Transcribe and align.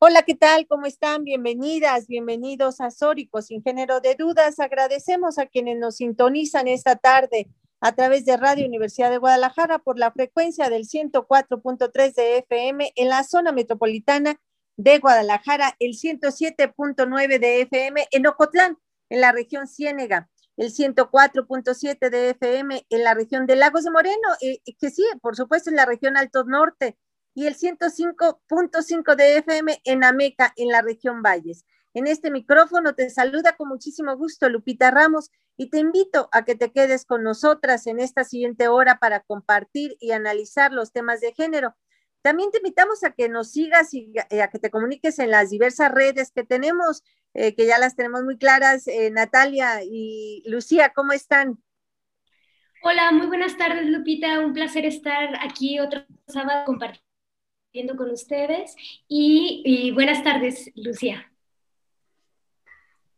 Hola, 0.00 0.22
¿qué 0.22 0.36
tal? 0.36 0.68
¿Cómo 0.68 0.86
están? 0.86 1.24
Bienvenidas, 1.24 2.06
bienvenidos 2.06 2.80
a 2.80 2.92
Sórico, 2.92 3.42
sin 3.42 3.64
género 3.64 3.98
de 3.98 4.14
dudas. 4.14 4.60
Agradecemos 4.60 5.38
a 5.40 5.46
quienes 5.46 5.76
nos 5.76 5.96
sintonizan 5.96 6.68
esta 6.68 6.94
tarde 6.94 7.48
a 7.80 7.96
través 7.96 8.24
de 8.24 8.36
Radio 8.36 8.64
Universidad 8.64 9.10
de 9.10 9.18
Guadalajara 9.18 9.80
por 9.80 9.98
la 9.98 10.12
frecuencia 10.12 10.70
del 10.70 10.84
104.3 10.84 12.14
de 12.14 12.38
FM 12.38 12.92
en 12.94 13.08
la 13.08 13.24
zona 13.24 13.50
metropolitana 13.50 14.40
de 14.76 15.00
Guadalajara, 15.00 15.74
el 15.80 15.94
107.9 15.94 17.40
de 17.40 17.62
FM 17.62 18.06
en 18.12 18.26
Ocotlán, 18.28 18.78
en 19.08 19.20
la 19.20 19.32
región 19.32 19.66
Ciénega, 19.66 20.30
el 20.56 20.72
104.7 20.72 22.08
de 22.08 22.30
FM 22.30 22.86
en 22.88 23.02
la 23.02 23.14
región 23.14 23.46
de 23.46 23.56
Lagos 23.56 23.82
de 23.82 23.90
Moreno, 23.90 24.28
eh, 24.42 24.60
que 24.78 24.90
sí, 24.90 25.02
por 25.20 25.34
supuesto, 25.34 25.70
en 25.70 25.76
la 25.76 25.86
región 25.86 26.16
Alto 26.16 26.44
Norte, 26.44 26.96
y 27.34 27.46
el 27.46 27.56
105.5 27.56 29.16
de 29.16 29.38
FM 29.38 29.80
en 29.84 30.04
Ameca, 30.04 30.52
en 30.56 30.68
la 30.68 30.82
región 30.82 31.22
Valles. 31.22 31.64
En 31.94 32.06
este 32.06 32.30
micrófono 32.30 32.94
te 32.94 33.10
saluda 33.10 33.56
con 33.56 33.68
muchísimo 33.68 34.16
gusto 34.16 34.48
Lupita 34.48 34.90
Ramos 34.90 35.30
y 35.56 35.70
te 35.70 35.78
invito 35.78 36.28
a 36.32 36.44
que 36.44 36.54
te 36.54 36.70
quedes 36.70 37.04
con 37.04 37.22
nosotras 37.22 37.86
en 37.86 37.98
esta 37.98 38.24
siguiente 38.24 38.68
hora 38.68 38.98
para 38.98 39.20
compartir 39.20 39.96
y 39.98 40.12
analizar 40.12 40.72
los 40.72 40.92
temas 40.92 41.20
de 41.20 41.32
género. 41.32 41.74
También 42.22 42.50
te 42.50 42.58
invitamos 42.58 43.04
a 43.04 43.12
que 43.12 43.28
nos 43.28 43.52
sigas 43.52 43.94
y 43.94 44.12
a 44.18 44.48
que 44.48 44.58
te 44.58 44.70
comuniques 44.70 45.18
en 45.18 45.30
las 45.30 45.50
diversas 45.50 45.90
redes 45.90 46.30
que 46.30 46.44
tenemos, 46.44 47.02
eh, 47.34 47.54
que 47.54 47.66
ya 47.66 47.78
las 47.78 47.96
tenemos 47.96 48.22
muy 48.22 48.36
claras. 48.36 48.86
Eh, 48.86 49.10
Natalia 49.10 49.82
y 49.82 50.42
Lucía, 50.46 50.92
¿cómo 50.94 51.12
están? 51.12 51.62
Hola, 52.82 53.10
muy 53.12 53.26
buenas 53.26 53.56
tardes, 53.56 53.86
Lupita. 53.86 54.40
Un 54.40 54.52
placer 54.52 54.84
estar 54.84 55.30
aquí 55.40 55.80
otro 55.80 56.04
sábado 56.26 56.64
compartiendo 56.64 57.07
con 57.96 58.10
ustedes. 58.10 58.74
Y, 59.08 59.92
buenas 59.92 60.24
tardes, 60.24 60.70
Lucía. 60.74 61.30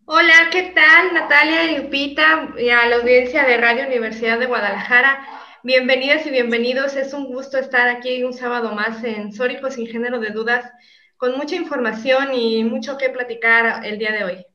Hola, 0.04 0.50
¿qué 0.50 0.72
tal? 0.74 1.14
Natalia 1.14 1.70
y 1.70 1.82
Lupita 1.82 2.52
y 2.58 2.68
a 2.68 2.86
la 2.86 2.96
audiencia 2.96 3.44
de 3.44 3.56
Radio 3.58 3.86
Universidad 3.86 4.40
de 4.40 4.46
Guadalajara. 4.46 5.24
Bienvenidas 5.62 6.26
y 6.26 6.30
bienvenidos. 6.30 6.96
Es 6.96 7.14
un 7.14 7.26
gusto 7.26 7.58
estar 7.58 7.88
aquí 7.88 8.24
un 8.24 8.32
sábado 8.32 8.74
más 8.74 9.04
en 9.04 9.32
Sórico 9.32 9.70
sin 9.70 9.86
género 9.86 10.18
de 10.18 10.30
dudas, 10.30 10.68
con 11.16 11.36
mucha 11.36 11.54
información 11.54 12.34
y 12.34 12.64
mucho 12.64 12.98
que 12.98 13.10
platicar 13.10 13.86
el 13.86 13.98
día 13.98 14.10
de 14.10 14.24
hoy. 14.24 14.46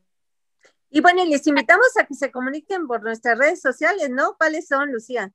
Y 0.90 1.00
bueno, 1.00 1.24
les 1.24 1.48
invitamos 1.48 1.88
a 1.98 2.06
que 2.06 2.16
se 2.16 2.32
comuniquen 2.32 2.86
por 2.86 3.02
nuestras 3.02 3.38
redes 3.38 3.62
sociales, 3.62 4.10
¿no? 4.10 4.36
¿Cuáles 4.38 4.68
son, 4.68 4.92
Lucía? 4.92 5.32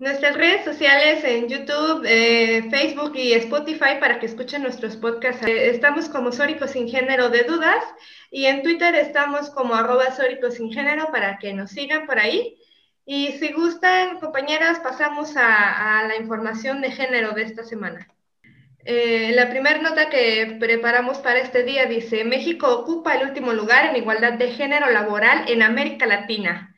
Nuestras 0.00 0.34
redes 0.34 0.64
sociales 0.64 1.22
en 1.24 1.46
YouTube, 1.46 2.06
eh, 2.08 2.66
Facebook 2.70 3.12
y 3.16 3.34
Spotify 3.34 4.00
para 4.00 4.18
que 4.18 4.24
escuchen 4.24 4.62
nuestros 4.62 4.96
podcasts. 4.96 5.46
Eh, 5.46 5.68
estamos 5.68 6.08
como 6.08 6.32
Sórico 6.32 6.66
sin 6.66 6.88
género 6.88 7.28
de 7.28 7.42
dudas 7.42 7.84
y 8.30 8.46
en 8.46 8.62
Twitter 8.62 8.94
estamos 8.94 9.50
como 9.50 9.74
arroba 9.74 10.10
Sórico 10.12 10.50
sin 10.50 10.72
género 10.72 11.08
para 11.12 11.38
que 11.38 11.52
nos 11.52 11.72
sigan 11.72 12.06
por 12.06 12.18
ahí. 12.18 12.56
Y 13.04 13.32
si 13.32 13.52
gustan, 13.52 14.20
compañeras, 14.20 14.80
pasamos 14.80 15.34
a, 15.36 16.02
la 16.08 16.16
información 16.16 16.80
de 16.80 16.92
género 16.92 17.32
de 17.32 17.42
esta 17.42 17.62
semana. 17.62 18.08
Eh, 18.86 19.32
la 19.34 19.50
primera 19.50 19.82
nota 19.82 20.08
que 20.08 20.56
preparamos 20.58 21.18
para 21.18 21.40
este 21.40 21.62
día 21.62 21.84
dice, 21.84 22.24
México 22.24 22.74
ocupa 22.74 23.16
el 23.16 23.28
último 23.28 23.52
lugar 23.52 23.90
en 23.90 23.96
igualdad 23.96 24.32
de 24.32 24.50
género 24.52 24.90
laboral 24.90 25.44
en 25.46 25.62
América 25.62 26.06
Latina. 26.06 26.69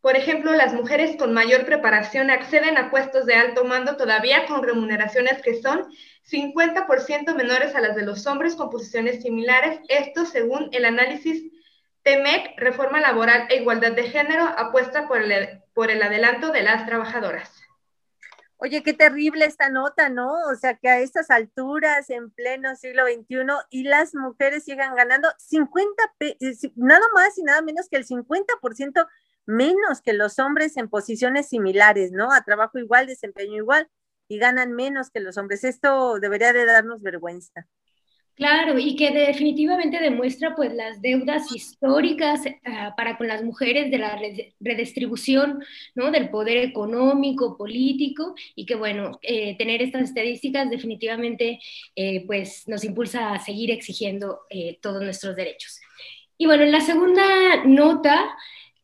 Por 0.00 0.16
ejemplo, 0.16 0.52
las 0.52 0.74
mujeres 0.74 1.16
con 1.16 1.32
mayor 1.32 1.66
preparación 1.66 2.30
acceden 2.30 2.78
a 2.78 2.90
puestos 2.90 3.26
de 3.26 3.34
alto 3.34 3.64
mando 3.64 3.96
todavía 3.96 4.46
con 4.46 4.62
remuneraciones 4.62 5.42
que 5.42 5.60
son 5.60 5.86
50% 6.30 7.34
menores 7.34 7.74
a 7.74 7.80
las 7.80 7.96
de 7.96 8.04
los 8.04 8.26
hombres 8.26 8.54
con 8.54 8.70
posiciones 8.70 9.22
similares, 9.22 9.80
esto 9.88 10.24
según 10.24 10.68
el 10.72 10.84
análisis 10.84 11.50
TEMEC, 12.02 12.58
Reforma 12.58 13.00
Laboral 13.00 13.48
e 13.50 13.56
Igualdad 13.56 13.92
de 13.92 14.04
Género, 14.04 14.44
apuesta 14.44 15.08
por 15.08 15.20
el, 15.20 15.62
por 15.74 15.90
el 15.90 16.02
adelanto 16.02 16.52
de 16.52 16.62
las 16.62 16.86
trabajadoras. 16.86 17.60
Oye, 18.60 18.82
qué 18.82 18.92
terrible 18.92 19.44
esta 19.44 19.68
nota, 19.68 20.08
¿no? 20.08 20.32
O 20.50 20.54
sea, 20.56 20.74
que 20.74 20.88
a 20.88 20.98
estas 20.98 21.30
alturas, 21.30 22.10
en 22.10 22.30
pleno 22.30 22.74
siglo 22.74 23.04
XXI, 23.06 23.46
y 23.70 23.84
las 23.84 24.14
mujeres 24.14 24.64
sigan 24.64 24.96
ganando 24.96 25.28
50, 25.38 26.14
eh, 26.20 26.36
nada 26.74 27.06
más 27.14 27.38
y 27.38 27.42
nada 27.44 27.62
menos 27.62 27.88
que 27.88 27.96
el 27.96 28.06
50% 28.06 29.06
menos 29.48 30.02
que 30.02 30.12
los 30.12 30.38
hombres 30.38 30.76
en 30.76 30.90
posiciones 30.90 31.48
similares, 31.48 32.12
¿no? 32.12 32.30
A 32.30 32.42
trabajo 32.42 32.78
igual, 32.78 33.06
desempeño 33.06 33.56
igual, 33.56 33.88
y 34.28 34.38
ganan 34.38 34.74
menos 34.74 35.10
que 35.10 35.20
los 35.20 35.38
hombres. 35.38 35.64
Esto 35.64 36.20
debería 36.20 36.52
de 36.52 36.66
darnos 36.66 37.02
vergüenza. 37.02 37.66
Claro, 38.34 38.78
y 38.78 38.94
que 38.94 39.10
definitivamente 39.10 39.98
demuestra 39.98 40.54
pues 40.54 40.72
las 40.72 41.02
deudas 41.02 41.50
históricas 41.50 42.42
ah, 42.64 42.94
para 42.96 43.16
con 43.16 43.26
las 43.26 43.42
mujeres 43.42 43.90
de 43.90 43.98
la 43.98 44.16
redistribución, 44.60 45.64
¿no? 45.96 46.12
Del 46.12 46.28
poder 46.28 46.58
económico, 46.58 47.56
político, 47.56 48.34
y 48.54 48.66
que 48.66 48.76
bueno, 48.76 49.18
eh, 49.22 49.56
tener 49.56 49.82
estas 49.82 50.02
estadísticas 50.02 50.70
definitivamente 50.70 51.58
eh, 51.96 52.24
pues 52.26 52.68
nos 52.68 52.84
impulsa 52.84 53.32
a 53.32 53.40
seguir 53.40 53.70
exigiendo 53.72 54.42
eh, 54.50 54.78
todos 54.80 55.02
nuestros 55.02 55.34
derechos. 55.34 55.80
Y 56.36 56.46
bueno, 56.46 56.62
en 56.62 56.70
la 56.70 56.80
segunda 56.80 57.64
nota 57.64 58.36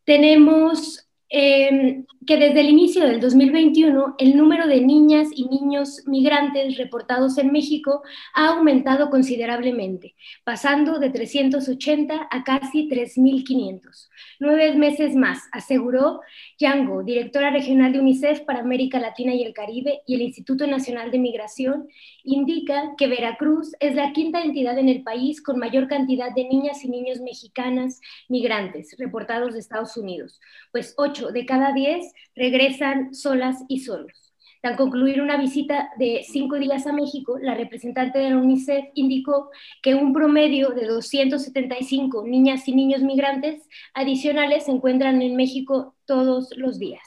tenemos 0.04 1.03
Em, 1.36 2.06
que 2.28 2.36
desde 2.36 2.60
el 2.60 2.68
inicio 2.68 3.04
del 3.04 3.18
2021 3.18 4.14
el 4.18 4.36
número 4.36 4.68
de 4.68 4.80
niñas 4.80 5.28
y 5.34 5.48
niños 5.48 6.02
migrantes 6.06 6.78
reportados 6.78 7.38
en 7.38 7.50
México 7.50 8.04
ha 8.34 8.50
aumentado 8.50 9.10
considerablemente, 9.10 10.14
pasando 10.44 11.00
de 11.00 11.10
380 11.10 12.28
a 12.30 12.44
casi 12.44 12.88
3.500. 12.88 14.10
Nueve 14.38 14.76
meses 14.76 15.16
más, 15.16 15.40
aseguró 15.50 16.20
Yango, 16.56 17.02
directora 17.02 17.50
regional 17.50 17.92
de 17.92 17.98
UNICEF 17.98 18.42
para 18.42 18.60
América 18.60 19.00
Latina 19.00 19.34
y 19.34 19.42
el 19.42 19.52
Caribe 19.52 20.02
y 20.06 20.14
el 20.14 20.22
Instituto 20.22 20.68
Nacional 20.68 21.10
de 21.10 21.18
Migración, 21.18 21.88
indica 22.22 22.94
que 22.96 23.08
Veracruz 23.08 23.72
es 23.80 23.96
la 23.96 24.12
quinta 24.12 24.40
entidad 24.40 24.78
en 24.78 24.88
el 24.88 25.02
país 25.02 25.42
con 25.42 25.58
mayor 25.58 25.88
cantidad 25.88 26.32
de 26.32 26.44
niñas 26.44 26.84
y 26.84 26.88
niños 26.88 27.20
mexicanas 27.20 28.00
migrantes 28.28 28.94
reportados 28.98 29.52
de 29.52 29.58
Estados 29.58 29.96
Unidos, 29.96 30.40
pues 30.70 30.94
de 31.32 31.46
cada 31.46 31.72
10 31.72 32.12
regresan 32.34 33.14
solas 33.14 33.64
y 33.68 33.80
solos. 33.80 34.24
Al 34.64 34.76
concluir 34.76 35.20
una 35.20 35.36
visita 35.36 35.90
de 35.98 36.24
cinco 36.26 36.58
días 36.58 36.86
a 36.86 36.92
México, 36.94 37.38
la 37.38 37.54
representante 37.54 38.18
de 38.18 38.30
la 38.30 38.38
UNICEF 38.38 38.86
indicó 38.94 39.50
que 39.82 39.94
un 39.94 40.14
promedio 40.14 40.70
de 40.70 40.86
275 40.86 42.24
niñas 42.26 42.66
y 42.66 42.74
niños 42.74 43.02
migrantes 43.02 43.68
adicionales 43.92 44.64
se 44.64 44.70
encuentran 44.70 45.20
en 45.20 45.36
México 45.36 45.94
todos 46.06 46.48
los 46.56 46.78
días. 46.78 47.02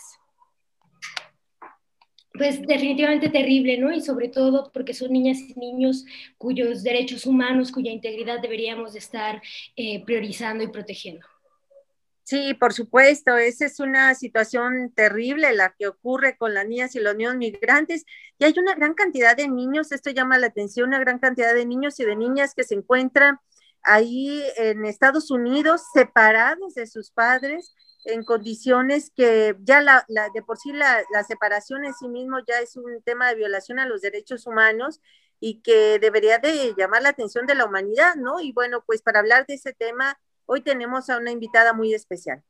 Pues 2.32 2.62
definitivamente 2.62 3.30
terrible, 3.30 3.80
¿no? 3.80 3.92
Y 3.92 4.02
sobre 4.02 4.30
todo 4.30 4.70
porque 4.72 4.94
son 4.94 5.12
niñas 5.12 5.40
y 5.40 5.60
niños 5.60 6.06
cuyos 6.38 6.84
derechos 6.84 7.26
humanos, 7.26 7.72
cuya 7.72 7.92
integridad 7.92 8.40
deberíamos 8.40 8.94
de 8.94 9.00
estar 9.00 9.42
eh, 9.76 10.04
priorizando 10.06 10.64
y 10.64 10.68
protegiendo. 10.68 11.26
Sí, 12.28 12.54
por 12.56 12.74
supuesto, 12.74 13.38
esa 13.38 13.66
es 13.66 13.80
una 13.80 14.14
situación 14.14 14.92
terrible 14.94 15.54
la 15.54 15.74
que 15.80 15.88
ocurre 15.88 16.36
con 16.38 16.54
las 16.54 16.68
niñas 16.68 16.94
y 16.96 17.00
los 17.00 17.16
niños 17.16 17.38
migrantes. 17.38 18.04
Y 18.38 18.44
hay 18.44 18.54
una 18.58 18.76
gran 18.76 18.96
cantidad 18.96 19.38
de 19.38 19.48
niños, 19.48 19.94
esto 19.94 20.10
llama 20.10 20.38
la 20.38 20.48
atención, 20.48 20.90
una 20.90 21.00
gran 21.00 21.20
cantidad 21.20 21.54
de 21.54 21.66
niños 21.66 21.98
y 22.02 22.06
de 22.06 22.18
niñas 22.18 22.54
que 22.54 22.66
se 22.66 22.76
encuentran 22.76 23.40
ahí 23.82 24.44
en 24.58 24.84
Estados 24.86 25.32
Unidos 25.32 25.84
separados 25.94 26.74
de 26.76 26.88
sus 26.88 27.12
padres 27.12 27.74
en 28.04 28.26
condiciones 28.26 29.10
que 29.16 29.56
ya 29.62 29.80
la, 29.82 30.06
de 30.34 30.42
por 30.44 30.58
sí 30.58 30.74
la, 30.74 31.02
la 31.14 31.24
separación 31.24 31.86
en 31.86 31.94
sí 31.94 32.10
mismo 32.10 32.40
ya 32.46 32.60
es 32.60 32.76
un 32.76 33.02
tema 33.04 33.30
de 33.30 33.36
violación 33.36 33.80
a 33.80 33.86
los 33.86 34.02
derechos 34.02 34.46
humanos 34.48 35.00
y 35.40 35.62
que 35.62 35.98
debería 36.00 36.40
de 36.40 36.74
llamar 36.78 37.04
la 37.04 37.10
atención 37.10 37.46
de 37.46 37.56
la 37.56 37.66
humanidad, 37.66 38.16
¿no? 38.16 38.42
Y 38.42 38.52
bueno, 38.52 38.84
pues 38.86 39.02
para 39.02 39.20
hablar 39.20 39.46
de 39.46 39.54
ese 39.54 39.72
tema 39.74 40.20
Hoy 40.50 40.62
tenemos 40.62 41.10
a 41.10 41.18
una 41.18 41.30
invitada 41.30 41.74
muy 41.74 41.94
especial. 41.94 42.42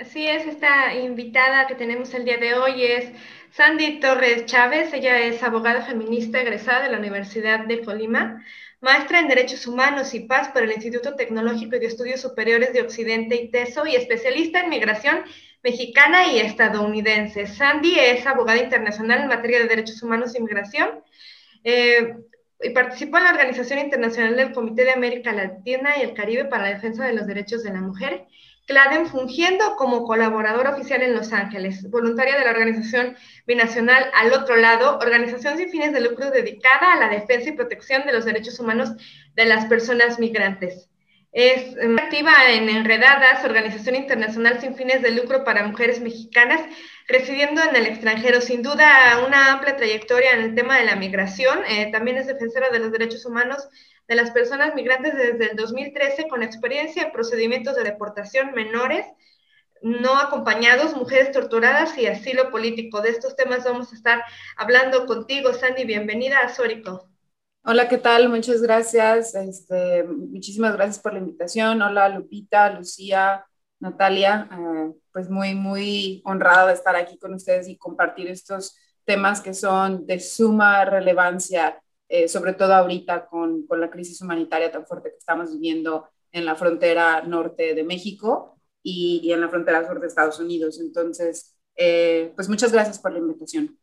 Así 0.00 0.26
es, 0.26 0.46
esta 0.46 0.94
invitada 0.94 1.66
que 1.66 1.74
tenemos 1.74 2.14
el 2.14 2.24
día 2.24 2.38
de 2.38 2.54
hoy 2.54 2.82
es 2.82 3.10
Sandy 3.50 4.00
Torres 4.00 4.46
Chávez. 4.46 4.94
Ella 4.94 5.18
es 5.20 5.42
abogada 5.42 5.82
feminista 5.82 6.40
egresada 6.40 6.84
de 6.84 6.92
la 6.92 6.98
Universidad 6.98 7.66
de 7.66 7.82
Colima, 7.84 8.42
maestra 8.80 9.20
en 9.20 9.28
Derechos 9.28 9.66
Humanos 9.66 10.14
y 10.14 10.20
Paz 10.20 10.48
por 10.48 10.62
el 10.62 10.72
Instituto 10.72 11.14
Tecnológico 11.14 11.76
y 11.76 11.80
de 11.80 11.86
Estudios 11.86 12.22
Superiores 12.22 12.72
de 12.72 12.80
Occidente 12.80 13.34
y 13.34 13.50
TESO 13.50 13.86
y 13.86 13.94
especialista 13.94 14.60
en 14.60 14.70
migración 14.70 15.24
mexicana 15.62 16.32
y 16.32 16.38
estadounidense. 16.38 17.46
Sandy 17.46 17.98
es 17.98 18.26
abogada 18.26 18.62
internacional 18.62 19.20
en 19.20 19.28
materia 19.28 19.58
de 19.58 19.68
derechos 19.68 20.02
humanos 20.02 20.34
y 20.34 20.40
migración. 20.40 21.02
Eh, 21.64 22.14
y 22.60 22.70
participó 22.70 23.18
en 23.18 23.24
la 23.24 23.30
Organización 23.30 23.78
Internacional 23.78 24.36
del 24.36 24.52
Comité 24.52 24.84
de 24.84 24.92
América 24.92 25.32
Latina 25.32 25.96
y 25.98 26.02
el 26.02 26.14
Caribe 26.14 26.46
para 26.46 26.64
la 26.64 26.74
Defensa 26.74 27.04
de 27.04 27.14
los 27.14 27.26
Derechos 27.26 27.62
de 27.62 27.72
la 27.72 27.80
Mujer 27.80 28.26
CLADEN 28.68 29.06
fungiendo 29.06 29.76
como 29.76 30.04
colaboradora 30.04 30.74
oficial 30.74 31.00
en 31.00 31.14
Los 31.14 31.32
Ángeles, 31.32 31.90
voluntaria 31.90 32.38
de 32.38 32.44
la 32.44 32.50
organización 32.50 33.16
binacional 33.46 34.10
Al 34.14 34.30
Otro 34.34 34.56
Lado, 34.56 34.98
organización 34.98 35.56
sin 35.56 35.70
fines 35.70 35.94
de 35.94 36.02
lucro 36.02 36.30
dedicada 36.30 36.92
a 36.92 37.00
la 37.00 37.08
defensa 37.08 37.48
y 37.48 37.52
protección 37.52 38.04
de 38.04 38.12
los 38.12 38.26
derechos 38.26 38.60
humanos 38.60 38.90
de 39.34 39.46
las 39.46 39.64
personas 39.64 40.18
migrantes. 40.18 40.90
Es 41.32 41.76
activa 41.98 42.32
en 42.50 42.68
Enredadas, 42.68 43.42
organización 43.42 43.96
internacional 43.96 44.60
sin 44.60 44.74
fines 44.74 45.00
de 45.00 45.12
lucro 45.12 45.44
para 45.44 45.66
mujeres 45.66 46.00
mexicanas 46.02 46.60
residiendo 47.08 47.62
en 47.62 47.74
el 47.74 47.86
extranjero. 47.86 48.40
Sin 48.40 48.62
duda, 48.62 49.24
una 49.26 49.52
amplia 49.52 49.76
trayectoria 49.76 50.32
en 50.32 50.42
el 50.42 50.54
tema 50.54 50.78
de 50.78 50.84
la 50.84 50.94
migración. 50.94 51.64
Eh, 51.66 51.90
también 51.90 52.18
es 52.18 52.28
defensora 52.28 52.70
de 52.70 52.78
los 52.78 52.92
derechos 52.92 53.26
humanos 53.26 53.68
de 54.06 54.14
las 54.14 54.30
personas 54.30 54.74
migrantes 54.74 55.14
desde 55.16 55.50
el 55.50 55.56
2013 55.56 56.28
con 56.28 56.42
experiencia 56.42 57.02
en 57.02 57.12
procedimientos 57.12 57.74
de 57.76 57.82
deportación 57.82 58.52
menores 58.52 59.04
no 59.82 60.18
acompañados, 60.18 60.96
mujeres 60.96 61.32
torturadas 61.32 61.96
y 61.98 62.06
asilo 62.06 62.50
político. 62.50 63.00
De 63.00 63.10
estos 63.10 63.36
temas 63.36 63.64
vamos 63.64 63.92
a 63.92 63.96
estar 63.96 64.22
hablando 64.56 65.06
contigo, 65.06 65.52
Sandy. 65.52 65.84
Bienvenida 65.84 66.40
a 66.40 66.48
Sórico. 66.48 67.08
Hola, 67.64 67.88
¿qué 67.88 67.98
tal? 67.98 68.28
Muchas 68.28 68.62
gracias. 68.62 69.34
Este, 69.34 70.04
muchísimas 70.04 70.74
gracias 70.74 70.98
por 70.98 71.12
la 71.12 71.20
invitación. 71.20 71.82
Hola, 71.82 72.08
Lupita, 72.08 72.70
Lucía, 72.70 73.44
Natalia. 73.80 74.48
Eh, 74.52 74.92
pues 75.12 75.28
muy, 75.30 75.54
muy 75.54 76.22
honrada 76.24 76.68
de 76.68 76.74
estar 76.74 76.96
aquí 76.96 77.18
con 77.18 77.34
ustedes 77.34 77.68
y 77.68 77.76
compartir 77.76 78.28
estos 78.28 78.76
temas 79.04 79.40
que 79.40 79.54
son 79.54 80.06
de 80.06 80.20
suma 80.20 80.84
relevancia 80.84 81.80
eh, 82.10 82.26
sobre 82.26 82.54
todo 82.54 82.72
ahorita 82.74 83.26
con, 83.26 83.66
con, 83.66 83.80
la 83.80 83.90
crisis 83.90 84.22
humanitaria 84.22 84.72
tan 84.72 84.86
fuerte 84.86 85.10
que 85.10 85.18
estamos 85.18 85.52
viviendo 85.52 86.08
en 86.32 86.46
la 86.46 86.56
frontera 86.56 87.20
norte 87.20 87.74
de 87.74 87.84
México 87.84 88.58
y, 88.82 89.20
y 89.22 89.32
en 89.32 89.42
la 89.42 89.50
frontera 89.50 89.86
sur 89.86 90.00
de 90.00 90.06
Estados 90.06 90.40
Unidos. 90.40 90.80
Entonces, 90.80 91.54
eh, 91.76 92.32
pues 92.34 92.48
muchas 92.48 92.72
gracias 92.72 92.98
por 92.98 93.12
la 93.12 93.18
invitación. 93.18 93.78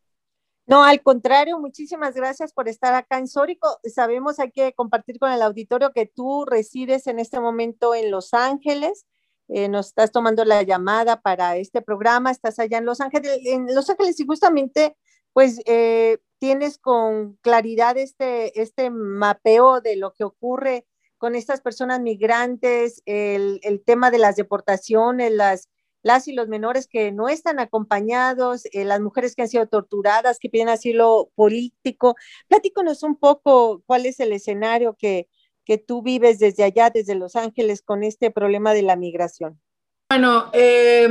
No, 0.66 0.82
al 0.82 1.00
contrario, 1.02 1.60
muchísimas 1.60 2.16
gracias 2.16 2.52
por 2.52 2.68
estar 2.68 2.94
acá 2.94 3.18
en 3.18 3.28
Sórico. 3.28 3.78
Sabemos, 3.84 4.40
hay 4.40 4.50
que 4.50 4.72
compartir 4.72 5.20
con 5.20 5.30
el 5.30 5.40
auditorio 5.40 5.92
que 5.92 6.06
tú 6.06 6.44
resides 6.44 7.06
en 7.06 7.20
este 7.20 7.38
momento 7.38 7.94
en 7.94 8.10
Los 8.10 8.34
Ángeles. 8.34 9.06
Eh, 9.48 9.68
nos 9.68 9.88
estás 9.88 10.10
tomando 10.10 10.44
la 10.44 10.62
llamada 10.62 11.20
para 11.20 11.56
este 11.56 11.82
programa, 11.82 12.30
estás 12.30 12.58
allá 12.58 12.78
en 12.78 12.84
Los 12.84 13.00
Ángeles, 13.00 13.38
en 13.44 13.66
Los 13.74 13.88
Ángeles 13.90 14.18
y 14.18 14.26
justamente, 14.26 14.96
pues 15.32 15.60
eh, 15.66 16.18
tienes 16.38 16.78
con 16.78 17.36
claridad 17.42 17.96
este, 17.96 18.60
este 18.60 18.90
mapeo 18.90 19.80
de 19.80 19.96
lo 19.96 20.12
que 20.12 20.24
ocurre 20.24 20.86
con 21.18 21.34
estas 21.34 21.60
personas 21.60 22.00
migrantes, 22.00 23.02
el, 23.06 23.60
el 23.62 23.82
tema 23.82 24.10
de 24.10 24.18
las 24.18 24.36
deportaciones, 24.36 25.32
las, 25.32 25.68
las 26.02 26.28
y 26.28 26.32
los 26.32 26.48
menores 26.48 26.88
que 26.88 27.10
no 27.12 27.28
están 27.28 27.58
acompañados, 27.58 28.66
eh, 28.72 28.84
las 28.84 29.00
mujeres 29.00 29.34
que 29.34 29.42
han 29.42 29.48
sido 29.48 29.66
torturadas, 29.66 30.38
que 30.38 30.50
piden 30.50 30.68
asilo 30.68 31.30
político. 31.34 32.16
Platícanos 32.48 33.02
un 33.02 33.16
poco 33.16 33.82
cuál 33.86 34.06
es 34.06 34.20
el 34.20 34.32
escenario 34.32 34.96
que, 34.98 35.28
que 35.66 35.76
tú 35.76 36.00
vives 36.00 36.38
desde 36.38 36.64
allá, 36.64 36.88
desde 36.88 37.16
Los 37.16 37.36
Ángeles, 37.36 37.82
con 37.82 38.04
este 38.04 38.30
problema 38.30 38.72
de 38.72 38.82
la 38.82 38.96
migración. 38.96 39.60
Bueno, 40.08 40.50
eh, 40.54 41.08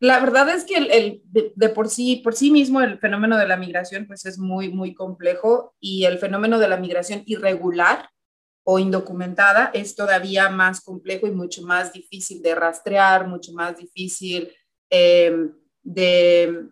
la 0.00 0.18
verdad 0.20 0.48
es 0.48 0.64
que 0.64 0.76
el, 0.76 1.22
de, 1.24 1.68
por 1.68 1.88
sí, 1.88 2.16
por 2.16 2.34
sí 2.34 2.50
mismo 2.50 2.80
el 2.80 2.98
fenómeno 2.98 3.36
de 3.36 3.46
la 3.46 3.56
migración 3.56 4.06
pues 4.06 4.24
es 4.26 4.38
muy, 4.38 4.70
muy 4.70 4.94
complejo 4.94 5.74
y 5.78 6.04
el 6.04 6.18
fenómeno 6.18 6.58
de 6.58 6.68
la 6.68 6.78
migración 6.78 7.22
irregular 7.26 8.08
o 8.64 8.78
indocumentada 8.78 9.70
es 9.74 9.94
todavía 9.94 10.48
más 10.48 10.80
complejo 10.80 11.26
y 11.26 11.32
mucho 11.32 11.62
más 11.62 11.92
difícil 11.92 12.40
de 12.42 12.54
rastrear, 12.54 13.28
mucho 13.28 13.52
más 13.52 13.76
difícil 13.76 14.50
em, 14.88 15.52
de, 15.82 16.68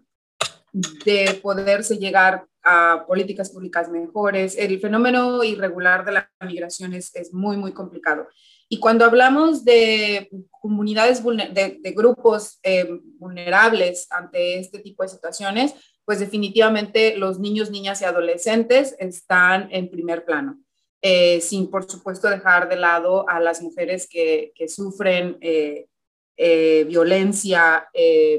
de 0.72 1.40
poderse 1.42 1.98
llegar 1.98 2.46
a 2.64 3.04
políticas 3.06 3.50
públicas 3.50 3.90
mejores. 3.90 4.56
El 4.56 4.80
fenómeno 4.80 5.42
irregular 5.44 6.04
de 6.04 6.12
la 6.12 6.30
migración 6.46 6.94
es, 6.94 7.14
es 7.14 7.32
muy, 7.32 7.56
muy 7.56 7.72
complicado. 7.72 8.28
Y 8.68 8.78
cuando 8.78 9.04
hablamos 9.04 9.64
de 9.64 10.30
comunidades, 10.50 11.22
de, 11.22 11.78
de 11.80 11.90
grupos 11.92 12.58
eh, 12.62 12.88
vulnerables 13.18 14.06
ante 14.10 14.58
este 14.58 14.78
tipo 14.78 15.02
de 15.02 15.10
situaciones, 15.10 15.74
pues 16.04 16.20
definitivamente 16.20 17.16
los 17.16 17.38
niños, 17.38 17.70
niñas 17.70 18.00
y 18.00 18.06
adolescentes 18.06 18.96
están 18.98 19.68
en 19.72 19.90
primer 19.90 20.24
plano. 20.24 20.58
Eh, 21.02 21.40
sin 21.40 21.68
por 21.68 21.84
supuesto 21.90 22.30
dejar 22.30 22.68
de 22.68 22.76
lado 22.76 23.28
a 23.28 23.40
las 23.40 23.60
mujeres 23.60 24.08
que, 24.08 24.52
que 24.54 24.68
sufren 24.68 25.36
eh, 25.40 25.88
violencia 26.88 27.88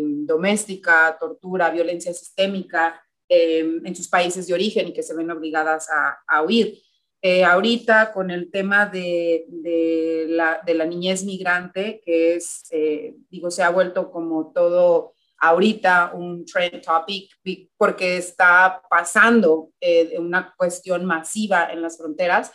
doméstica, 0.01 1.15
tortura, 1.19 1.69
violencia 1.69 2.13
sistémica 2.13 3.02
en 3.33 3.95
sus 3.95 4.07
países 4.07 4.47
de 4.47 4.53
origen 4.53 4.87
y 4.87 4.93
que 4.93 5.03
se 5.03 5.15
ven 5.15 5.31
obligadas 5.31 5.89
a, 5.89 6.17
a 6.27 6.41
huir. 6.43 6.79
Eh, 7.25 7.45
ahorita 7.45 8.11
con 8.11 8.31
el 8.31 8.51
tema 8.51 8.85
de, 8.85 9.45
de, 9.47 10.25
la, 10.27 10.61
de, 10.65 10.73
la, 10.73 10.85
niñez 10.85 11.23
migrante, 11.23 12.01
que 12.03 12.35
es, 12.35 12.65
eh, 12.71 13.15
digo, 13.29 13.49
se 13.49 13.63
ha 13.63 13.69
vuelto 13.69 14.11
como 14.11 14.51
todo 14.51 15.13
ahorita 15.37 16.11
un 16.15 16.45
trend 16.45 16.81
topic 16.81 17.31
porque 17.77 18.17
está 18.17 18.81
pasando 18.89 19.71
eh, 19.79 20.19
una 20.19 20.53
cuestión 20.57 21.05
masiva 21.05 21.71
en 21.71 21.81
las 21.81 21.97
fronteras, 21.97 22.51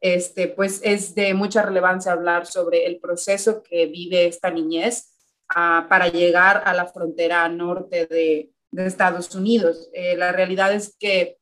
este, 0.00 0.48
pues 0.48 0.80
es 0.82 1.14
de 1.14 1.34
mucha 1.34 1.60
relevancia 1.60 2.12
hablar 2.12 2.46
sobre 2.46 2.86
el 2.86 2.98
proceso 3.00 3.62
que 3.62 3.84
vive 3.84 4.24
esta 4.24 4.50
niñez 4.50 5.14
uh, 5.54 5.86
para 5.90 6.08
llegar 6.08 6.62
a 6.64 6.72
la 6.72 6.86
frontera 6.86 7.46
norte 7.50 8.06
de, 8.06 8.50
de 8.70 8.86
Estados 8.86 9.34
Unidos. 9.34 9.88
Eh, 9.92 10.16
la 10.16 10.32
realidad 10.32 10.72
es 10.72 10.96
que 10.98 11.38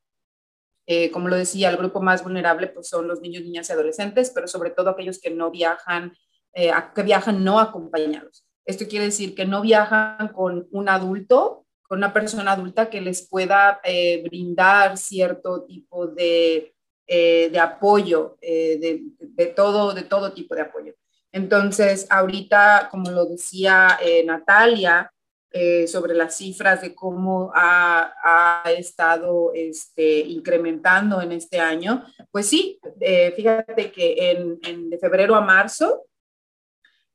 eh, 0.87 1.11
como 1.11 1.29
lo 1.29 1.37
decía, 1.37 1.71
el 1.71 1.77
grupo 1.77 2.03
más 2.03 2.23
vulnerable 2.23 2.67
pues, 2.67 2.89
son 2.89 3.09
los 3.09 3.21
niños, 3.21 3.43
niñas 3.43 3.69
y 3.69 3.73
adolescentes, 3.73 4.31
pero 4.35 4.47
sobre 4.47 4.71
todo 4.71 4.91
aquellos 4.91 5.19
que 5.19 5.31
no 5.31 5.51
viajan, 5.51 6.13
eh, 6.53 6.71
que 6.95 7.03
viajan 7.03 7.43
no 7.43 7.59
acompañados. 7.59 8.47
Esto 8.67 8.87
quiere 8.87 9.07
decir 9.07 9.35
que 9.35 9.47
no 9.47 9.63
viajan 9.63 10.29
con 10.29 10.69
un 10.71 10.89
adulto, 10.89 11.67
con 11.83 11.99
una 11.99 12.13
persona 12.13 12.53
adulta 12.53 12.91
que 12.91 13.01
les 13.01 13.29
pueda 13.29 13.81
eh, 13.85 14.23
brindar 14.25 14.97
cierto 14.97 15.65
tipo 15.65 16.07
de, 16.07 16.75
de 17.07 17.59
apoyo, 17.59 18.39
de, 18.41 19.03
de, 19.19 19.47
todo, 19.49 19.93
de 19.93 20.03
todo 20.03 20.33
tipo 20.33 20.55
de 20.55 20.63
apoyo. 20.63 20.95
Entonces, 21.31 22.07
ahorita, 22.09 22.89
como 22.91 23.11
lo 23.11 23.27
decía 23.27 23.99
Natalia, 24.25 25.13
eh, 25.57 25.87
sobre 25.87 26.15
las 26.15 26.37
cifras 26.37 26.83
de 26.83 26.97
cómo 26.97 27.53
ha, 27.55 28.13
ha 28.25 28.73
estado 28.73 29.53
este, 29.55 30.19
incrementando 30.19 31.23
en 31.23 31.31
este 31.31 31.61
año, 31.61 32.05
pues 32.33 32.49
sí, 32.49 32.81
eh, 32.99 33.33
fíjate 33.37 33.93
que 33.93 34.33
en, 34.33 34.91
de 34.91 34.99
febrero 34.99 35.37
a 35.37 35.43
marzo 35.43 36.07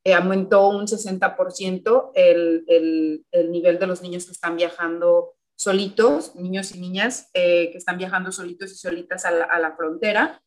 eh, 0.05 0.13
aumentó 0.13 0.69
un 0.69 0.87
60% 0.87 2.11
el, 2.15 2.63
el, 2.67 3.25
el, 3.31 3.51
nivel 3.51 3.77
de 3.77 3.87
los 3.87 4.01
niños 4.01 4.25
que 4.25 4.31
están 4.31 4.55
viajando 4.55 5.33
solitos, 5.57 6.33
niños 6.37 6.73
y 6.73 6.79
niñas 6.79 7.29
que 7.33 7.73
están 7.75 7.97
viajando 7.97 8.31
solitos 8.31 8.71
y 8.71 8.75
solitas 8.75 9.25
a 9.25 9.59
la 9.59 9.75
frontera 9.75 10.41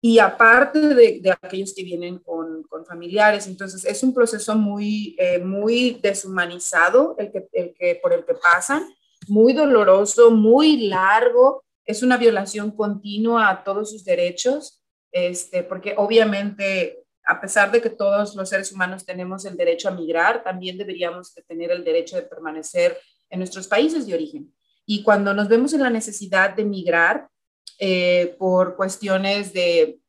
y 0.00 0.18
aparte 0.20 0.78
de, 0.94 1.36
aquellos 1.42 1.74
que 1.74 1.82
vienen 1.82 2.18
con, 2.18 2.64
familiares. 2.86 3.46
Entonces, 3.46 3.84
es 3.84 4.02
un 4.02 4.14
proceso 4.14 4.54
muy, 4.54 5.16
eh, 5.18 5.40
muy 5.40 5.98
deshumanizado 6.00 7.16
el 7.18 7.30
que, 7.30 7.48
el 7.52 7.74
que, 7.74 7.98
por 8.00 8.12
el 8.12 8.24
que 8.24 8.34
pasan, 8.34 8.82
muy 9.26 9.52
doloroso, 9.52 10.30
muy 10.30 10.86
largo, 10.86 11.64
es 11.84 12.02
una 12.02 12.16
violación 12.16 12.70
continua 12.70 13.50
a 13.50 13.64
todos 13.64 13.90
sus 13.90 14.04
derechos, 14.04 14.82
este, 15.10 15.64
porque 15.64 15.94
obviamente, 15.96 17.04
a 17.26 17.40
pesar 17.40 17.72
de 17.72 17.82
que 17.82 17.90
todos 17.90 18.36
los 18.36 18.48
seres 18.48 18.72
humanos 18.72 19.04
tenemos 19.04 19.44
el 19.44 19.56
derecho 19.56 19.88
a 19.88 19.92
migrar, 19.92 20.44
también 20.44 20.78
deberíamos 20.78 21.34
de 21.34 21.42
tener 21.42 21.72
el 21.72 21.84
derecho 21.84 22.16
de 22.16 22.22
permanecer 22.22 22.96
en 23.28 23.40
nuestros 23.40 23.66
países 23.66 24.06
de 24.06 24.14
origen. 24.14 24.54
Y 24.86 25.02
cuando 25.02 25.34
nos 25.34 25.48
vemos 25.48 25.72
en 25.72 25.82
la 25.82 25.90
necesidad 25.90 26.54
de 26.54 26.64
migrar, 26.64 27.28
eh, 27.78 28.34
por 28.38 28.76
cuestiones 28.76 29.52
de 29.52 30.00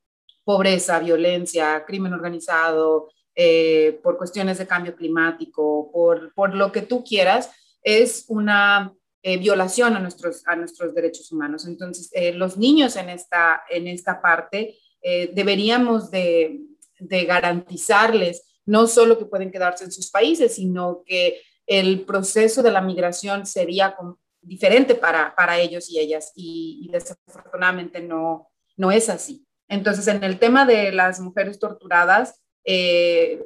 pobreza, 0.43 0.99
violencia, 0.99 1.85
crimen 1.85 2.13
organizado, 2.13 3.09
eh, 3.35 3.99
por 4.03 4.17
cuestiones 4.17 4.57
de 4.57 4.67
cambio 4.67 4.95
climático, 4.95 5.89
por, 5.93 6.33
por 6.33 6.55
lo 6.55 6.71
que 6.71 6.81
tú 6.81 7.03
quieras, 7.03 7.51
es 7.83 8.25
una 8.27 8.93
eh, 9.21 9.37
violación 9.37 9.95
a 9.95 9.99
nuestros, 9.99 10.45
a 10.47 10.55
nuestros 10.55 10.93
derechos 10.93 11.31
humanos. 11.31 11.65
Entonces, 11.65 12.09
eh, 12.13 12.33
los 12.33 12.57
niños 12.57 12.95
en 12.95 13.09
esta, 13.09 13.63
en 13.69 13.87
esta 13.87 14.21
parte 14.21 14.75
deberíamos 15.01 16.11
de, 16.11 16.59
de 16.99 17.23
garantizarles 17.23 18.43
no 18.65 18.85
solo 18.85 19.17
que 19.17 19.25
pueden 19.25 19.49
quedarse 19.49 19.85
en 19.85 19.93
sus 19.93 20.11
países, 20.11 20.55
sino 20.55 21.03
que 21.05 21.41
el 21.65 22.01
proceso 22.01 22.61
de 22.61 22.71
la 22.71 22.81
migración 22.81 23.45
sería 23.45 23.95
diferente 24.41 24.95
para, 24.95 25.35
para 25.35 25.59
ellos 25.59 25.89
y 25.89 25.99
ellas 25.99 26.31
y, 26.35 26.81
y, 26.83 26.91
desafortunadamente 26.91 28.01
no, 28.01 28.49
no 28.77 28.91
es 28.91 29.09
así. 29.09 29.45
Entonces, 29.67 30.07
en 30.07 30.23
el 30.23 30.39
tema 30.39 30.65
de 30.65 30.91
las 30.91 31.19
mujeres 31.19 31.59
torturadas, 31.59 32.41
eh, 32.63 33.43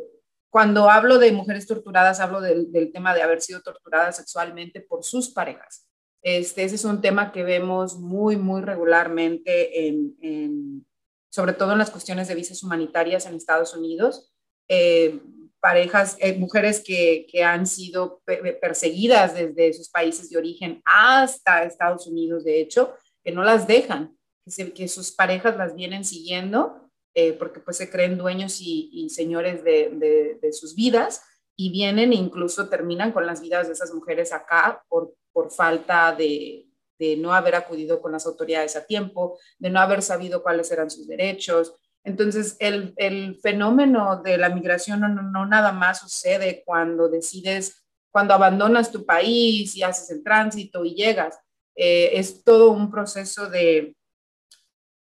cuando 0.49 0.89
hablo 0.89 1.17
de 1.17 1.31
mujeres 1.31 1.67
torturadas, 1.67 2.19
hablo 2.19 2.39
del, 2.39 2.71
del, 2.71 2.91
tema 2.91 3.13
de 3.13 3.23
haber 3.23 3.41
sido 3.41 3.61
torturadas 3.61 4.17
sexualmente 4.17 4.81
por 4.81 5.03
sus 5.03 5.29
parejas. 5.29 5.87
Este, 6.21 6.63
ese 6.63 6.75
es 6.75 6.85
un 6.85 7.01
tema 7.01 7.31
que 7.31 7.43
vemos 7.43 7.99
muy, 7.99 8.37
muy 8.37 8.61
regularmente, 8.61 9.87
en, 9.87 10.15
en, 10.21 10.85
sobre 11.29 11.53
todo 11.53 11.73
en 11.73 11.79
las 11.79 11.91
cuestiones 11.91 12.27
de 12.27 12.35
visas 12.35 12.63
humanitarias 12.63 13.25
en 13.25 13.35
Estados 13.35 13.75
Unidos. 13.75 14.31
Eh, 14.69 15.19
parejas, 15.63 16.17
eh, 16.19 16.37
mujeres 16.37 16.83
que, 16.85 17.25
que, 17.31 17.41
han 17.41 17.65
sido 17.65 18.21
perseguidas 18.61 19.33
desde 19.33 19.71
sus 19.71 19.87
países 19.87 20.29
de 20.29 20.37
origen 20.37 20.81
hasta 20.83 21.63
Estados 21.63 22.05
Unidos, 22.05 22.43
de 22.43 22.59
hecho, 22.59 22.93
que 23.23 23.31
no 23.31 23.43
las 23.43 23.65
dejan, 23.65 24.17
que, 24.43 24.51
se, 24.51 24.73
que 24.73 24.89
sus 24.89 25.13
parejas 25.13 25.55
las 25.55 25.73
vienen 25.73 26.03
siguiendo 26.03 26.91
eh, 27.15 27.31
porque 27.31 27.61
pues 27.61 27.77
se 27.77 27.89
creen 27.89 28.17
dueños 28.17 28.59
y, 28.59 28.89
y 28.91 29.09
señores 29.09 29.63
de, 29.63 29.91
de, 29.93 30.39
de, 30.41 30.51
sus 30.51 30.75
vidas 30.75 31.21
y 31.55 31.71
vienen 31.71 32.11
e 32.11 32.15
incluso 32.15 32.67
terminan 32.67 33.13
con 33.13 33.25
las 33.25 33.39
vidas 33.39 33.67
de 33.67 33.73
esas 33.73 33.93
mujeres 33.93 34.33
acá 34.33 34.83
por, 34.89 35.13
por 35.31 35.49
falta 35.49 36.13
de, 36.13 36.67
de 36.99 37.15
no 37.15 37.33
haber 37.33 37.55
acudido 37.55 38.01
con 38.01 38.11
las 38.11 38.25
autoridades 38.25 38.75
a 38.75 38.85
tiempo, 38.85 39.37
de 39.59 39.69
no 39.69 39.79
haber 39.79 40.01
sabido 40.01 40.43
cuáles 40.43 40.71
eran 40.71 40.89
sus 40.89 41.07
derechos. 41.07 41.75
Entonces, 42.03 42.57
el, 42.59 42.93
el 42.97 43.39
fenómeno 43.41 44.21
de 44.21 44.37
la 44.37 44.49
migración 44.49 44.99
no, 44.99 45.07
no, 45.07 45.45
nada 45.45 45.71
más 45.71 45.99
sucede 45.99 46.63
cuando 46.65 47.07
decides, 47.07 47.85
cuando 48.11 48.33
abandonas 48.33 48.91
tu 48.91 49.05
país 49.05 49.75
y 49.75 49.83
haces 49.83 50.09
el 50.11 50.23
tránsito 50.23 50.83
y 50.83 50.95
llegas. 50.95 51.39
Eh, 51.75 52.11
es 52.13 52.43
todo 52.43 52.71
un 52.71 52.91
proceso 52.91 53.49
de, 53.49 53.95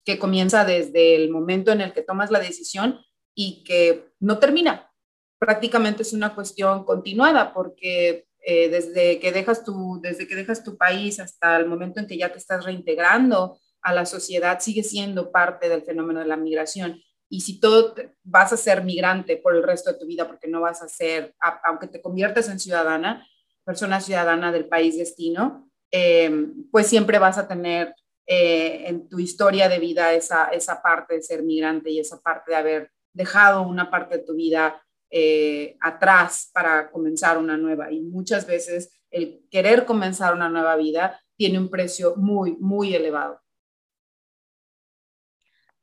que 0.04 0.18
comienza 0.18 0.64
desde 0.64 1.16
el 1.16 1.30
momento 1.30 1.72
en 1.72 1.80
el 1.80 1.92
que 1.92 2.02
tomas 2.02 2.30
la 2.30 2.40
decisión 2.40 3.00
y 3.34 3.64
que 3.64 4.12
no 4.20 4.38
termina. 4.38 4.90
Prácticamente 5.38 6.02
es 6.02 6.12
una 6.12 6.34
cuestión 6.34 6.84
continuada 6.84 7.52
porque 7.52 8.26
eh, 8.44 8.68
desde, 8.68 9.18
que 9.18 9.32
dejas 9.32 9.64
tu, 9.64 10.00
desde 10.00 10.26
que 10.26 10.36
dejas 10.36 10.64
tu 10.64 10.76
país 10.76 11.20
hasta 11.20 11.56
el 11.56 11.66
momento 11.66 12.00
en 12.00 12.06
que 12.06 12.16
ya 12.16 12.32
te 12.32 12.38
estás 12.38 12.64
reintegrando 12.64 13.58
a 13.82 13.92
la 13.92 14.06
sociedad, 14.06 14.60
sigue 14.60 14.82
siendo 14.82 15.30
parte 15.32 15.68
del 15.68 15.82
fenómeno 15.82 16.20
de 16.20 16.26
la 16.26 16.36
migración. 16.36 17.00
Y 17.28 17.40
si 17.40 17.60
todo 17.60 17.94
vas 18.22 18.52
a 18.52 18.56
ser 18.56 18.84
migrante 18.84 19.36
por 19.36 19.56
el 19.56 19.62
resto 19.62 19.92
de 19.92 19.98
tu 19.98 20.06
vida, 20.06 20.26
porque 20.26 20.48
no 20.48 20.60
vas 20.60 20.82
a 20.82 20.88
ser, 20.88 21.34
aunque 21.64 21.88
te 21.88 22.02
conviertas 22.02 22.48
en 22.48 22.60
ciudadana, 22.60 23.26
persona 23.64 24.00
ciudadana 24.00 24.52
del 24.52 24.66
país 24.66 24.98
destino, 24.98 25.70
eh, 25.90 26.48
pues 26.70 26.86
siempre 26.86 27.18
vas 27.18 27.38
a 27.38 27.48
tener 27.48 27.94
eh, 28.26 28.84
en 28.86 29.08
tu 29.08 29.18
historia 29.18 29.68
de 29.68 29.78
vida 29.78 30.12
esa, 30.14 30.44
esa 30.46 30.80
parte 30.80 31.14
de 31.14 31.22
ser 31.22 31.42
migrante 31.42 31.90
y 31.90 31.98
esa 31.98 32.20
parte 32.20 32.52
de 32.52 32.56
haber 32.56 32.90
dejado 33.12 33.62
una 33.62 33.90
parte 33.90 34.18
de 34.18 34.24
tu 34.24 34.34
vida 34.34 34.82
eh, 35.10 35.76
atrás 35.80 36.50
para 36.54 36.90
comenzar 36.90 37.36
una 37.36 37.56
nueva. 37.56 37.92
Y 37.92 38.00
muchas 38.00 38.46
veces 38.46 39.02
el 39.10 39.46
querer 39.50 39.84
comenzar 39.84 40.34
una 40.34 40.48
nueva 40.48 40.76
vida 40.76 41.20
tiene 41.36 41.58
un 41.58 41.68
precio 41.68 42.14
muy, 42.16 42.56
muy 42.58 42.94
elevado. 42.94 43.41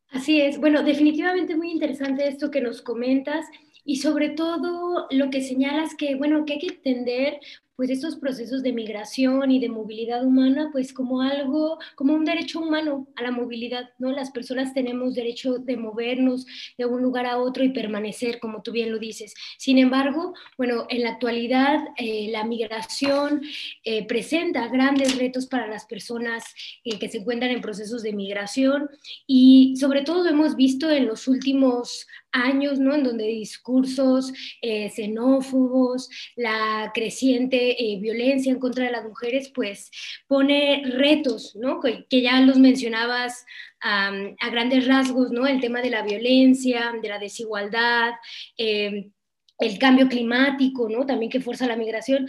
Así 0.10 0.42
es. 0.42 0.60
Bueno, 0.60 0.84
definitivamente 0.84 1.56
muy 1.56 1.72
interesante 1.72 2.28
esto 2.28 2.50
que 2.51 2.62
nos 2.62 2.82
comentas 2.82 3.46
y 3.84 3.98
sobre 3.98 4.30
todo 4.30 5.08
lo 5.12 5.30
que 5.30 5.42
señalas 5.42 5.96
que, 5.96 6.16
bueno, 6.16 6.46
que 6.46 6.54
hay 6.54 6.60
que 6.60 6.68
entender 6.68 7.39
pues 7.79 7.91
estos 7.91 8.17
procesos 8.17 8.62
de 8.62 8.74
migración 8.74 9.51
y 9.51 9.59
de 9.62 9.69
movilidad 9.69 10.25
humana, 10.25 10.67
pues 10.74 10.91
como 10.91 11.21
algo, 11.21 11.79
como 11.95 12.13
un 12.13 12.25
derecho 12.25 12.59
humano 12.59 13.07
a 13.15 13.24
la 13.24 13.31
movilidad, 13.31 13.91
¿no? 14.00 14.12
Las 14.12 14.31
personas 14.31 14.74
tenemos 14.74 15.15
derecho 15.15 15.59
de 15.59 15.77
movernos 15.77 16.45
de 16.77 16.86
un 16.86 17.01
lugar 17.01 17.25
a 17.25 17.38
otro 17.38 17.63
y 17.63 17.69
permanecer, 17.69 18.41
como 18.41 18.62
tú 18.63 18.74
bien 18.74 18.91
lo 18.91 19.00
dices. 19.00 19.33
Sin 19.57 19.77
embargo, 19.77 20.33
bueno, 20.57 20.88
en 20.89 21.03
la 21.03 21.12
actualidad 21.12 21.79
eh, 21.95 22.27
la 22.29 22.43
migración 22.43 23.43
eh, 23.86 24.05
presenta 24.05 24.67
grandes 24.67 25.17
retos 25.17 25.45
para 25.45 25.65
las 25.65 25.86
personas 25.86 26.53
eh, 26.83 27.00
que 27.00 27.07
se 27.07 27.19
encuentran 27.19 27.51
en 27.51 27.62
procesos 27.62 28.03
de 28.03 28.12
migración 28.12 28.89
y 29.25 29.77
sobre 29.77 30.01
todo 30.01 30.27
hemos 30.27 30.57
visto 30.57 30.91
en 30.91 31.05
los 31.05 31.29
últimos 31.29 32.07
años, 32.31 32.79
¿no? 32.79 32.93
En 32.93 33.03
donde 33.03 33.25
discursos 33.25 34.31
eh, 34.62 34.89
xenófobos, 34.89 36.09
la 36.36 36.91
creciente 36.93 37.68
eh, 37.71 37.99
violencia 37.99 38.51
en 38.51 38.59
contra 38.59 38.85
de 38.85 38.91
las 38.91 39.03
mujeres, 39.03 39.51
pues 39.53 39.91
pone 40.27 40.83
retos, 40.85 41.55
¿no? 41.55 41.79
Que, 41.79 42.05
ya 42.21 42.41
los 42.41 42.57
mencionabas 42.57 43.45
a 43.81 44.11
grandes 44.51 44.88
rasgos, 44.88 45.31
¿no? 45.31 45.47
El 45.47 45.61
tema 45.61 45.81
de 45.81 45.89
la 45.89 46.01
violencia, 46.01 46.93
de 47.01 47.09
la 47.09 47.19
desigualdad. 47.19 48.13
Eh, 48.57 49.11
el 49.59 49.77
cambio 49.77 50.07
climático, 50.07 50.89
¿no? 50.89 51.05
También 51.05 51.29
que 51.29 51.41
fuerza 51.41 51.67
la 51.67 51.75
migración. 51.75 52.27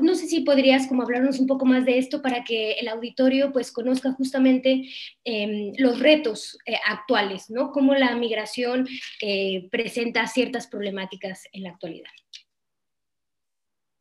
No 0.00 0.14
sé 0.14 0.26
si 0.26 0.40
podrías 0.40 0.86
como 0.88 1.02
hablarnos 1.02 1.38
un 1.38 1.46
poco 1.46 1.64
más 1.64 1.84
de 1.84 1.98
esto 1.98 2.20
para 2.20 2.42
que 2.44 2.72
el 2.72 2.88
auditorio 2.88 3.52
pues 3.52 3.70
conozca 3.70 4.12
justamente 4.12 4.88
eh, 5.24 5.72
los 5.78 6.00
retos 6.00 6.58
eh, 6.66 6.74
actuales, 6.86 7.48
¿no? 7.48 7.70
Cómo 7.70 7.94
la 7.94 8.14
migración 8.16 8.88
eh, 9.20 9.68
presenta 9.70 10.26
ciertas 10.26 10.66
problemáticas 10.66 11.44
en 11.52 11.62
la 11.62 11.70
actualidad. 11.70 12.10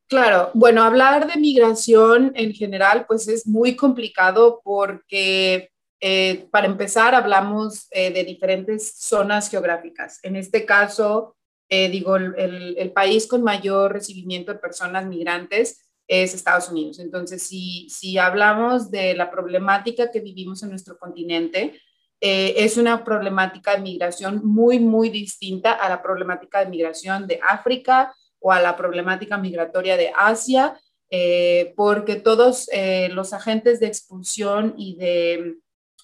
Claro, 0.08 0.52
bueno, 0.54 0.84
hablar 0.84 1.32
de 1.32 1.40
migración 1.40 2.34
en 2.36 2.54
general 2.54 3.06
pues 3.08 3.28
es 3.28 3.48
muy 3.48 3.76
complicado 3.76 4.62
porque 4.64 5.72
eh, 6.06 6.48
para 6.52 6.68
empezar 6.68 7.16
hablamos 7.16 7.88
eh, 7.92 8.12
de 8.12 8.26
diferentes 8.26 8.94
zonas 8.98 9.50
geográficas. 9.50 10.20
En 10.24 10.36
este 10.36 10.66
caso, 10.66 11.38
eh, 11.70 11.88
digo, 11.88 12.18
el, 12.18 12.76
el, 12.78 12.92
país 12.92 13.26
con 13.26 13.42
mayor 13.42 13.94
recibimiento 13.94 14.52
de 14.52 14.60
personas 14.60 15.06
migrantes 15.06 15.90
es 16.06 16.34
Estados 16.34 16.70
Unidos. 16.70 17.00
Entonces, 17.00 17.42
si, 17.44 17.88
si 17.90 18.18
hablamos 18.18 18.92
de 18.92 19.16
la 19.16 19.32
problemática 19.32 20.12
que 20.12 20.20
vivimos 20.20 20.62
en 20.62 20.72
nuestro 20.72 20.98
continente, 20.98 21.80
es 22.26 22.78
una 22.78 23.04
problemática 23.04 23.76
de 23.76 23.82
migración 23.82 24.42
muy, 24.46 24.80
muy 24.80 25.10
distinta 25.10 25.74
a 25.74 25.90
la 25.90 26.02
problemática 26.02 26.60
de 26.60 26.70
migración 26.70 27.28
de 27.28 27.40
África 27.46 28.14
o 28.44 28.52
a 28.52 28.62
la 28.62 28.76
problemática 28.76 29.38
migratoria 29.38 29.98
de 29.98 30.12
Asia, 30.16 30.80
eh, 31.10 31.74
porque 31.76 32.18
todos 32.18 32.70
eh, 32.72 33.10
los 33.10 33.34
agentes 33.34 33.80
de 33.80 33.88
expulsión 33.88 34.76
y 34.78 34.96
de 34.98 35.56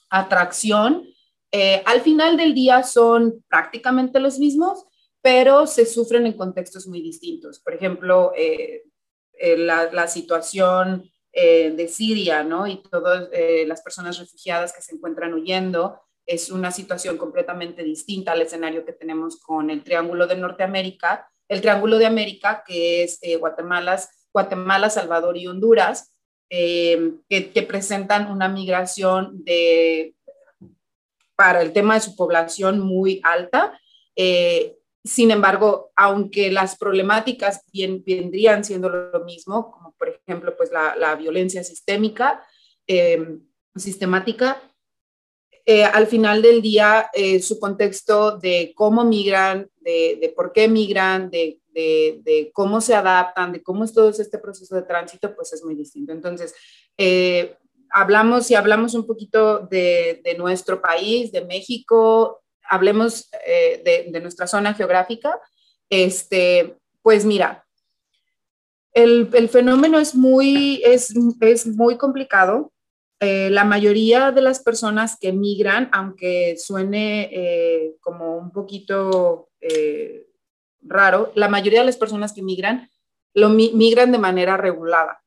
atracción 0.09 1.05
al 1.85 2.01
final 2.01 2.37
del 2.37 2.53
día 2.53 2.83
son 2.83 3.43
prácticamente 3.49 4.19
los 4.19 4.37
mismos, 4.37 4.85
pero 5.21 5.65
se 5.65 5.85
sufren 5.85 6.27
en 6.27 6.33
contextos 6.33 6.87
muy 6.87 7.01
distintos. 7.01 7.59
Por 7.59 7.73
ejemplo, 7.73 8.33
eh, 8.35 8.83
eh, 9.33 9.57
la, 9.57 9.89
la, 9.91 10.07
situación 10.07 11.09
eh, 11.31 11.71
de 11.71 11.87
Siria, 11.87 12.43
¿no? 12.43 12.67
Y 12.67 12.83
todas 12.83 13.29
eh, 13.31 13.65
las 13.65 13.81
personas 13.81 14.17
refugiadas 14.19 14.73
que 14.73 14.81
se 14.81 14.95
encuentran 14.95 15.33
huyendo 15.33 16.01
es 16.25 16.51
una 16.51 16.71
situación 16.71 17.17
completamente 17.17 17.83
distinta 17.83 18.33
al 18.33 18.41
escenario 18.41 18.85
que 18.85 18.93
tenemos 18.93 19.39
con 19.39 19.69
el 19.69 19.83
Triángulo 19.83 20.27
de 20.27 20.35
Norteamérica, 20.35 21.31
el 21.49 21.61
Triángulo 21.61 21.97
de 21.97 22.05
América, 22.05 22.63
que 22.65 23.03
es 23.03 23.19
eh, 23.21 23.35
Guatemala, 23.35 23.99
Guatemala, 24.33 24.89
Salvador 24.89 25.35
y 25.35 25.47
Honduras, 25.47 26.15
que, 26.49 27.51
que 27.53 27.61
presentan 27.67 28.31
una 28.31 28.49
migración 28.49 29.43
de, 29.43 30.15
para 31.35 31.61
el 31.61 31.71
tema 31.71 31.93
de 31.93 32.01
su 32.01 32.15
población 32.15 32.79
muy 32.79 33.21
alta. 33.23 33.79
Eh, 34.15 34.75
sin 35.05 35.31
embargo, 35.31 35.91
aunque 35.95 36.51
las 36.51 36.77
problemáticas 36.77 37.63
bien, 37.71 38.03
vendrían 38.05 38.65
siendo 38.65 38.89
lo 38.89 39.23
mismo, 39.23 39.71
como 39.71 39.93
por 39.93 40.09
ejemplo 40.09 40.57
pues 40.57 40.71
la, 40.71 40.95
la 40.97 41.15
violencia 41.15 41.63
sistémica, 41.63 42.43
eh, 42.87 43.37
sistemática, 43.75 44.61
eh, 45.65 45.83
al 45.83 46.07
final 46.07 46.41
del 46.41 46.61
día 46.61 47.09
eh, 47.13 47.41
su 47.41 47.59
contexto 47.59 48.37
de 48.37 48.73
cómo 48.75 49.03
migran, 49.03 49.69
de, 49.81 50.33
por 50.35 50.51
qué 50.51 50.67
migran, 50.67 51.29
de, 51.29 51.59
cómo 52.53 52.81
se 52.81 52.95
adaptan, 52.95 53.51
de 53.51 53.63
cómo 53.63 53.83
es 53.83 53.93
todo 53.93 54.09
este 54.09 54.37
proceso 54.37 54.75
de 54.75 54.83
tránsito, 54.83 55.35
pues 55.35 55.53
es 55.53 55.63
muy 55.63 55.75
distinto. 55.75 56.11
Entonces, 56.11 56.53
eh, 56.97 57.55
hablamos, 57.91 58.45
si 58.47 58.55
hablamos 58.55 58.93
un 58.93 59.05
poquito 59.05 59.59
de, 59.59 60.21
nuestro 60.37 60.81
país, 60.81 61.31
de 61.31 61.45
México, 61.45 62.41
hablemos 62.69 63.29
de, 63.45 64.09
de, 64.11 64.19
nuestra 64.21 64.47
zona 64.47 64.73
geográfica, 64.73 65.39
Este, 65.89 66.77
pues 67.01 67.25
mira, 67.25 67.65
el, 68.93 69.29
el 69.33 69.49
fenómeno 69.49 69.99
es 69.99 70.15
muy, 70.15 70.81
es, 70.83 71.13
es 71.41 71.67
muy 71.67 71.97
complicado. 71.97 72.71
Eh, 73.21 73.49
la 73.49 73.65
mayoría 73.65 74.31
de 74.31 74.41
las 74.41 74.59
personas 74.59 75.17
que 75.19 75.33
migran, 75.33 75.89
aunque 75.91 76.55
suene 76.57 77.29
eh, 77.33 77.95
como 77.99 78.37
un 78.37 78.51
poquito 78.51 79.49
eh, 79.59 80.25
raro, 80.81 81.33
la 81.35 81.49
mayoría 81.49 81.81
de 81.81 81.87
las 81.87 81.97
personas 81.97 82.31
que 82.31 82.41
migran 82.41 82.89
lo 83.33 83.49
migran 83.49 84.13
de 84.13 84.19
manera 84.19 84.55
regulada 84.55 85.21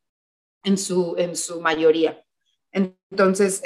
en 0.65 0.79
su, 0.79 1.15
en 1.19 1.37
su 1.37 1.61
mayoría. 1.61 2.25
Entonces, 2.73 3.63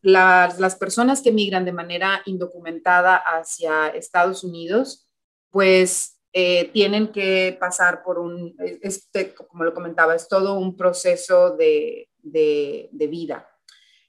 las, 0.00 0.58
las, 0.58 0.76
personas 0.76 1.20
que 1.20 1.30
migran 1.30 1.64
de 1.64 1.72
manera 1.72 2.22
indocumentada 2.24 3.16
hacia 3.16 3.88
Estados 3.88 4.42
Unidos, 4.42 5.08
pues 5.50 6.18
tienen 6.32 7.12
que 7.12 7.56
pasar 7.60 8.02
por 8.02 8.18
un, 8.18 8.56
este, 8.82 9.32
como 9.32 9.62
lo 9.62 9.74
comentaba, 9.74 10.16
es 10.16 10.26
todo 10.26 10.58
un 10.58 10.76
proceso 10.76 11.56
de, 11.56 12.08
de, 12.22 12.88
vida. 12.92 13.48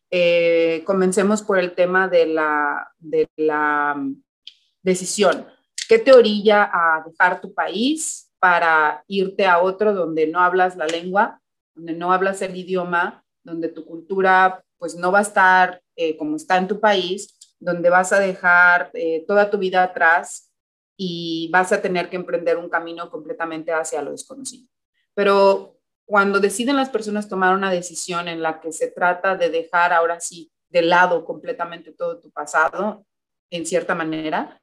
Eh, 0.10 0.84
comencemos 0.86 1.42
por 1.42 1.58
el 1.58 1.74
tema 1.74 2.08
de 2.08 2.28
la, 2.28 2.92
de 3.00 3.28
la 3.36 3.96
mm, 3.98 4.24
decisión. 4.82 5.48
¿Qué 5.88 6.00
te 6.00 6.14
orilla 6.14 6.70
a 6.72 7.04
dejar 7.06 7.42
tu 7.42 7.54
país 7.54 8.32
para 8.40 9.04
irte 9.08 9.46
a 9.46 9.60
otro 9.60 9.94
donde 9.94 10.28
no 10.28 10.40
hablas 10.40 10.76
la 10.76 10.86
lengua, 10.86 11.42
donde 11.74 11.94
no 11.94 12.12
hablas 12.14 12.42
el 12.42 12.56
idioma, 12.56 13.24
donde 13.44 13.70
tu 13.70 13.86
cultura 13.86 14.64
pues 14.78 14.96
no 14.96 15.12
va 15.12 15.20
a 15.20 15.24
estar 15.24 15.82
eh, 15.96 16.18
como 16.18 16.36
está 16.36 16.58
en 16.58 16.68
tu 16.68 16.80
país, 16.80 17.38
donde 17.60 17.90
vas 17.90 18.12
a 18.12 18.20
dejar 18.20 18.92
eh, 18.94 19.24
toda 19.28 19.50
tu 19.50 19.58
vida 19.58 19.82
atrás 19.82 20.52
y 20.98 21.50
vas 21.52 21.72
a 21.72 21.82
tener 21.82 22.10
que 22.10 22.18
emprender 22.18 22.58
un 22.58 22.70
camino 22.70 23.10
completamente 23.10 23.72
hacia 23.72 24.02
lo 24.02 24.12
desconocido. 24.12 24.68
Pero 25.14 25.73
cuando 26.06 26.40
deciden 26.40 26.76
las 26.76 26.90
personas 26.90 27.30
tomar 27.30 27.56
una 27.56 27.72
decisión 27.72 28.28
en 28.28 28.42
la 28.42 28.60
que 28.60 28.72
se 28.72 28.88
trata 28.88 29.36
de 29.36 29.50
dejar 29.50 29.94
ahora 29.94 30.20
sí 30.20 30.52
de 30.70 30.82
lado 30.82 31.24
completamente 31.24 31.92
todo 31.92 32.20
tu 32.20 32.32
pasado, 32.32 33.06
en 33.50 33.66
cierta 33.66 33.94
manera, 33.94 34.60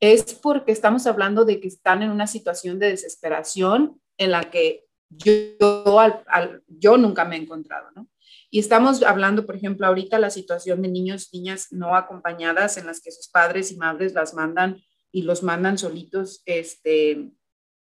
es 0.00 0.34
porque 0.34 0.72
estamos 0.72 1.06
hablando 1.06 1.44
de 1.44 1.60
que 1.60 1.68
están 1.68 2.02
en 2.02 2.10
una 2.10 2.26
situación 2.26 2.78
de 2.80 2.88
desesperación 2.88 4.00
en 4.18 4.32
la 4.32 4.50
que 4.50 4.84
yo, 5.08 6.24
yo 6.66 6.96
nunca 6.96 7.24
me 7.24 7.36
he 7.36 7.40
encontrado, 7.40 7.90
¿no? 7.94 8.08
Y 8.50 8.58
estamos 8.58 9.02
hablando, 9.02 9.46
por 9.46 9.56
ejemplo, 9.56 9.86
ahorita 9.86 10.18
la 10.18 10.30
situación 10.30 10.82
de 10.82 10.88
niños, 10.88 11.30
niñas 11.32 11.68
no 11.70 11.94
acompañadas 11.94 12.76
en 12.76 12.86
las 12.86 13.00
que 13.00 13.12
sus 13.12 13.28
padres 13.28 13.70
y 13.70 13.76
madres 13.76 14.12
las 14.12 14.34
mandan 14.34 14.82
y 15.12 15.22
los 15.22 15.42
mandan 15.42 15.78
solitos 15.78 16.42
este, 16.44 17.30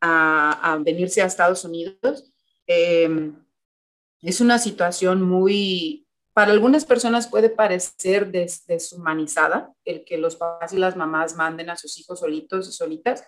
a, 0.02 0.74
a 0.74 0.78
venirse 0.78 1.22
a 1.22 1.26
Estados 1.26 1.64
Unidos 1.64 2.34
Em, 2.72 3.36
es 4.22 4.42
una 4.42 4.60
situación 4.60 5.24
muy, 5.24 6.08
para 6.34 6.52
algunas 6.52 6.86
personas 6.86 7.28
puede 7.28 7.50
parecer 7.50 8.32
deshumanizada 8.32 9.74
el 9.86 10.06
que 10.06 10.20
los 10.20 10.36
papás 10.36 10.72
y 10.72 10.78
las 10.78 10.96
mamás 10.96 11.36
manden 11.36 11.72
a 11.72 11.78
sus 11.78 11.98
hijos 11.98 12.20
solitos 12.20 12.68
o 12.68 12.72
solitas. 12.72 13.24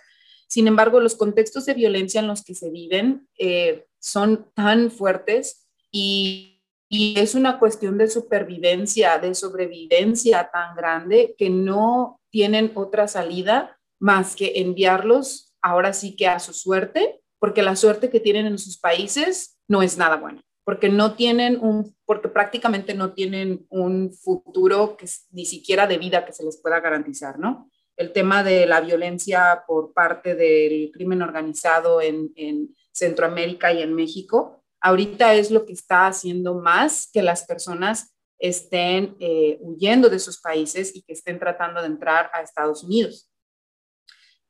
Sin 0.47 0.67
embargo, 0.67 0.99
los 0.99 1.15
contextos 1.15 1.65
de 1.65 1.73
violencia 1.73 2.19
en 2.19 2.27
los 2.27 2.43
que 2.43 2.53
se 2.53 2.69
viven 2.69 3.27
eh, 3.39 3.87
son 3.99 4.51
tan 4.53 4.91
fuertes 4.91 5.67
y, 5.91 6.61
y, 6.87 7.19
es 7.19 7.33
una 7.33 7.57
cuestión 7.57 7.97
de 7.97 8.09
supervivencia, 8.09 9.17
de 9.17 9.33
sobrevivencia 9.33 10.51
tan 10.53 10.75
grande 10.75 11.33
que 11.35 11.49
no 11.49 12.21
tienen 12.29 12.73
otra 12.75 13.07
salida 13.07 13.79
más 13.99 14.35
que 14.35 14.53
enviarlos 14.57 15.55
ahora 15.63 15.93
sí 15.93 16.15
que 16.15 16.27
a 16.27 16.39
su 16.39 16.53
suerte 16.53 17.20
porque 17.41 17.63
la 17.63 17.75
suerte 17.75 18.11
que 18.11 18.19
tienen 18.19 18.45
en 18.45 18.59
sus 18.59 18.77
países 18.77 19.57
no 19.67 19.81
es 19.81 19.97
nada 19.97 20.17
buena, 20.17 20.43
porque 20.63 20.89
no 20.89 21.15
tienen 21.15 21.59
un, 21.59 21.95
porque 22.05 22.29
prácticamente 22.29 22.93
no 22.93 23.13
tienen 23.13 23.65
un 23.69 24.13
futuro 24.13 24.95
que 24.95 25.07
ni 25.31 25.47
siquiera 25.47 25.87
de 25.87 25.97
vida 25.97 26.23
que 26.23 26.33
se 26.33 26.45
les 26.45 26.61
pueda 26.61 26.79
garantizar, 26.79 27.39
¿no? 27.39 27.67
El 27.97 28.13
tema 28.13 28.43
de 28.43 28.67
la 28.67 28.79
violencia 28.79 29.63
por 29.65 29.91
parte 29.91 30.35
del 30.35 30.91
crimen 30.91 31.23
organizado 31.23 31.99
en, 31.99 32.31
en 32.35 32.75
Centroamérica 32.91 33.73
y 33.73 33.81
en 33.81 33.95
México, 33.95 34.63
ahorita 34.79 35.33
es 35.33 35.49
lo 35.49 35.65
que 35.65 35.73
está 35.73 36.05
haciendo 36.05 36.53
más 36.53 37.09
que 37.11 37.23
las 37.23 37.43
personas 37.45 38.13
estén 38.37 39.15
eh, 39.19 39.57
huyendo 39.61 40.09
de 40.09 40.19
sus 40.19 40.39
países 40.39 40.95
y 40.95 41.01
que 41.01 41.13
estén 41.13 41.39
tratando 41.39 41.81
de 41.81 41.87
entrar 41.87 42.29
a 42.33 42.41
Estados 42.41 42.83
Unidos. 42.83 43.30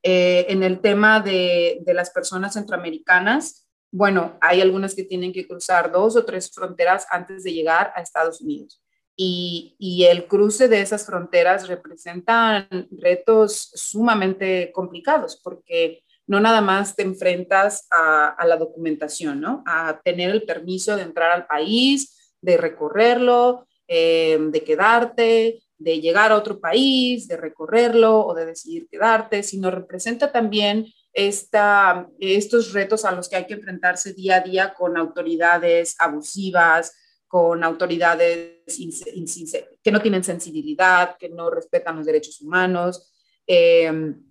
Eh, 0.03 0.47
en 0.49 0.63
el 0.63 0.79
tema 0.81 1.19
de, 1.19 1.83
las 1.87 2.09
personas 2.09 2.53
centroamericanas, 2.53 3.67
bueno, 3.91 4.37
hay 4.41 4.61
algunas 4.61 4.95
que 4.95 5.03
tienen 5.03 5.33
que 5.33 5.47
cruzar 5.47 5.91
dos 5.91 6.15
o 6.15 6.25
tres 6.25 6.51
fronteras 6.51 7.05
antes 7.11 7.43
de 7.43 7.53
llegar 7.53 7.91
a 7.95 8.01
Estados 8.01 8.41
Unidos. 8.41 8.81
Y, 9.15 10.05
el 10.09 10.25
cruce 10.27 10.67
de 10.67 10.81
esas 10.81 11.05
fronteras 11.05 11.67
representan 11.67 12.67
retos 12.91 13.69
sumamente 13.75 14.71
complicados 14.73 15.39
porque 15.43 16.03
no 16.25 16.39
nada 16.39 16.61
más 16.61 16.95
te 16.95 17.03
enfrentas 17.03 17.87
a, 17.91 18.43
la 18.45 18.57
documentación, 18.57 19.39
¿no? 19.39 19.63
A 19.67 20.01
tener 20.03 20.31
el 20.31 20.43
permiso 20.43 20.95
de 20.95 21.03
entrar 21.03 21.31
al 21.31 21.45
país, 21.45 22.33
de 22.41 22.57
recorrerlo, 22.57 23.67
eh, 23.87 24.39
de 24.39 24.63
quedarte, 24.63 25.61
de 25.81 25.99
llegar 25.99 26.31
a 26.31 26.37
otro 26.37 26.59
país, 26.59 27.27
de 27.27 27.37
recorrerlo 27.37 28.25
o 28.25 28.33
de 28.33 28.45
decidir 28.45 28.87
quedarte, 28.87 29.43
sino 29.43 29.71
representa 29.71 30.31
también 30.31 30.85
esta, 31.13 32.07
estos 32.19 32.71
retos 32.71 33.03
a 33.03 33.11
los 33.11 33.27
que 33.27 33.35
hay 33.35 33.47
que 33.47 33.55
enfrentarse 33.55 34.13
día 34.13 34.37
a 34.37 34.41
día 34.41 34.73
con 34.73 34.95
autoridades 34.95 35.95
abusivas, 35.99 36.95
con 37.27 37.63
autoridades 37.63 38.63
que 39.83 39.91
no 39.91 40.01
tienen 40.01 40.23
sensibilidad, 40.23 41.17
que 41.17 41.29
no 41.29 41.49
respetan 41.49 41.95
los 41.95 42.05
derechos 42.05 42.41
humanos 42.41 43.11
em, 43.47 44.21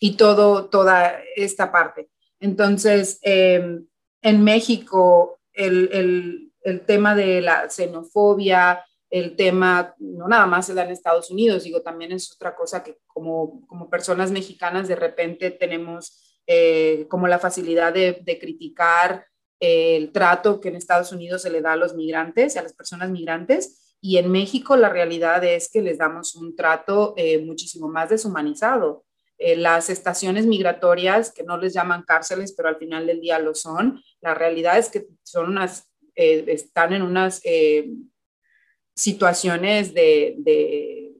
y 0.00 0.16
todo, 0.16 0.68
toda 0.68 1.20
esta 1.34 1.72
parte. 1.72 2.10
Entonces, 2.40 3.18
em, 3.22 3.86
en 4.20 4.44
México, 4.44 5.40
el, 5.52 5.88
el, 5.92 6.52
el 6.62 6.80
tema 6.82 7.14
de 7.14 7.40
la 7.40 7.70
xenofobia, 7.70 8.84
el 9.10 9.36
tema 9.36 9.94
no 9.98 10.28
nada 10.28 10.46
más 10.46 10.66
se 10.66 10.74
da 10.74 10.84
en 10.84 10.90
Estados 10.90 11.30
Unidos, 11.30 11.64
digo, 11.64 11.82
también 11.82 12.12
es 12.12 12.32
otra 12.32 12.54
cosa 12.54 12.84
que 12.84 12.98
como, 13.06 13.66
como 13.66 13.88
personas 13.88 14.30
mexicanas 14.30 14.88
de 14.88 14.96
repente 14.96 15.50
tenemos 15.50 16.42
eh, 16.46 17.06
como 17.08 17.28
la 17.28 17.38
facilidad 17.38 17.92
de, 17.92 18.38
criticar 18.40 19.26
el 19.60 20.12
trato 20.12 20.60
que 20.60 20.68
en 20.68 20.76
Estados 20.76 21.12
Unidos 21.12 21.42
se 21.42 21.50
le 21.50 21.60
da 21.60 21.72
a 21.72 21.76
los 21.76 21.94
migrantes, 21.94 22.56
a 22.56 22.62
las 22.62 22.74
personas 22.74 23.10
migrantes, 23.10 23.96
y 24.00 24.18
en 24.18 24.30
México 24.30 24.76
la 24.76 24.88
realidad 24.88 25.42
es 25.44 25.70
que 25.70 25.82
les 25.82 25.98
damos 25.98 26.36
un 26.36 26.54
trato 26.54 27.14
eh, 27.16 27.38
muchísimo 27.38 27.88
más 27.88 28.10
deshumanizado. 28.10 29.04
Eh, 29.36 29.56
las 29.56 29.90
estaciones 29.90 30.46
migratorias, 30.46 31.32
que 31.32 31.42
no 31.42 31.58
les 31.58 31.74
llaman 31.74 32.02
cárceles, 32.02 32.54
pero 32.56 32.68
al 32.68 32.76
final 32.76 33.06
del 33.06 33.20
día 33.20 33.38
lo 33.38 33.54
son, 33.54 34.02
la 34.20 34.34
realidad 34.34 34.78
es 34.78 34.88
que 34.88 35.06
son 35.22 35.48
unas, 35.50 35.92
están 36.14 36.92
en 36.92 37.02
unas 37.02 37.40
situaciones 38.98 39.94
de, 39.94 41.14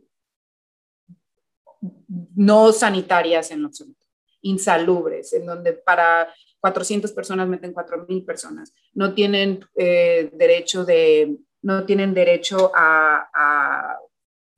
no 2.35 2.73
sanitarias 2.73 3.53
en 3.53 3.65
absoluto, 3.65 4.05
insalubres, 4.43 5.33
en 5.33 5.47
donde 5.47 5.75
para 5.75 6.35
400 6.61 7.13
personas 7.13 7.49
meten 7.49 7.73
4.000 7.73 8.27
personas. 8.27 8.75
No 8.95 9.15
tienen 9.15 9.65
eh, 9.77 10.29
derecho 10.33 10.85
de, 10.85 11.37
no 11.63 11.87
tienen 11.87 12.15
derecho 12.15 12.73
a, 12.75 13.97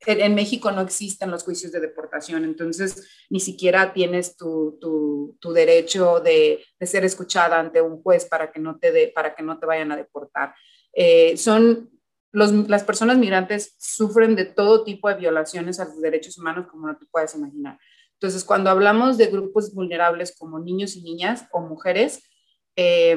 en, 0.06 0.34
México 0.34 0.70
no 0.70 0.80
existen 0.80 1.30
los 1.30 1.42
juicios 1.42 1.72
de 1.72 1.80
deportación, 1.80 2.44
entonces 2.44 3.06
ni 3.28 3.38
siquiera 3.38 3.92
tienes 3.92 4.34
tu, 4.34 5.36
derecho 5.52 6.20
de, 6.20 6.64
ser 6.80 7.04
escuchada 7.04 7.58
ante 7.58 7.82
un 7.82 8.02
juez 8.02 8.24
para 8.24 8.50
que 8.50 8.60
no 8.60 8.78
te, 8.78 9.08
para 9.08 9.34
que 9.34 9.42
no 9.42 9.58
te 9.58 9.66
vayan 9.66 9.92
a 9.92 9.96
deportar. 9.96 10.54
Eh, 10.94 11.36
son 11.36 11.90
las 12.32 12.84
personas 12.84 13.18
migrantes 13.18 13.74
sufren 13.78 14.36
de 14.36 14.44
todo 14.44 14.84
tipo 14.84 15.08
de 15.08 15.16
violaciones 15.16 15.80
a 15.80 15.84
los 15.84 16.00
derechos 16.00 16.38
humanos 16.38 16.66
como 16.70 16.86
no 16.86 16.96
te 16.96 17.06
puedes 17.06 17.34
imaginar. 17.34 17.78
Entonces, 18.14 18.44
cuando 18.44 18.70
hablamos 18.70 19.18
de 19.18 19.26
grupos 19.26 19.74
vulnerables 19.74 20.36
como 20.36 20.60
niños 20.60 20.94
y 20.96 21.02
niñas 21.02 21.46
o 21.52 21.60
mujeres, 21.60 22.22
eh, 22.76 23.16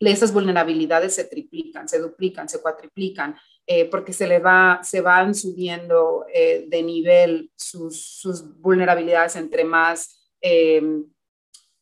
esas 0.00 0.32
vulnerabilidades 0.32 1.14
se 1.14 1.24
triplican, 1.24 1.88
se 1.88 1.98
duplican, 1.98 2.48
se 2.48 2.60
cuatriplican, 2.60 3.36
eh, 3.66 3.86
porque 3.86 4.12
se, 4.12 4.26
le 4.26 4.38
va, 4.38 4.80
se 4.82 5.00
van 5.00 5.34
subiendo 5.34 6.24
eh, 6.32 6.66
de 6.68 6.82
nivel 6.82 7.50
sus, 7.56 8.00
sus, 8.00 8.60
vulnerabilidades 8.60 9.36
entre 9.36 9.64
más 9.64 10.30
eh, 10.40 10.82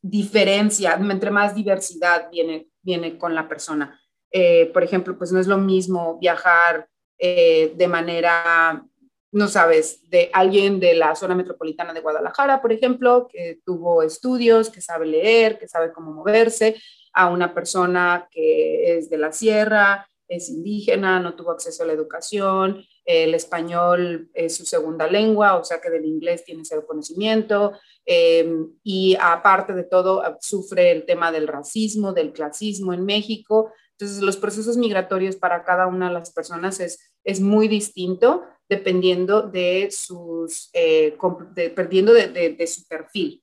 diferencia, 0.00 0.94
entre 0.94 1.30
más 1.30 1.54
diversidad 1.54 2.30
viene, 2.30 2.68
viene 2.82 3.18
con 3.18 3.34
la 3.34 3.46
persona. 3.48 4.00
Eh, 4.38 4.66
por 4.74 4.84
ejemplo, 4.84 5.16
pues 5.16 5.32
no 5.32 5.40
es 5.40 5.46
lo 5.46 5.56
mismo 5.56 6.18
viajar 6.18 6.90
eh, 7.18 7.72
de 7.74 7.88
manera 7.88 8.84
no 9.32 9.48
sabes, 9.48 10.08
de 10.10 10.30
alguien 10.32 10.78
de 10.78 10.94
la 10.94 11.14
zona 11.14 11.34
metropolitana 11.34 11.92
de 11.92 12.00
Guadalajara, 12.00 12.62
por 12.62 12.72
ejemplo, 12.72 13.28
que 13.30 13.60
tuvo 13.64 14.02
estudios, 14.02 14.70
que 14.70 14.80
sabe 14.80 15.06
leer, 15.06 15.58
que 15.58 15.68
sabe 15.68 15.92
cómo 15.92 16.12
moverse, 16.12 16.76
a 17.12 17.28
una 17.28 17.54
persona 17.54 18.28
que 18.30 18.96
es 18.96 19.10
de 19.10 19.18
la 19.18 19.32
sierra, 19.32 20.08
es 20.28 20.48
indígena, 20.48 21.20
no 21.20 21.34
tuvo 21.34 21.52
acceso 21.52 21.82
a 21.82 21.86
la 21.86 21.92
educación, 21.92 22.84
el 23.04 23.34
español 23.34 24.30
es 24.34 24.56
su 24.56 24.64
segunda 24.64 25.06
lengua, 25.06 25.56
o 25.56 25.64
sea 25.64 25.80
que 25.80 25.90
del 25.90 26.04
inglés 26.04 26.44
tiene 26.44 26.64
cero 26.64 26.84
conocimiento, 26.86 27.72
em, 28.04 28.68
y 28.82 29.16
aparte 29.20 29.72
de 29.72 29.84
todo 29.84 30.22
sufre 30.40 30.90
el 30.90 31.04
tema 31.06 31.30
del 31.30 31.46
racismo, 31.46 32.12
del 32.12 32.32
clasismo 32.32 32.92
en 32.92 33.04
México. 33.04 33.72
Entonces, 33.98 34.22
los 34.22 34.36
procesos 34.36 34.76
migratorios 34.76 35.36
para 35.36 35.64
cada 35.64 35.86
una 35.86 36.08
de 36.08 36.14
las 36.14 36.32
personas 36.32 36.80
es, 36.80 37.14
es 37.24 37.40
muy 37.40 37.66
distinto 37.66 38.44
dependiendo 38.68 39.42
de 39.42 39.88
sus, 39.90 40.70
eh, 40.72 41.16
dependiendo 41.54 42.12
de, 42.12 42.66
su 42.66 42.86
perfil. 42.86 43.42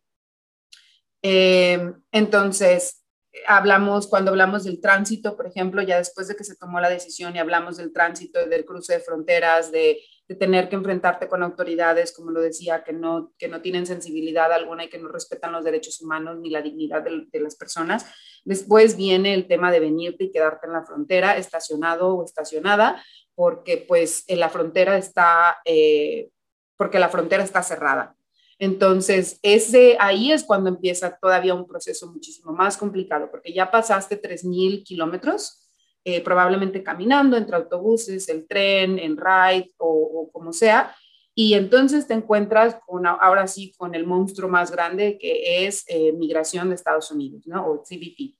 Em, 1.22 1.94
entonces, 2.12 3.04
hablamos, 3.48 4.08
cuando 4.08 4.32
hablamos 4.32 4.64
del 4.64 4.80
tránsito, 4.80 5.36
por 5.36 5.48
ejemplo, 5.48 5.82
ya 5.82 5.98
después 5.98 6.28
de 6.28 6.36
que 6.36 6.44
se 6.44 6.56
tomó 6.56 6.80
la 6.80 6.90
decisión 6.90 7.36
y 7.36 7.40
hablamos 7.40 7.78
del 7.78 7.92
tránsito, 7.92 8.46
del 8.46 8.66
cruce 8.66 8.94
de 8.94 9.00
fronteras, 9.00 9.72
de, 9.72 10.00
tener 10.40 10.68
que 10.68 10.76
enfrentarte 10.76 11.28
con 11.28 11.44
autoridades, 11.44 12.12
como 12.12 12.32
lo 12.32 12.42
decía, 12.42 12.84
que 12.84 12.92
no, 12.92 13.34
que 13.38 13.48
no 13.48 13.62
tienen 13.62 13.86
sensibilidad 13.86 14.52
alguna 14.52 14.86
y 14.86 14.90
que 14.90 14.98
no 14.98 15.08
respetan 15.10 15.52
los 15.52 15.64
derechos 15.64 16.02
humanos 16.02 16.40
ni 16.40 16.50
la 16.50 16.64
dignidad 16.64 17.04
de, 17.04 17.40
las 17.40 17.56
personas. 17.56 18.08
Después 18.46 18.98
viene 18.98 19.34
el 19.34 19.48
tema 19.48 19.72
de 19.72 19.80
venirte 19.80 20.26
y 20.26 20.32
quedarte 20.32 20.68
en 20.68 20.74
la 20.74 20.84
frontera, 20.84 21.38
estacionado 21.38 22.16
o 22.16 22.26
estacionada, 22.26 23.04
porque 23.36 23.78
pues 23.78 24.26
la 24.28 24.50
frontera 24.50 24.98
está, 24.98 25.58
eh, 25.66 26.30
porque 26.78 27.00
la 27.00 27.10
frontera 27.10 27.44
está 27.44 27.64
cerrada. 27.64 28.16
Entonces, 28.60 29.40
ese, 29.42 29.98
ahí 30.00 30.32
es 30.32 30.44
cuando 30.44 30.70
empieza 30.70 31.18
todavía 31.18 31.54
un 31.54 31.68
proceso 31.68 32.12
muchísimo 32.12 32.54
más 32.54 32.78
complicado, 32.78 33.30
porque 33.32 33.52
ya 33.52 33.72
pasaste 33.72 34.22
3.000 34.22 34.84
kilómetros, 34.84 35.68
eh, 36.06 36.22
probablemente 36.22 36.84
caminando 36.84 37.38
entre 37.38 37.56
autobuses, 37.56 38.28
el 38.30 38.48
tren, 38.48 39.00
en 39.00 39.18
ride 39.18 39.74
o, 39.78 40.30
como 40.32 40.54
sea, 40.54 40.96
y 41.36 41.56
entonces 41.56 42.08
te 42.08 42.14
encuentras 42.14 42.78
con, 42.86 43.08
ahora 43.08 43.48
sí 43.48 43.74
con 43.78 43.96
el 43.96 44.06
monstruo 44.06 44.50
más 44.50 44.72
grande 44.72 45.18
que 45.20 45.66
es 45.66 45.84
eh, 45.88 46.12
migración 46.14 46.70
de 46.70 46.76
Estados 46.76 47.10
Unidos, 47.12 47.48
¿no? 47.48 47.66
O 47.66 47.84
CBP. 47.84 48.38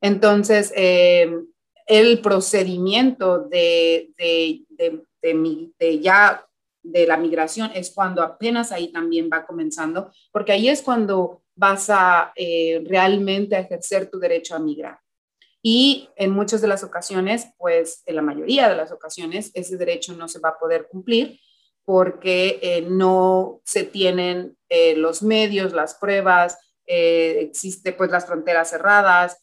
Entonces, 0.00 0.72
eh, 0.76 1.32
el 1.86 2.20
procedimiento 2.20 3.40
de, 3.40 4.12
de, 4.18 4.64
de, 4.68 5.72
de 5.78 6.00
ya 6.00 6.44
de 6.82 7.06
la 7.06 7.16
migración 7.16 7.70
es 7.74 7.92
cuando 7.94 8.22
apenas 8.22 8.72
ahí 8.72 8.88
también 8.92 9.30
va 9.32 9.46
comenzando, 9.46 10.12
porque 10.32 10.52
ahí 10.52 10.68
es 10.68 10.82
cuando 10.82 11.42
vas 11.54 11.88
a 11.90 12.32
eh, 12.34 12.82
realmente 12.86 13.56
ejercer 13.56 14.10
tu 14.10 14.18
derecho 14.18 14.54
a 14.54 14.58
migrar. 14.58 14.98
Y 15.62 16.08
en 16.16 16.32
muchas 16.32 16.60
de 16.60 16.66
las 16.66 16.82
ocasiones, 16.82 17.46
pues 17.56 18.02
en 18.06 18.16
la 18.16 18.22
mayoría 18.22 18.68
de 18.68 18.76
las 18.76 18.90
ocasiones, 18.90 19.52
ese 19.54 19.76
derecho 19.76 20.12
no 20.14 20.26
se 20.26 20.40
va 20.40 20.50
a 20.50 20.58
poder 20.58 20.88
cumplir 20.88 21.38
porque 21.84 22.58
eh, 22.62 22.86
no 22.88 23.60
se 23.64 23.84
tienen 23.84 24.56
eh, 24.68 24.96
los 24.96 25.22
medios, 25.22 25.72
las 25.72 25.94
pruebas, 25.94 26.58
existe 26.84 27.92
pues 27.92 28.10
las 28.10 28.26
fronteras 28.26 28.68
cerradas, 28.68 29.38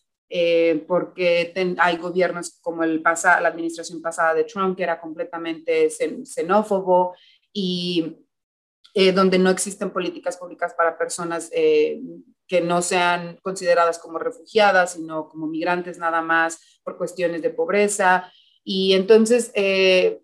porque 0.87 1.51
hay 1.79 1.97
gobiernos 1.97 2.59
como 2.61 2.83
el 2.83 3.01
la 3.01 3.47
administración 3.47 4.03
pasada 4.03 4.35
de 4.35 4.43
Trump, 4.43 4.77
que 4.77 4.83
era 4.83 5.01
completamente 5.01 5.89
xenófobo, 5.89 7.15
y 7.51 8.17
eh, 8.95 9.11
donde 9.11 9.37
no 9.37 9.51
existen 9.51 9.91
políticas 9.91 10.37
públicas 10.37 10.73
para 10.73 10.97
personas 10.97 11.49
eh, 11.53 12.01
que 12.47 12.61
no 12.61 12.81
sean 12.81 13.37
consideradas 13.43 13.99
como 13.99 14.17
refugiadas, 14.17 14.93
sino 14.93 15.29
como 15.29 15.45
migrantes 15.45 15.99
nada 15.99 16.21
más 16.21 16.81
por 16.83 16.97
cuestiones 16.97 17.43
de 17.43 17.51
pobreza. 17.51 18.31
Y 18.63 18.93
entonces 18.93 19.51
eh, 19.53 20.21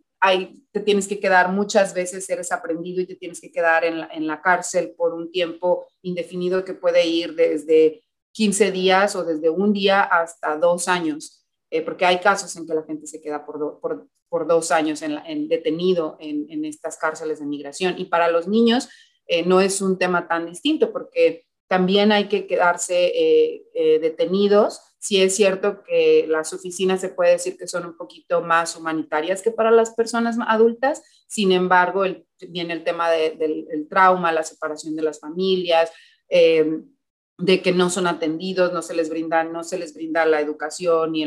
te 0.72 0.80
tienes 0.80 1.08
que 1.08 1.20
quedar 1.20 1.52
muchas 1.52 1.94
veces, 1.94 2.30
eres 2.30 2.52
aprendido 2.52 3.02
y 3.02 3.06
te 3.06 3.16
tienes 3.16 3.40
que 3.40 3.52
quedar 3.52 3.86
en 3.86 4.00
la, 4.00 4.10
en 4.12 4.26
la 4.26 4.42
cárcel 4.42 4.94
por 4.98 5.14
un 5.14 5.32
tiempo 5.32 5.86
indefinido 6.02 6.66
que 6.66 6.74
puede 6.74 7.06
ir 7.06 7.36
desde 7.36 8.04
15 8.32 8.72
días 8.72 9.16
o 9.16 9.24
desde 9.24 9.50
un 9.50 9.72
día 9.72 10.02
hasta 10.02 10.58
dos 10.58 10.88
años. 10.88 11.46
porque 11.86 12.06
hay 12.06 12.20
casos 12.20 12.56
en 12.56 12.66
que 12.66 12.74
la 12.74 12.84
gente 12.84 13.06
se 13.06 13.22
queda 13.22 13.46
por, 13.46 13.80
por, 13.82 14.08
por 14.30 14.48
dos 14.48 14.72
años 14.72 15.02
en, 15.02 15.48
detenido 15.48 16.18
en, 16.20 16.66
estas 16.66 16.98
cárceles 16.98 17.40
de 17.40 17.46
migración. 17.46 17.96
Y 17.98 18.06
para 18.06 18.28
los 18.30 18.48
niños 18.48 18.90
eh, 19.28 19.46
no 19.46 19.62
es 19.62 19.82
un 19.82 19.98
tema 19.98 20.28
tan 20.28 20.46
distinto 20.46 20.92
porque 20.92 21.46
también 21.68 22.12
hay 22.12 22.28
que 22.28 22.46
quedarse 22.46 23.06
eh, 23.16 23.64
eh, 23.74 24.00
detenidos. 24.00 24.82
Sí 25.06 25.22
es 25.22 25.36
cierto 25.36 25.84
que 25.84 26.26
las 26.28 26.52
oficinas 26.52 27.00
se 27.00 27.10
puede 27.10 27.34
decir 27.34 27.58
que 27.58 27.68
son 27.68 27.86
un 27.86 27.96
poquito 27.96 28.42
más 28.42 28.76
humanitarias 28.76 29.44
que 29.44 29.52
para 29.52 29.70
las 29.70 29.92
personas 29.92 30.36
adultas, 30.48 31.04
sin 31.28 31.52
embargo, 31.52 32.06
viene 32.50 32.74
el 32.74 32.84
tema 32.84 33.12
del 33.12 33.86
trauma, 33.88 34.32
la 34.32 34.42
separación 34.42 34.96
de 34.96 35.04
las 35.04 35.20
familias, 35.20 35.92
de 36.28 37.62
que 37.62 37.72
no 37.72 37.92
son 37.92 38.08
atendidos, 38.08 38.74
no 38.74 38.82
se 38.82 38.96
les 38.96 39.12
brinda, 39.12 39.44
no 39.44 39.64
se 39.64 39.78
les 39.78 39.94
brinda 39.94 40.26
la 40.26 40.42
educación 40.42 41.12
ni 41.12 41.24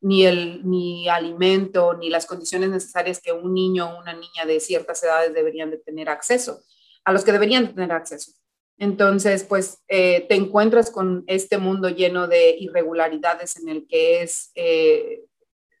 ni 0.00 0.24
el 0.24 0.66
ni 0.66 1.10
alimento, 1.10 1.92
ni 1.92 2.08
las 2.08 2.24
condiciones 2.24 2.70
necesarias 2.70 3.20
que 3.20 3.32
un 3.32 3.52
niño 3.52 3.84
o 3.84 4.00
una 4.00 4.14
niña 4.14 4.46
de 4.46 4.60
ciertas 4.60 5.02
edades 5.02 5.34
deberían 5.34 5.70
de 5.70 5.76
tener 5.76 6.08
acceso, 6.08 6.62
a 7.04 7.12
los 7.12 7.22
que 7.22 7.32
deberían 7.32 7.74
tener 7.74 7.92
acceso. 7.92 8.32
Entonces, 8.78 9.44
pues 9.44 9.82
eh, 9.88 10.26
te 10.28 10.34
encuentras 10.34 10.90
con 10.90 11.24
este 11.26 11.56
mundo 11.56 11.88
lleno 11.88 12.28
de 12.28 12.56
irregularidades 12.58 13.56
en 13.56 13.68
el 13.70 13.86
que 13.86 14.22
es 14.22 14.50
eh, 14.54 15.22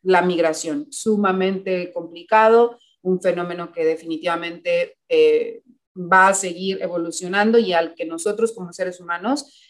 la 0.02 0.22
migración, 0.22 0.90
sumamente 0.90 1.92
complicado, 1.92 2.78
un 3.02 3.20
fenómeno 3.20 3.70
que 3.70 3.84
definitivamente 3.84 4.96
eh, 5.08 5.62
va 5.94 6.28
a 6.28 6.34
seguir 6.34 6.82
evolucionando 6.82 7.58
y 7.58 7.72
al 7.74 7.94
que 7.94 8.06
nosotros 8.06 8.52
como 8.52 8.72
seres 8.72 9.00
humanos 9.00 9.62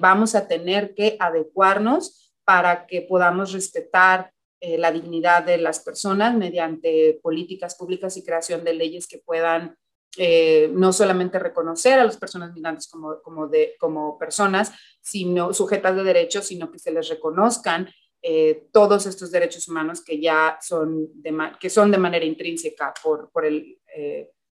vamos 0.00 0.34
a 0.34 0.48
tener 0.48 0.94
que 0.94 1.18
adecuarnos 1.20 2.32
para 2.44 2.86
que 2.86 3.02
podamos 3.02 3.52
respetar 3.52 4.32
la 4.62 4.90
dignidad 4.90 5.44
de 5.44 5.58
las 5.58 5.80
personas 5.80 6.34
mediante 6.34 7.20
políticas 7.22 7.74
públicas 7.74 8.16
y 8.16 8.24
creación 8.24 8.64
de 8.64 8.72
leyes 8.72 9.06
que 9.06 9.18
puedan 9.18 9.76
eh, 10.16 10.70
no 10.72 10.92
solamente 10.92 11.38
reconocer 11.38 11.98
a 11.98 12.04
las 12.04 12.16
personas 12.16 12.52
migrantes 12.52 12.88
como, 12.88 13.20
como, 13.22 13.46
de, 13.48 13.76
como 13.78 14.18
personas, 14.18 14.72
sino 15.00 15.54
sujetas 15.54 15.96
de 15.96 16.04
derechos, 16.04 16.46
sino 16.46 16.70
que 16.70 16.78
se 16.78 16.90
les 16.90 17.08
reconozcan 17.08 17.88
eh, 18.22 18.68
todos 18.72 19.06
estos 19.06 19.30
derechos 19.30 19.68
humanos 19.68 20.02
que 20.04 20.20
ya 20.20 20.58
son 20.60 21.08
de, 21.22 21.52
que 21.58 21.70
son 21.70 21.90
de 21.90 21.98
manera 21.98 22.24
intrínseca 22.24 22.92
por, 23.02 23.30
por, 23.30 23.46
el, 23.46 23.78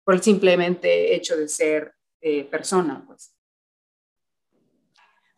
por 0.03 0.15
el 0.15 0.21
simplemente 0.21 1.13
hecho 1.15 1.37
de 1.37 1.47
ser 1.47 1.93
persona. 2.49 3.03
Pues. 3.05 3.35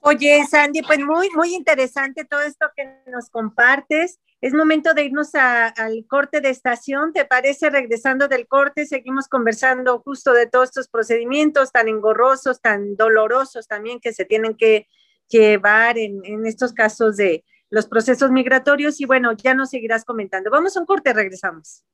Oye, 0.06 0.46
Sandy, 0.50 0.82
pues 0.82 1.00
muy, 1.00 1.30
muy 1.30 1.56
interesante 1.56 2.26
todo 2.26 2.42
esto 2.42 2.66
que 2.76 2.84
nos 3.08 3.30
compartes. 3.30 4.20
Es 4.44 4.54
momento 4.54 4.94
de 4.94 5.06
irnos 5.06 5.30
al 5.36 6.06
corte 6.06 6.42
de 6.42 6.50
estación. 6.50 7.14
¿Te 7.14 7.24
parece? 7.24 7.70
Regresando 7.70 8.28
del 8.28 8.46
corte, 8.46 8.86
seguimos 8.86 9.30
conversando 9.30 10.00
justo 10.00 10.34
de 10.34 10.48
todos 10.48 10.66
estos 10.66 10.90
procedimientos 10.90 11.72
tan 11.72 11.88
engorrosos, 11.88 12.60
tan 12.60 12.98
dolorosos 12.98 13.70
también 13.70 14.02
que 14.02 14.12
se 14.12 14.26
tienen 14.26 14.58
que 14.58 14.90
llevar 15.30 15.98
en, 15.98 16.46
estos 16.46 16.74
casos 16.74 17.16
de 17.16 17.46
los 17.70 17.88
procesos 17.88 18.32
migratorios. 18.32 19.00
Y 19.00 19.06
bueno, 19.06 19.32
ya 19.32 19.54
nos 19.54 19.70
seguirás 19.70 20.04
comentando. 20.04 20.52
Vamos 20.52 20.76
a 20.76 20.82
un 20.82 20.88
corte, 20.88 21.14
regresamos. 21.14 21.86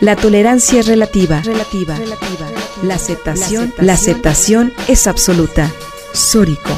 La 0.00 0.16
tolerancia 0.16 0.80
es 0.80 0.86
relativa, 0.86 1.42
relativa, 1.42 1.94
relativa. 1.94 2.46
La 2.82 2.94
aceptación, 2.94 3.70
la 3.76 3.92
aceptación 3.92 4.72
es 4.88 5.06
absoluta. 5.06 5.70
Sórico. 6.14 6.70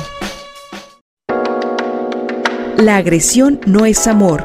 La 2.76 2.96
agresión 2.96 3.60
no 3.66 3.86
es 3.86 4.08
amor, 4.08 4.42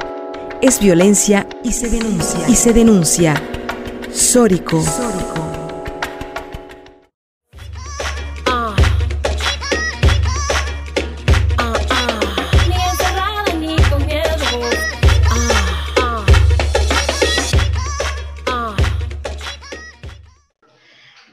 es 0.61 0.79
violencia 0.81 1.47
y 1.63 1.71
se 1.71 1.89
denuncia. 1.89 2.49
Y 2.49 2.55
se 2.55 2.73
denuncia. 2.73 3.41
Sórico. 4.11 4.83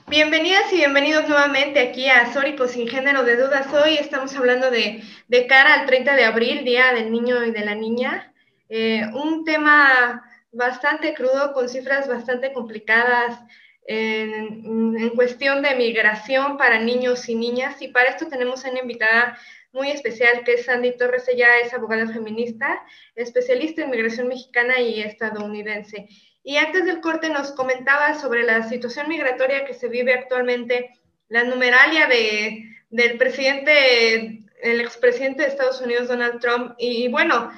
Bienvenidas 0.08 0.72
y 0.72 0.76
bienvenidos 0.76 1.28
nuevamente 1.28 1.80
aquí 1.80 2.08
a 2.08 2.32
Sórico 2.32 2.68
sin 2.68 2.88
género 2.88 3.24
de 3.24 3.36
dudas. 3.36 3.66
Hoy 3.74 3.98
estamos 3.98 4.34
hablando 4.36 4.70
de, 4.70 5.02
cara 5.48 5.74
al 5.74 5.86
30 5.86 6.14
de 6.14 6.24
abril, 6.24 6.64
Día 6.64 6.92
del 6.94 7.10
Niño 7.10 7.44
y 7.44 7.50
de 7.50 7.64
la 7.64 7.74
Niña. 7.74 8.32
Eh, 8.68 9.02
un 9.14 9.44
tema 9.44 10.24
bastante 10.52 11.14
crudo, 11.14 11.52
con 11.52 11.68
cifras 11.68 12.08
bastante 12.08 12.52
complicadas 12.52 13.38
en, 13.86 15.10
cuestión 15.10 15.62
de 15.62 15.74
migración 15.74 16.56
para 16.56 16.78
niños 16.78 17.28
y 17.28 17.34
niñas. 17.34 17.80
Y 17.80 17.88
para 17.88 18.10
esto 18.10 18.26
tenemos 18.26 18.64
una 18.64 18.80
invitada 18.80 19.38
muy 19.72 19.90
especial 19.90 20.42
que 20.44 20.54
es 20.54 20.64
Sandy 20.64 20.96
Torres. 20.96 21.28
Ella 21.28 21.48
es 21.62 21.72
abogada 21.72 22.06
feminista, 22.08 22.82
especialista 23.14 23.82
en 23.82 23.90
migración 23.90 24.28
mexicana 24.28 24.80
y 24.80 25.00
estadounidense. 25.00 26.08
Y 26.42 26.56
antes 26.56 26.84
del 26.84 27.00
corte 27.00 27.28
nos 27.28 27.52
comentaba 27.52 28.14
sobre 28.14 28.44
la 28.44 28.68
situación 28.68 29.08
migratoria 29.08 29.64
que 29.64 29.74
se 29.74 29.88
vive 29.88 30.14
actualmente, 30.14 30.90
la 31.28 31.42
numeralia 31.44 32.06
de, 32.06 32.64
del 32.88 33.18
presidente, 33.18 34.44
el 34.62 34.80
expresidente 34.80 35.42
de 35.42 35.48
Estados 35.48 35.80
Unidos, 35.80 36.08
Donald 36.08 36.40
Trump. 36.40 36.74
Y, 36.78 37.08
bueno, 37.08 37.50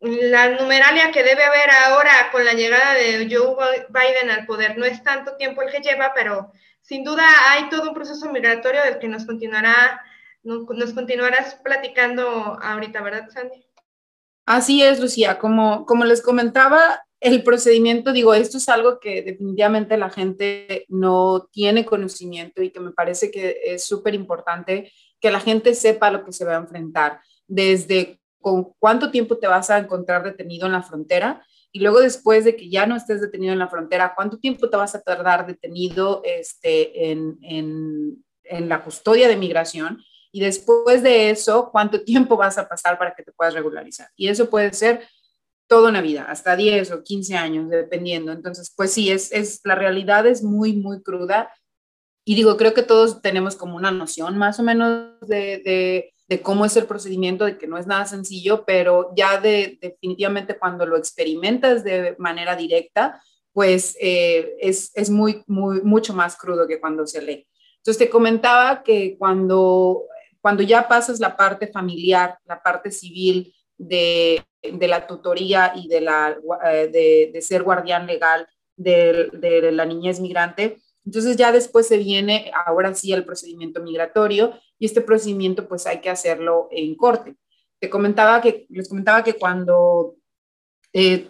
la 0.00 0.50
numeralia 0.50 1.10
que 1.10 1.24
debe 1.24 1.44
haber 1.44 1.70
ahora 1.70 2.30
con 2.30 2.44
la 2.44 2.52
llegada 2.52 2.94
de 2.94 3.28
Joe 3.30 3.56
Biden 3.88 4.30
al 4.30 4.46
poder. 4.46 4.78
No 4.78 4.84
es 4.84 5.02
tanto 5.02 5.36
tiempo 5.36 5.62
el 5.62 5.70
que 5.70 5.80
lleva, 5.80 6.12
pero 6.14 6.52
sin 6.82 7.04
duda 7.04 7.24
hay 7.48 7.68
todo 7.68 7.88
un 7.88 7.94
proceso 7.94 8.30
migratorio 8.30 8.82
del 8.82 8.98
que 8.98 9.08
nos 9.08 9.26
continuará, 9.26 10.00
nos 10.42 10.92
continuarás 10.94 11.56
platicando 11.56 12.58
ahorita, 12.62 13.02
¿verdad, 13.02 13.28
Sandy? 13.28 13.66
Así 14.46 14.82
es, 14.82 15.00
Lucía. 15.00 15.38
Como, 15.38 15.84
como 15.84 16.04
les 16.04 16.22
comentaba, 16.22 17.02
el 17.20 17.42
procedimiento, 17.42 18.12
digo, 18.12 18.32
esto 18.32 18.58
es 18.58 18.68
algo 18.68 19.00
que 19.00 19.22
definitivamente 19.22 19.96
la 19.96 20.08
gente 20.08 20.86
no 20.88 21.48
tiene 21.52 21.84
conocimiento 21.84 22.62
y 22.62 22.70
que 22.70 22.80
me 22.80 22.92
parece 22.92 23.30
que 23.30 23.58
es 23.64 23.84
súper 23.84 24.14
importante 24.14 24.92
que 25.20 25.30
la 25.30 25.40
gente 25.40 25.74
sepa 25.74 26.10
lo 26.10 26.24
que 26.24 26.32
se 26.32 26.44
va 26.44 26.54
a 26.54 26.60
enfrentar, 26.60 27.20
desde 27.48 28.20
con 28.40 28.72
cuánto 28.78 29.10
tiempo 29.10 29.38
te 29.38 29.46
vas 29.46 29.70
a 29.70 29.78
encontrar 29.78 30.22
detenido 30.22 30.66
en 30.66 30.72
la 30.72 30.82
frontera 30.82 31.44
y 31.72 31.80
luego 31.80 32.00
después 32.00 32.44
de 32.44 32.56
que 32.56 32.70
ya 32.70 32.86
no 32.86 32.96
estés 32.96 33.20
detenido 33.20 33.52
en 33.52 33.58
la 33.58 33.68
frontera, 33.68 34.14
cuánto 34.16 34.38
tiempo 34.38 34.70
te 34.70 34.76
vas 34.76 34.94
a 34.94 35.02
tardar 35.02 35.46
detenido 35.46 36.22
este, 36.24 37.10
en, 37.10 37.38
en, 37.42 38.24
en 38.44 38.68
la 38.68 38.82
custodia 38.82 39.28
de 39.28 39.36
migración 39.36 40.02
y 40.32 40.40
después 40.40 41.02
de 41.02 41.30
eso, 41.30 41.70
cuánto 41.70 42.02
tiempo 42.04 42.36
vas 42.36 42.58
a 42.58 42.68
pasar 42.68 42.98
para 42.98 43.14
que 43.14 43.22
te 43.22 43.32
puedas 43.32 43.54
regularizar. 43.54 44.08
Y 44.16 44.28
eso 44.28 44.48
puede 44.50 44.72
ser 44.72 45.06
toda 45.66 45.90
una 45.90 46.00
vida, 46.00 46.24
hasta 46.28 46.56
10 46.56 46.92
o 46.92 47.02
15 47.02 47.36
años, 47.36 47.68
dependiendo. 47.68 48.32
Entonces, 48.32 48.72
pues 48.74 48.92
sí, 48.92 49.10
es, 49.10 49.30
es, 49.32 49.60
la 49.64 49.74
realidad 49.74 50.26
es 50.26 50.42
muy, 50.42 50.74
muy 50.74 51.02
cruda. 51.02 51.52
Y 52.24 52.34
digo, 52.34 52.56
creo 52.56 52.72
que 52.74 52.82
todos 52.82 53.20
tenemos 53.20 53.54
como 53.54 53.76
una 53.76 53.90
noción 53.90 54.38
más 54.38 54.58
o 54.58 54.62
menos 54.62 55.20
de, 55.20 55.58
de, 55.64 56.12
de 56.28 56.42
cómo 56.42 56.64
es 56.64 56.76
el 56.76 56.86
procedimiento, 56.86 57.44
de 57.44 57.56
que 57.56 57.66
no 57.66 57.78
es 57.78 57.86
nada 57.86 58.04
sencillo, 58.06 58.64
pero 58.66 59.12
ya 59.16 59.40
de, 59.40 59.78
definitivamente 59.80 60.58
cuando 60.58 60.84
lo 60.86 60.96
experimentas 60.96 61.82
de 61.84 62.16
manera 62.18 62.54
directa, 62.54 63.22
pues 63.52 63.96
eh, 64.00 64.54
es, 64.60 64.90
es 64.94 65.10
muy, 65.10 65.42
muy, 65.46 65.80
mucho 65.82 66.12
más 66.14 66.36
crudo 66.36 66.66
que 66.66 66.80
cuando 66.80 67.06
se 67.06 67.22
lee. 67.22 67.46
Entonces 67.78 67.98
te 67.98 68.10
comentaba 68.10 68.82
que 68.82 69.16
cuando, 69.18 70.04
cuando 70.40 70.62
ya 70.62 70.86
pasas 70.86 71.18
la 71.18 71.36
parte 71.36 71.66
familiar, 71.68 72.38
la 72.44 72.62
parte 72.62 72.90
civil, 72.90 73.54
de, 73.78 74.44
de 74.62 74.88
la 74.88 75.06
tutoría 75.06 75.72
y 75.76 75.88
de, 75.88 76.00
la, 76.00 76.36
eh, 76.66 76.88
de, 76.92 77.30
de 77.32 77.42
ser 77.42 77.62
guardián 77.62 78.06
legal 78.06 78.46
de, 78.76 79.30
de, 79.32 79.72
la 79.72 79.86
niñez 79.86 80.20
migrante. 80.20 80.78
Entonces 81.06 81.36
ya 81.36 81.52
después 81.52 81.86
se 81.88 81.96
viene 81.96 82.50
ahora 82.66 82.94
sí 82.94 83.12
el 83.12 83.24
procedimiento 83.24 83.82
migratorio 83.82 84.52
y 84.78 84.86
este 84.86 85.00
procedimiento 85.00 85.68
pues 85.68 85.86
hay 85.86 86.00
que 86.00 86.10
hacerlo 86.10 86.68
en 86.70 86.94
corte. 86.94 87.36
Te 87.80 87.90
comentaba 87.90 88.40
que, 88.40 88.66
les 88.70 88.88
comentaba 88.88 89.22
que 89.22 89.34
cuando 89.34 90.16
eh, 90.92 91.28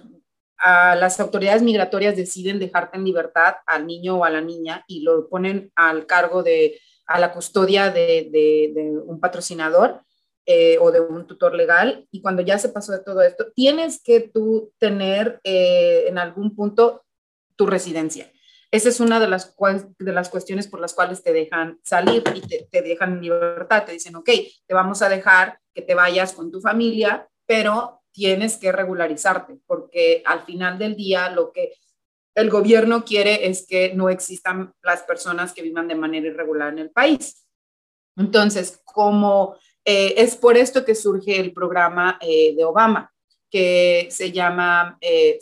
a 0.58 0.96
las 0.96 1.20
autoridades 1.20 1.62
migratorias 1.62 2.16
deciden 2.16 2.58
dejarte 2.58 2.96
en 2.96 3.04
libertad 3.04 3.56
al 3.66 3.86
niño 3.86 4.16
o 4.16 4.24
a 4.24 4.30
la 4.30 4.40
niña 4.40 4.84
y 4.88 5.00
lo 5.02 5.28
ponen 5.28 5.70
al 5.76 6.06
cargo 6.06 6.42
de, 6.42 6.80
a 7.06 7.18
la 7.18 7.32
custodia 7.32 7.90
de, 7.90 8.28
de, 8.30 8.98
un 9.04 9.20
patrocinador, 9.20 10.02
eh, 10.50 10.78
o 10.80 10.90
de 10.90 11.00
un 11.00 11.26
tutor 11.26 11.54
legal. 11.54 12.06
Y 12.10 12.22
cuando 12.22 12.40
ya 12.40 12.58
se 12.58 12.70
pasó 12.70 12.92
de 12.92 13.00
todo 13.00 13.20
esto, 13.20 13.52
tienes 13.54 14.02
que 14.02 14.20
tú 14.20 14.72
tener 14.78 15.40
eh, 15.44 16.06
en 16.08 16.16
algún 16.16 16.56
punto 16.56 17.04
tu 17.54 17.66
residencia. 17.66 18.32
Esa 18.70 18.88
es 18.88 19.00
una 19.00 19.18
de 19.18 19.28
las, 19.28 19.54
de 19.98 20.12
las 20.12 20.28
cuestiones 20.28 20.68
por 20.68 20.80
las 20.80 20.92
cuales 20.92 21.22
te 21.22 21.32
dejan 21.32 21.80
salir 21.82 22.22
y 22.34 22.40
te, 22.42 22.68
te 22.70 22.82
dejan 22.82 23.14
en 23.14 23.22
libertad. 23.22 23.84
Te 23.84 23.92
dicen, 23.92 24.16
ok, 24.16 24.28
te 24.66 24.74
vamos 24.74 25.00
a 25.02 25.08
dejar 25.08 25.58
que 25.74 25.82
te 25.82 25.94
vayas 25.94 26.32
con 26.32 26.50
tu 26.50 26.60
familia, 26.60 27.28
pero 27.46 28.02
tienes 28.12 28.56
que 28.56 28.72
regularizarte, 28.72 29.58
porque 29.66 30.22
al 30.26 30.42
final 30.42 30.78
del 30.78 30.96
día 30.96 31.30
lo 31.30 31.52
que 31.52 31.72
el 32.34 32.50
gobierno 32.50 33.04
quiere 33.04 33.48
es 33.48 33.66
que 33.66 33.94
no 33.94 34.10
existan 34.10 34.72
las 34.82 35.02
personas 35.02 35.52
que 35.52 35.62
vivan 35.62 35.88
de 35.88 35.94
manera 35.94 36.26
irregular 36.26 36.72
en 36.72 36.78
el 36.78 36.90
país. 36.90 37.46
Entonces, 38.16 38.80
como 38.84 39.56
eh, 39.84 40.14
es 40.16 40.36
por 40.36 40.56
esto 40.56 40.84
que 40.84 40.94
surge 40.94 41.40
el 41.40 41.52
programa 41.52 42.18
eh, 42.20 42.54
de 42.54 42.64
Obama, 42.64 43.12
que 43.50 44.08
se 44.10 44.30
llama 44.32 44.98
eh, 45.00 45.38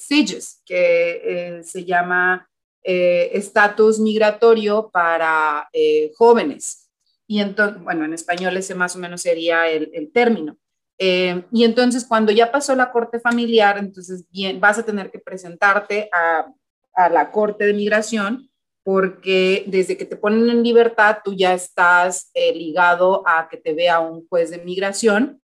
que 0.65 1.21
eh, 1.59 1.62
se 1.65 1.85
llama 1.85 2.49
Estatus 2.87 3.99
Migratorio 3.99 4.90
para 4.92 5.68
Jóvenes. 6.16 6.88
Y 7.27 7.40
entonces, 7.40 7.83
bueno, 7.83 8.05
en 8.05 8.14
español 8.14 8.57
ese 8.57 8.75
más 8.75 8.94
o 8.94 8.99
menos 8.99 9.22
sería 9.22 9.68
el, 9.68 10.11
término. 10.12 10.57
y 10.99 11.64
entonces 11.64 12.05
cuando 12.07 12.31
ya 12.33 12.53
pasó 12.53 12.75
la 12.77 12.92
corte 12.92 13.18
familiar, 13.18 13.79
entonces 13.79 14.25
bien, 14.31 14.61
vas 14.61 14.79
a 14.79 14.85
tener 14.85 15.11
que 15.11 15.18
presentarte 15.18 16.09
a, 16.12 16.46
a 16.94 17.09
la 17.09 17.31
corte 17.31 17.66
de 17.66 17.75
migración 17.75 18.51
porque 18.87 19.64
desde 19.66 19.96
que 19.96 20.05
te 20.05 20.14
ponen 20.14 20.49
en 20.49 20.62
libertad 20.62 21.18
tú 21.25 21.35
ya 21.35 21.53
estás 21.53 22.31
eh, 22.35 22.55
ligado 22.55 23.25
a 23.27 23.49
que 23.49 23.57
te 23.57 23.75
vea 23.75 23.99
un 23.99 24.27
juez 24.29 24.51
de 24.51 24.59
migración 24.59 25.42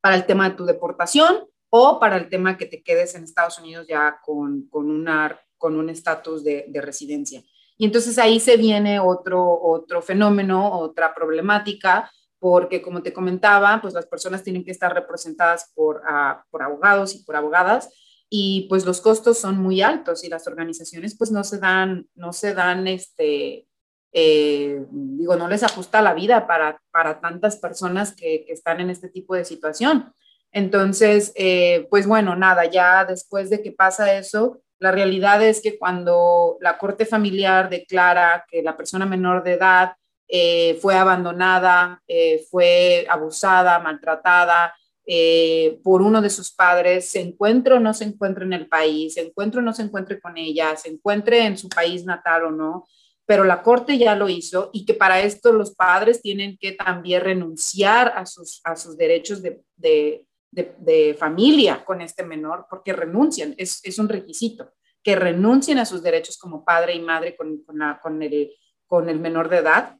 para 0.00 0.16
el 0.16 0.26
tema 0.26 0.50
de 0.50 0.56
tu 0.56 0.64
deportación 0.64 1.48
o 1.70 2.00
para 2.00 2.16
el 2.16 2.28
tema 2.28 2.58
que 2.58 2.66
te 2.66 2.82
quedes 2.82 3.14
en 3.14 3.22
Estados 3.22 3.60
Unidos 3.60 3.86
ya 3.88 4.18
con, 4.24 4.68
con, 4.68 4.90
una, 4.90 5.40
con 5.62 5.76
un 5.76 5.88
estatus 5.88 6.42
de, 6.42 6.64
de, 6.66 6.80
residencia. 6.80 7.40
Y 7.78 7.84
entonces 7.84 8.18
ahí 8.18 8.40
se 8.40 8.56
viene 8.56 8.98
otro, 8.98 9.62
otro 9.62 10.02
fenómeno, 10.02 10.76
otra 10.76 11.14
problemática, 11.14 12.10
porque 12.40 12.82
como 12.82 13.00
te 13.00 13.12
comentaba, 13.12 13.78
pues 13.80 13.94
las 13.94 14.06
personas 14.06 14.42
tienen 14.42 14.64
que 14.64 14.72
estar 14.72 14.92
representadas 14.92 15.70
por, 15.72 15.98
uh, 15.98 16.42
por 16.50 16.64
abogados 16.64 17.14
y 17.14 17.22
por 17.22 17.36
abogadas 17.36 17.90
y 18.28 18.66
pues 18.68 18.84
los 18.84 19.00
costos 19.00 19.38
son 19.38 19.58
muy 19.58 19.82
altos 19.82 20.24
y 20.24 20.28
las 20.28 20.48
organizaciones 20.48 21.16
pues 21.16 21.30
no 21.30 21.44
se 21.44 21.60
dan, 21.60 22.08
no 22.16 22.32
se 22.32 22.54
dan, 22.54 22.88
este, 22.88 23.68
eh, 24.12 24.84
digo, 24.90 25.36
no 25.36 25.46
les 25.46 25.62
ajusta 25.62 26.02
la 26.02 26.12
vida 26.12 26.48
para, 26.48 26.82
para 26.90 27.20
tantas 27.20 27.56
personas 27.56 28.16
que, 28.16 28.44
que 28.44 28.52
están 28.52 28.80
en 28.80 28.90
este 28.90 29.08
tipo 29.08 29.36
de 29.36 29.44
situación. 29.44 30.12
Entonces, 30.50 31.32
eh, 31.36 31.86
pues 31.90 32.08
bueno, 32.08 32.34
nada, 32.34 32.64
ya 32.64 33.04
después 33.04 33.50
de 33.50 33.62
que 33.62 33.70
pasa 33.70 34.18
eso, 34.18 34.61
la 34.82 34.90
realidad 34.90 35.40
es 35.44 35.60
que 35.62 35.78
cuando 35.78 36.58
la 36.60 36.76
corte 36.76 37.06
familiar 37.06 37.70
declara 37.70 38.44
que 38.50 38.62
la 38.62 38.76
persona 38.76 39.06
menor 39.06 39.44
de 39.44 39.52
edad 39.52 39.92
eh, 40.26 40.76
fue 40.82 40.96
abandonada, 40.96 42.02
eh, 42.08 42.44
fue 42.50 43.06
abusada, 43.08 43.78
maltratada, 43.78 44.74
eh, 45.06 45.78
por 45.84 46.02
uno 46.02 46.20
de 46.20 46.30
sus 46.30 46.52
padres, 46.52 47.08
se 47.08 47.20
encuentre 47.20 47.74
o 47.74 47.78
no 47.78 47.94
se 47.94 48.02
encuentre 48.02 48.44
en 48.44 48.54
el 48.54 48.66
país, 48.66 49.14
se 49.14 49.20
encuentre 49.20 49.60
o 49.60 49.62
no 49.62 49.72
se 49.72 49.82
encuentre 49.82 50.20
con 50.20 50.36
ella, 50.36 50.76
se 50.76 50.88
encuentre 50.88 51.46
en 51.46 51.56
su 51.56 51.68
país 51.68 52.04
natal 52.04 52.46
o 52.46 52.50
no, 52.50 52.84
pero 53.24 53.44
la 53.44 53.62
corte 53.62 53.98
ya 53.98 54.16
lo 54.16 54.28
hizo 54.28 54.70
y 54.72 54.84
que 54.84 54.94
para 54.94 55.20
esto 55.20 55.52
los 55.52 55.76
padres 55.76 56.20
tienen 56.20 56.58
que 56.58 56.72
también 56.72 57.20
renunciar 57.22 58.12
a 58.16 58.26
sus, 58.26 58.96
derechos 58.96 59.42
de, 59.42 59.62
de, 59.76 60.26
de, 60.52 61.16
familia 61.18 61.84
con 61.84 62.00
este 62.00 62.22
menor, 62.22 62.66
porque 62.70 62.92
renuncian, 62.92 63.54
es, 63.58 63.80
es, 63.82 63.98
un 63.98 64.08
requisito, 64.08 64.72
que 65.02 65.16
renuncien 65.16 65.78
a 65.78 65.86
sus 65.86 66.02
derechos 66.02 66.38
como 66.38 66.64
padre 66.64 66.94
y 66.94 67.00
madre 67.00 67.34
con, 67.34 67.64
con, 67.64 67.78
la, 67.78 67.98
con, 68.00 68.22
el, 68.22 68.52
con 68.86 69.08
el 69.08 69.18
menor 69.18 69.48
de 69.48 69.56
edad 69.58 69.96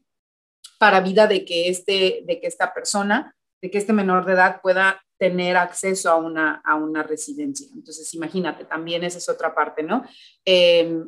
para 0.78 1.00
vida 1.00 1.26
de 1.26 1.44
que, 1.44 1.68
este, 1.68 2.22
de 2.26 2.40
que 2.40 2.46
esta 2.46 2.72
persona 2.72 3.34
de 3.62 3.70
que 3.70 3.78
este 3.78 3.92
menor 3.92 4.26
de 4.26 4.32
edad 4.32 4.60
pueda 4.60 5.00
tener 5.16 5.56
acceso 5.56 6.10
a 6.10 6.16
una, 6.16 6.60
a 6.64 6.74
una 6.74 7.04
residencia. 7.04 7.68
Entonces, 7.72 8.12
imagínate, 8.12 8.64
también 8.64 9.04
esa 9.04 9.18
es 9.18 9.28
otra 9.28 9.54
parte, 9.54 9.84
¿no? 9.84 10.04
Eh, 10.44 11.00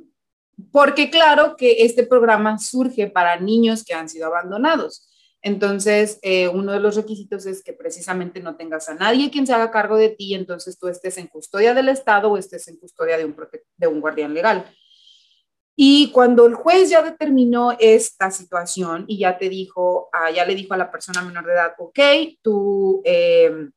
porque 0.71 1.11
claro 1.11 1.57
que 1.57 1.85
este 1.85 2.07
programa 2.07 2.57
surge 2.59 3.09
para 3.09 3.41
niños 3.41 3.85
que 3.85 3.93
han 3.93 4.09
sido 4.09 4.29
abandonados. 4.29 5.11
Entonces, 5.47 6.19
eh, 6.23 6.49
uno 6.49 6.73
de 6.73 6.81
los 6.81 6.97
requisitos 6.97 7.45
es 7.45 7.63
que 7.63 7.75
precisamente 7.75 8.41
no 8.41 8.57
tengas 8.57 8.89
a 8.89 8.95
nadie 8.95 9.31
quien 9.31 9.47
se 9.47 9.53
haga 9.53 9.71
cargo 9.71 9.97
de 9.99 10.09
ti, 10.09 10.35
entonces 10.35 10.79
tú 10.79 10.89
estés 10.89 11.19
en 11.19 11.27
custodia 11.27 11.75
del 11.75 11.91
Estado 11.91 12.31
o 12.31 12.39
estés 12.39 12.67
en 12.69 12.79
custodia 12.79 13.19
de 13.19 13.27
un, 13.27 13.37
de 13.77 13.87
un 13.87 14.01
guardián 14.01 14.33
legal. 14.33 14.65
Y 15.77 16.11
cuando 16.13 16.47
el 16.47 16.55
juez 16.55 16.89
ya 16.89 17.03
determinó 17.03 17.77
esta 17.79 18.31
situación 18.31 19.05
y 19.07 19.19
ya 19.19 19.37
te 19.37 19.51
dijo, 19.51 20.09
ah, 20.15 20.31
ya 20.31 20.47
le 20.47 20.55
dijo 20.55 20.73
a 20.73 20.79
la 20.79 20.91
persona 20.91 21.21
menor 21.21 21.45
de 21.45 21.53
edad, 21.53 21.75
ok, 21.79 21.99
tú, 22.41 23.03
eh, 23.05 23.69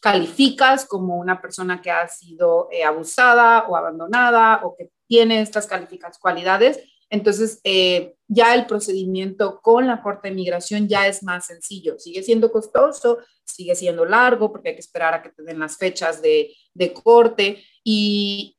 calificas 0.00 0.86
como 0.86 1.16
una 1.16 1.40
persona 1.40 1.82
que 1.82 1.90
ha 1.90 2.06
sido 2.06 2.68
eh, 2.70 2.84
abusada 2.84 3.66
o 3.68 3.76
abandonada 3.76 4.60
o 4.62 4.76
que 4.76 4.90
tiene 5.08 5.40
estas 5.42 5.66
calificadas 5.66 6.18
cualidades, 6.18 6.80
entonces 7.10 7.60
eh, 7.64 8.14
ya 8.28 8.54
el 8.54 8.66
procedimiento 8.66 9.60
con 9.60 9.88
la 9.88 10.00
Corte 10.00 10.28
de 10.28 10.34
Migración 10.34 10.88
ya 10.88 11.08
es 11.08 11.24
más 11.24 11.46
sencillo. 11.46 11.98
Sigue 11.98 12.22
siendo 12.22 12.52
costoso, 12.52 13.18
sigue 13.44 13.74
siendo 13.74 14.04
largo 14.04 14.52
porque 14.52 14.70
hay 14.70 14.74
que 14.76 14.80
esperar 14.80 15.14
a 15.14 15.22
que 15.22 15.30
te 15.30 15.42
den 15.42 15.58
las 15.58 15.76
fechas 15.76 16.22
de, 16.22 16.54
corte 17.02 17.62
y, 17.84 18.56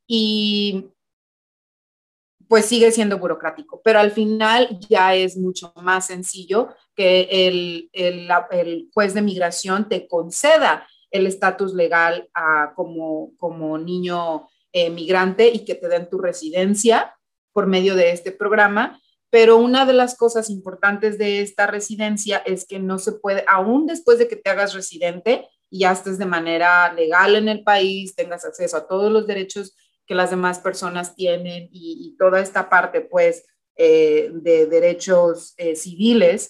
pues 2.49 2.65
sigue 2.65 2.91
siendo 2.91 3.17
burocrático, 3.17 3.81
pero 3.81 3.99
al 3.99 4.11
final 4.11 4.77
ya 4.89 5.15
es 5.15 5.37
mucho 5.37 5.71
más 5.77 6.07
sencillo 6.07 6.67
que 6.93 7.29
el, 7.47 8.89
juez 8.93 9.13
de 9.13 9.21
migración 9.21 9.87
te 9.87 10.05
conceda 10.05 10.85
el 11.11 11.27
estatus 11.27 11.73
legal 11.73 12.29
como 12.75 13.77
niño 13.77 14.49
eh, 14.73 14.89
migrante 14.89 15.47
y 15.47 15.63
que 15.63 15.75
te 15.75 15.87
den 15.87 16.09
tu 16.09 16.17
residencia 16.17 17.15
por 17.53 17.67
medio 17.67 17.95
de 17.95 18.11
este 18.11 18.31
programa. 18.31 18.99
Pero 19.29 19.57
una 19.57 19.85
de 19.85 19.93
las 19.93 20.17
cosas 20.17 20.49
importantes 20.49 21.17
de 21.17 21.41
esta 21.41 21.67
residencia 21.67 22.37
es 22.45 22.65
que 22.65 22.79
no 22.79 22.99
se 22.99 23.13
puede, 23.13 23.45
aún 23.47 23.85
después 23.85 24.19
de 24.19 24.27
que 24.27 24.35
te 24.35 24.49
hagas 24.49 24.73
residente 24.73 25.47
y 25.69 25.79
ya 25.79 25.93
estés 25.93 26.17
de 26.17 26.25
manera 26.25 26.91
legal 26.93 27.35
en 27.35 27.47
el 27.47 27.63
país, 27.63 28.13
tengas 28.15 28.43
acceso 28.43 28.75
a 28.75 28.87
todos 28.87 29.11
los 29.11 29.25
derechos 29.25 29.75
que 30.05 30.15
las 30.15 30.31
demás 30.31 30.59
personas 30.59 31.15
tienen 31.15 31.69
y, 31.71 32.15
toda 32.19 32.41
esta 32.41 32.69
parte, 32.69 32.99
pues, 32.99 33.45
eh, 33.77 34.29
de 34.33 34.65
derechos 34.65 35.53
eh, 35.57 35.77
civiles, 35.77 36.49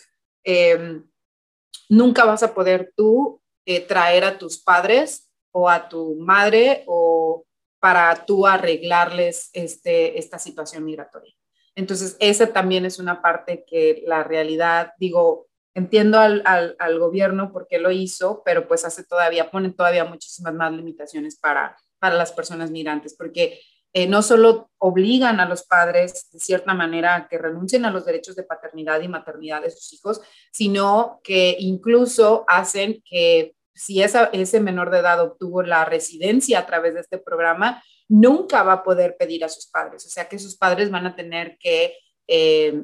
nunca 1.92 2.26
vas 2.26 2.42
a 2.42 2.54
poder 2.54 2.94
tú 2.96 3.42
eh, 3.66 3.82
traer 3.82 4.24
a 4.24 4.40
tus 4.40 4.58
padres 4.58 5.30
o 5.52 5.70
a 5.70 5.90
tu 5.90 6.16
madre 6.16 6.84
o 6.88 7.46
para 7.82 8.26
tú 8.26 8.48
arreglarles 8.48 9.50
este, 9.54 10.18
esta 10.20 10.40
situación 10.40 10.86
migratoria. 10.86 11.34
Entonces, 11.76 12.16
esa 12.20 12.54
también 12.54 12.86
es 12.86 13.00
una 13.00 13.22
parte 13.22 13.66
que 13.68 14.04
la 14.06 14.24
realidad, 14.24 14.94
digo, 15.00 15.48
entiendo 15.74 16.20
al, 16.20 16.44
al, 16.46 17.00
gobierno 17.00 17.52
porque 17.52 17.80
lo 17.80 17.92
hizo, 17.92 18.44
pero 18.46 18.68
pues 18.68 18.86
hace 18.86 19.04
todavía, 19.04 19.50
pone 19.50 19.72
todavía 19.72 20.06
muchísimas 20.06 20.54
más 20.54 20.72
limitaciones 20.74 21.40
para, 21.40 21.76
para 21.98 22.16
las 22.16 22.32
personas 22.32 22.70
migrantes, 22.70 23.16
porque 23.18 23.60
eh, 23.94 24.08
no 24.08 24.22
solo 24.22 24.70
obligan 24.78 25.40
a 25.40 25.48
los 25.48 25.64
padres 25.64 26.30
de 26.32 26.40
cierta 26.40 26.74
manera 26.74 27.16
a 27.16 27.28
que 27.28 27.38
renuncien 27.38 27.86
a 27.86 27.92
los 27.92 28.06
derechos 28.06 28.36
de 28.36 28.44
paternidad 28.44 29.02
y 29.02 29.08
maternidad 29.08 29.62
de 29.64 29.72
sus 29.72 29.92
hijos, 29.94 30.22
sino 30.52 31.20
que 31.24 31.58
incluso 31.60 32.46
hacen 32.48 33.02
que 33.04 33.56
si 33.74 34.02
ese 34.02 34.60
menor 34.60 34.92
de 34.92 35.00
edad 35.00 35.22
obtuvo 35.22 35.64
la 35.64 35.86
residencia 35.86 36.60
a 36.60 36.66
través 36.66 36.94
de 36.94 37.02
este 37.02 37.18
programa, 37.18 37.84
nunca 38.08 38.64
va 38.64 38.74
a 38.74 38.84
poder 38.84 39.16
pedir 39.18 39.44
a 39.44 39.50
sus 39.50 39.68
padres. 39.68 40.06
O 40.06 40.10
sea 40.10 40.28
que 40.28 40.40
sus 40.40 40.58
padres 40.58 40.92
van 40.92 41.06
a 41.08 41.16
tener 41.16 41.58
que, 41.58 41.96
eh, 42.28 42.82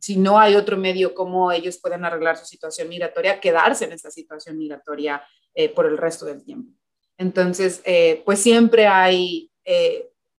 si 0.00 0.16
no 0.16 0.38
hay 0.38 0.54
otro 0.54 0.76
medio 0.76 1.14
como 1.14 1.50
ellos 1.50 1.78
pueden 1.80 2.04
arreglar 2.04 2.36
su 2.36 2.44
situación 2.44 2.88
migratoria, 2.88 3.40
quedarse 3.40 3.84
en 3.84 3.92
esta 3.92 4.10
situación 4.10 4.56
migratoria 4.56 5.22
eh, 5.54 5.68
por 5.68 5.86
el 5.86 5.98
resto 5.98 6.24
del 6.26 6.44
tiempo. 6.44 6.72
Entonces, 7.16 7.82
pues 8.24 8.40
siempre 8.40 8.86
hay 8.86 9.50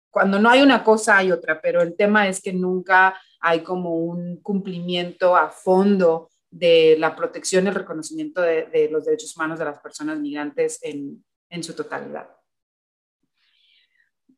cuando 0.09 0.39
no 0.39 0.49
hay 0.49 0.61
una 0.61 0.83
cosa 0.83 1.17
hay 1.17 1.31
otra, 1.31 1.61
pero 1.61 1.81
el 1.81 1.95
tema 1.95 2.27
es 2.27 2.41
que 2.41 2.53
nunca 2.53 3.19
hay 3.39 3.61
como 3.61 3.95
un 3.95 4.37
cumplimiento 4.41 5.35
a 5.35 5.49
fondo 5.49 6.29
de 6.51 6.95
la 6.97 7.15
protección 7.15 7.65
y 7.65 7.69
el 7.69 7.75
reconocimiento 7.75 8.41
de, 8.41 8.89
los 8.91 9.05
derechos 9.05 9.35
humanos 9.35 9.59
de 9.59 9.65
las 9.65 9.79
personas 9.79 10.19
migrantes 10.19 10.79
en, 10.81 11.23
en 11.49 11.63
su 11.63 11.73
totalidad. 11.73 12.29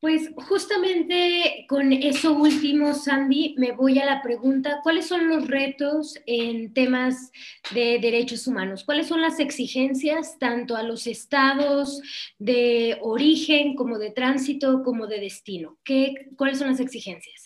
Pues 0.02 0.32
justamente 0.36 1.68
con 1.70 1.94
eso 1.94 2.34
último, 2.34 2.96
Sandy, 2.96 3.54
me 3.60 3.72
voy 3.72 4.00
a 4.00 4.06
la 4.06 4.24
pregunta, 4.24 4.80
¿cuáles 4.82 5.06
son 5.06 5.28
los 5.28 5.48
retos 5.48 6.16
en 6.26 6.74
temas 6.74 7.32
de 7.72 8.00
derechos 8.02 8.48
humanos? 8.48 8.84
¿Cuáles 8.84 9.06
son 9.06 9.22
las 9.22 9.40
exigencias 9.40 10.40
tanto 10.40 10.76
a 10.76 10.82
los 10.82 11.06
estados 11.06 12.02
de 12.40 12.98
origen 13.02 13.76
como 13.76 14.00
de 14.00 14.10
tránsito 14.10 14.82
como 14.82 15.06
de 15.06 15.20
destino? 15.20 15.78
¿Qué, 15.84 16.32
¿Cuáles 16.36 16.58
son 16.58 16.70
las 16.70 16.80
exigencias? 16.80 17.41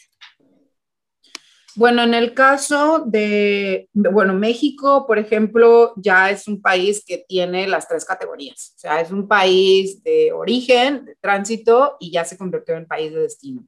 Bueno, 1.77 2.03
en 2.03 2.13
el 2.13 2.33
caso 2.33 3.03
de, 3.05 3.89
bueno, 3.93 4.33
México, 4.33 5.05
por 5.05 5.19
ejemplo, 5.19 5.93
ya 5.97 6.31
es 6.31 6.47
un 6.47 6.61
país 6.61 7.03
que 7.05 7.25
tiene 7.27 7.67
las 7.67 7.85
tres 7.85 8.05
categorías. 8.05 8.73
O 8.77 8.79
sea, 8.79 9.01
es 9.01 9.11
un 9.11 9.27
país 9.27 10.01
de 10.01 10.31
origen, 10.31 11.03
de 11.03 11.15
tránsito 11.15 11.97
y 11.99 12.11
ya 12.11 12.23
se 12.23 12.37
convirtió 12.37 12.77
en 12.77 12.85
país 12.85 13.13
de 13.13 13.19
destino. 13.19 13.67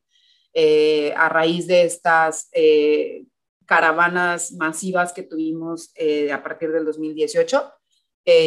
Eh, 0.53 1.13
a 1.17 1.27
raíz 1.27 1.67
de 1.67 1.83
estas 1.83 2.49
eh, 2.53 3.25
caravanas 3.65 4.53
masivas 4.53 5.11
que 5.11 5.23
tuvimos 5.23 5.91
eh, 5.95 6.31
a 6.31 6.41
partir 6.41 6.71
del 6.71 6.85
2018, 6.85 7.73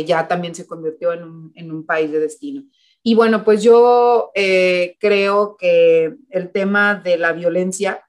ya 0.05 0.29
también 0.29 0.55
se 0.55 0.67
convirtió 0.67 1.15
en 1.15 1.23
un, 1.23 1.53
en 1.55 1.73
un, 1.73 1.87
país 1.87 2.13
de 2.13 2.19
destino. 2.21 2.65
Y 3.03 3.15
bueno, 3.15 3.45
pues 3.45 3.63
yo 3.63 4.31
creo 4.35 5.57
que 5.57 6.17
el 6.29 6.53
tema 6.53 6.97
de 6.97 7.17
la 7.17 7.33
violencia 7.33 8.05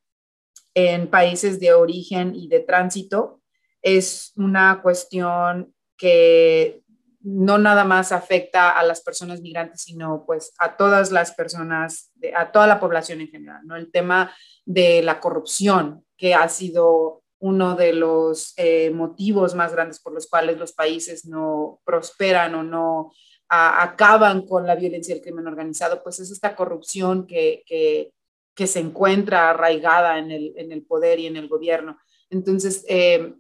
en 0.74 1.10
países 1.10 1.60
de 1.60 1.74
origen 1.74 2.36
y 2.36 2.48
de 2.48 2.62
tránsito 2.62 3.42
es 3.82 4.32
una 4.36 4.82
cuestión 4.82 5.74
que 5.98 6.82
no 7.24 7.58
nada 7.58 7.84
más 7.84 8.12
afecta 8.12 8.72
a 8.72 8.84
las 8.84 9.02
personas 9.02 9.42
migrantes, 9.42 9.82
sino 9.82 10.24
pues 10.26 10.54
a 10.58 10.76
todas 10.76 11.12
las 11.12 11.34
personas, 11.34 12.12
a 12.36 12.52
toda 12.52 12.68
la 12.68 12.80
población 12.80 13.22
en 13.22 13.28
general, 13.28 13.62
¿no? 13.66 13.76
El 13.76 13.92
tema 13.92 14.34
de 14.66 15.04
la 15.04 15.20
corrupción, 15.20 16.04
que 16.18 16.34
ha 16.34 16.50
sido 16.50 17.24
uno 17.40 17.76
de 17.76 17.94
los 17.94 18.54
eh, 18.58 18.92
motivos 18.92 19.56
más 19.56 19.72
grandes 19.72 20.00
por 20.00 20.14
los 20.14 20.28
cuales 20.28 20.58
los 20.58 20.74
países 20.74 21.26
no 21.26 21.80
prosperan 21.84 22.56
o 22.56 22.64
no 22.64 23.12
acaban 23.54 24.46
con 24.46 24.66
la 24.66 24.76
violencia 24.76 25.14
y 25.14 25.18
el 25.18 25.24
crimen 25.24 25.46
organizado, 25.46 26.02
pues 26.04 26.20
es 26.20 26.32
esta 26.32 26.56
corrupción 26.56 27.28
que, 27.28 27.64
que 27.66 28.14
que 28.56 28.68
se 28.68 28.80
encuentra 28.80 29.50
arraigada 29.50 30.18
en 30.18 30.32
el, 30.32 30.54
en 30.58 30.72
el 30.72 30.84
poder 30.84 31.20
y 31.20 31.28
en 31.28 31.38
el 31.38 31.48
gobierno. 31.48 31.98
Entonces, 32.30 32.86
eh, 32.88 33.34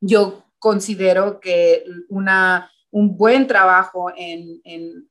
yo 0.00 0.44
considero 0.58 1.40
que 1.40 1.84
una, 2.08 2.70
un 2.90 3.16
buen 3.16 3.46
trabajo 3.46 4.12
en, 4.16 4.60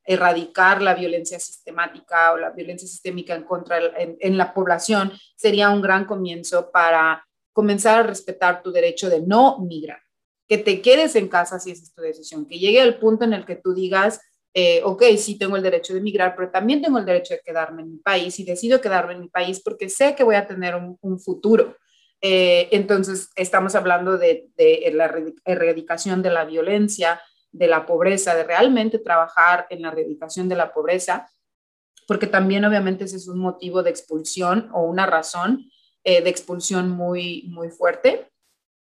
erradicar 0.06 0.82
la 0.82 0.94
violencia 0.94 1.40
sistemática 1.40 2.34
o 2.34 2.38
la 2.38 2.52
violencia 2.52 2.88
sistémica 2.88 3.36
en 3.36 3.44
contra 3.44 3.78
en, 3.98 4.18
en, 4.20 4.38
la 4.38 4.54
población 4.54 5.12
sería 5.36 5.70
un 5.70 5.82
gran 5.82 6.06
comienzo 6.06 6.72
para 6.72 7.26
comenzar 7.54 8.00
a 8.00 8.04
respetar 8.04 8.62
tu 8.62 8.72
derecho 8.72 9.10
de 9.10 9.22
no 9.22 9.60
migrar, 9.60 10.00
que 10.48 10.58
te 10.58 10.82
quedes 10.82 11.16
en 11.16 11.28
casa 11.28 11.60
si 11.60 11.72
esa 11.72 11.84
es 11.84 11.94
tu 11.94 12.02
decisión, 12.02 12.46
que 12.46 12.60
llegue 12.60 12.82
al 12.82 13.00
punto 13.00 13.26
en 13.26 13.34
el 13.34 13.46
que 13.46 13.56
tú 13.56 13.74
digas, 13.74 14.22
eh, 14.54 14.82
ok, 14.84 15.04
sí 15.18 15.38
tengo 15.38 15.56
el 15.56 15.64
derecho 15.64 15.94
de 15.94 16.00
emigrar, 16.00 16.36
pero 16.36 16.52
también 16.52 16.82
tengo 16.82 16.98
el 16.98 17.06
derecho 17.06 17.36
de 17.36 17.42
quedarme 17.42 17.84
en 17.84 17.92
mi 17.92 17.98
país 17.98 18.38
y 18.40 18.44
decido 18.44 18.82
quedarme 18.82 19.14
en 19.14 19.22
mi 19.22 19.30
país 19.30 19.62
porque 19.64 19.90
sé 19.90 20.14
que 20.16 20.24
voy 20.24 20.36
a 20.36 20.48
tener 20.48 20.76
un, 20.76 21.20
futuro. 21.20 21.78
Eh, 22.20 22.68
entonces, 22.72 23.30
estamos 23.36 23.76
hablando 23.76 24.18
de, 24.18 24.50
la 24.94 25.14
erradicación 25.46 26.22
de 26.22 26.32
la 26.32 26.46
violencia, 26.46 27.22
de 27.52 27.68
la 27.68 27.86
pobreza, 27.86 28.36
de 28.36 28.44
realmente 28.44 29.00
trabajar 29.00 29.68
en 29.70 29.84
la 29.84 29.90
erradicación 29.90 30.50
de 30.50 30.56
la 30.56 30.74
pobreza, 30.74 31.30
porque 32.08 32.28
también 32.28 32.66
obviamente 32.66 33.06
ese 33.06 33.18
es 33.18 33.28
un 33.28 33.40
motivo 33.40 33.84
de 33.84 33.90
expulsión 33.90 34.70
o 34.74 34.84
una 34.84 35.06
razón 35.06 35.70
eh, 36.04 36.22
de 36.22 36.30
expulsión 36.30 36.90
muy, 36.90 37.44
muy 37.48 37.70
fuerte. 37.70 38.28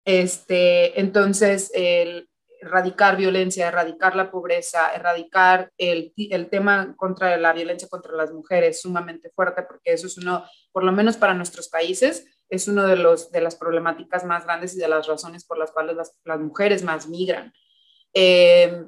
Este, 0.04 0.98
entonces, 0.98 1.70
el, 1.74 2.29
erradicar 2.60 3.16
violencia, 3.16 3.68
erradicar 3.68 4.14
la 4.14 4.30
pobreza, 4.30 4.92
erradicar 4.94 5.72
el, 5.78 6.12
el, 6.16 6.48
tema 6.48 6.94
contra 6.96 7.36
la 7.36 7.52
violencia 7.52 7.88
contra 7.88 8.12
las 8.12 8.32
mujeres 8.32 8.82
sumamente 8.82 9.30
fuerte, 9.30 9.62
porque 9.62 9.92
eso 9.92 10.06
es 10.06 10.18
uno, 10.18 10.44
por 10.72 10.84
lo 10.84 10.92
menos 10.92 11.16
para 11.16 11.34
nuestros 11.34 11.68
países, 11.68 12.26
es 12.48 12.68
uno 12.68 12.86
de, 12.86 12.96
los, 12.96 13.30
de 13.30 13.40
las 13.40 13.56
problemáticas 13.56 14.24
más 14.24 14.44
grandes 14.44 14.74
y 14.74 14.78
de 14.78 14.88
las 14.88 15.06
razones 15.06 15.44
por 15.44 15.58
las 15.58 15.70
cuales 15.70 15.96
las, 15.96 16.16
las 16.24 16.40
mujeres 16.40 16.82
más 16.82 17.08
migran. 17.08 17.52
Eh, 18.12 18.84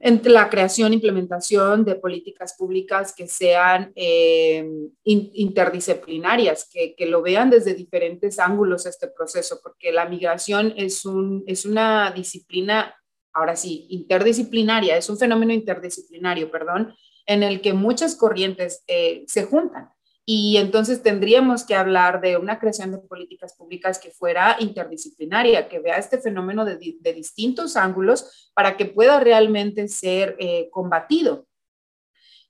entre 0.00 0.32
la 0.32 0.48
creación 0.48 0.92
e 0.92 0.96
implementación 0.96 1.84
de 1.84 1.96
políticas 1.96 2.54
públicas 2.56 3.12
que 3.16 3.26
sean 3.26 3.92
eh, 3.96 4.64
interdisciplinarias, 5.04 6.68
que, 6.72 6.94
que, 6.94 7.06
lo 7.06 7.20
vean 7.20 7.50
desde 7.50 7.74
diferentes 7.74 8.38
ángulos 8.38 8.86
este 8.86 9.08
proceso, 9.08 9.60
porque 9.62 9.92
la 9.92 10.08
migración 10.08 10.72
es, 10.76 11.04
un, 11.04 11.42
es 11.46 11.64
una 11.64 12.12
disciplina, 12.12 12.94
ahora 13.32 13.56
sí, 13.56 13.86
interdisciplinaria, 13.90 14.96
es 14.96 15.10
un 15.10 15.18
fenómeno 15.18 15.52
interdisciplinario, 15.52 16.50
perdón, 16.50 16.94
en 17.26 17.42
el 17.42 17.60
que 17.60 17.72
muchas 17.72 18.14
corrientes 18.14 18.84
eh, 18.86 19.24
se 19.26 19.44
juntan 19.44 19.90
y 20.30 20.58
entonces 20.58 21.02
tendríamos 21.02 21.64
que 21.64 21.74
hablar 21.74 22.20
de 22.20 22.36
una 22.36 22.58
creación 22.58 22.92
de 22.92 22.98
políticas 22.98 23.54
públicas 23.54 23.98
que 23.98 24.10
fuera 24.10 24.56
interdisciplinaria, 24.60 25.70
que 25.70 25.78
vea 25.78 25.96
este 25.96 26.18
fenómeno 26.18 26.66
de, 26.66 26.76
distintos 27.14 27.76
ángulos 27.76 28.52
para 28.52 28.76
que 28.76 28.84
pueda 28.84 29.20
realmente 29.20 29.88
ser 29.88 30.36
eh, 30.38 30.68
combatido. 30.70 31.46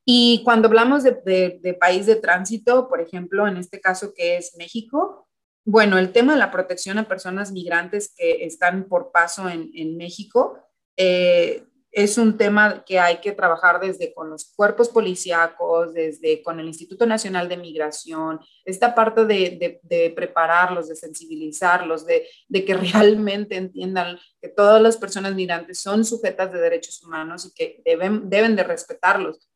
Y 0.04 0.42
cuando 0.42 0.66
hablamos 0.66 1.04
de, 1.04 1.76
país 1.78 2.06
de 2.06 2.16
tránsito, 2.16 2.88
por 2.88 3.00
ejemplo, 3.00 3.46
en 3.46 3.58
este 3.58 3.80
caso 3.80 4.12
que 4.12 4.38
es 4.38 4.56
México, 4.56 5.28
bueno, 5.64 5.98
el 5.98 6.10
tema 6.10 6.32
de 6.32 6.40
la 6.40 6.50
protección 6.50 6.98
a 6.98 7.06
personas 7.06 7.52
migrantes 7.52 8.12
que 8.12 8.44
están 8.44 8.88
por 8.88 9.12
paso 9.12 9.48
en, 9.48 9.96
México, 9.96 10.58
eh, 10.96 11.62
es 11.98 12.16
un 12.16 12.38
tema 12.38 12.84
que 12.84 13.00
hay 13.00 13.16
que 13.16 13.32
trabajar 13.32 13.80
desde 13.80 14.14
con 14.14 14.30
los 14.30 14.52
cuerpos 14.54 14.88
policíacos, 14.88 15.92
desde 15.92 16.44
con 16.44 16.60
el 16.60 16.68
Instituto 16.68 17.06
Nacional 17.06 17.48
de 17.48 17.56
Migración, 17.56 18.38
esta 18.64 18.94
parte 18.94 19.24
de, 19.24 19.80
de, 19.82 20.10
prepararlos, 20.10 20.88
de 20.88 20.94
sensibilizarlos, 20.94 22.06
de, 22.06 22.28
de, 22.46 22.64
que 22.64 22.74
realmente 22.92 23.56
entiendan 23.56 24.16
que 24.40 24.48
todas 24.48 24.80
las 24.80 24.96
personas 24.96 25.34
migrantes 25.34 25.80
son 25.80 26.04
sujetas 26.04 26.52
de 26.52 26.60
derechos 26.60 27.02
humanos 27.02 27.46
y 27.46 27.52
que 27.52 27.82
deben, 27.84 28.30
deben 28.30 28.54
de 28.54 28.62
respetarlos. 28.62 29.50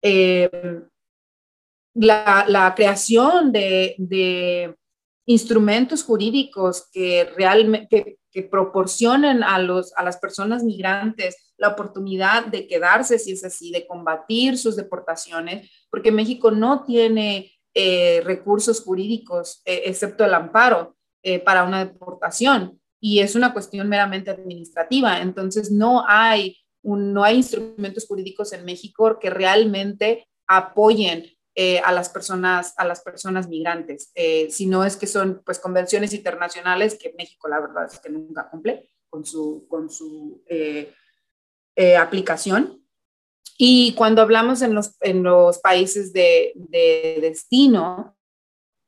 Eh, 0.00 0.48
la, 1.94 2.44
la, 2.46 2.74
creación 2.76 3.50
de, 3.50 3.96
de, 3.98 4.76
instrumentos 5.28 6.02
jurídicos 6.02 6.88
que 6.90 7.30
realmente 7.36 8.18
que, 8.30 8.42
proporcionen 8.50 9.42
a, 9.42 9.58
los, 9.58 9.92
a 9.96 10.04
las 10.04 10.18
personas 10.18 10.62
migrantes 10.62 11.52
la 11.56 11.70
oportunidad 11.70 12.46
de 12.46 12.68
quedarse, 12.68 13.18
si 13.18 13.32
es 13.32 13.42
así, 13.42 13.72
de 13.72 13.84
combatir 13.84 14.56
sus 14.56 14.76
deportaciones, 14.76 15.68
porque 15.90 16.12
México 16.12 16.52
no 16.52 16.84
tiene 16.84 17.50
eh, 17.74 18.22
recursos 18.24 18.80
jurídicos, 18.80 19.60
eh, 19.64 19.82
excepto 19.86 20.24
el 20.24 20.34
amparo, 20.34 20.96
eh, 21.24 21.40
para 21.40 21.64
una 21.64 21.84
deportación, 21.84 22.80
y 23.00 23.18
es 23.18 23.34
una 23.34 23.52
cuestión 23.52 23.88
meramente 23.88 24.30
administrativa. 24.30 25.20
Entonces, 25.20 25.72
no 25.72 26.04
hay, 26.06 26.58
no 26.84 27.24
hay 27.24 27.38
instrumentos 27.38 28.06
jurídicos 28.06 28.52
en 28.52 28.64
México 28.64 29.18
que 29.20 29.30
realmente 29.30 30.28
apoyen 30.46 31.26
a 31.84 31.92
las 31.92 32.08
personas 32.08 32.74
a 32.76 32.84
las 32.84 33.00
personas 33.00 33.48
migrantes 33.48 34.12
si 34.50 34.66
no 34.66 34.84
es 34.84 34.96
que 34.96 35.08
son 35.08 35.42
pues 35.44 35.58
convenciones 35.58 36.12
internacionales 36.14 36.96
que 37.00 37.14
México 37.18 37.48
la 37.48 37.60
verdad 37.60 37.86
es 37.92 37.98
que 37.98 38.10
nunca 38.10 38.48
cumple 38.48 38.90
con 39.10 39.24
su 39.24 39.66
con 39.68 39.90
su 39.90 40.42
eh, 41.80 41.96
aplicación. 41.96 42.82
Y 43.56 43.94
cuando 43.94 44.20
hablamos 44.20 44.62
en 44.62 44.74
los, 44.74 44.96
en 45.00 45.22
los 45.22 45.60
países 45.60 46.12
de, 46.12 46.52
de 46.56 47.18
destino, 47.20 48.16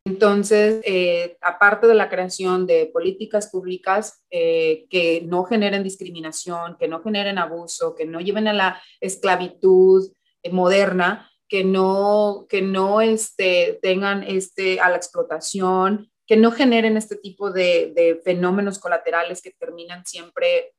entonces, 0.04 0.80
eh, 0.84 1.36
aparte 1.40 1.86
de 1.86 1.94
la 1.94 2.08
creación 2.08 2.66
de 2.66 2.86
políticas 2.86 3.48
públicas 3.48 4.24
eh, 4.28 4.88
que 4.90 5.22
no 5.24 5.44
generen 5.44 5.84
discriminación, 5.84 6.76
que 6.80 6.88
no 6.88 7.00
generen 7.00 7.38
abuso, 7.38 7.94
que 7.94 8.06
no 8.06 8.18
lleven 8.20 8.48
a 8.48 8.54
la 8.54 8.82
esclavitud 9.00 10.10
moderna, 10.50 11.29
que 11.50 11.64
no, 11.64 12.46
que 12.48 12.62
no 12.62 13.00
este, 13.00 13.80
tengan 13.82 14.22
este, 14.22 14.80
a 14.80 14.88
la 14.88 14.96
explotación, 14.96 16.08
que 16.24 16.36
no 16.36 16.52
generen 16.52 16.96
este 16.96 17.16
tipo 17.16 17.50
de, 17.50 17.92
de 17.94 18.20
fenómenos 18.24 18.78
colaterales 18.78 19.42
que 19.42 19.50
terminan 19.50 20.06
siempre 20.06 20.72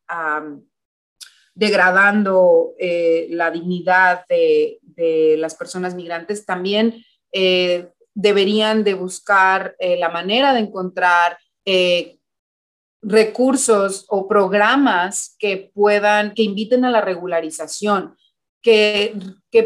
degradando 1.54 2.74
eh, 2.80 3.28
la 3.32 3.52
dignidad 3.52 4.26
de, 4.30 4.80
las 5.38 5.56
personas 5.56 5.96
migrantes, 5.96 6.46
también 6.46 7.04
eh, 7.34 7.90
deberían 8.14 8.84
de 8.84 8.94
buscar 8.94 9.76
eh, 9.80 9.98
la 9.98 10.10
manera 10.10 10.54
de 10.54 10.60
encontrar 10.60 11.38
recursos 13.02 14.06
o 14.10 14.28
programas 14.28 15.36
que 15.40 15.72
puedan, 15.74 16.34
que 16.34 16.44
inviten 16.44 16.86
a 16.86 16.92
la 16.92 17.02
regularización, 17.02 18.16
que, 18.62 19.14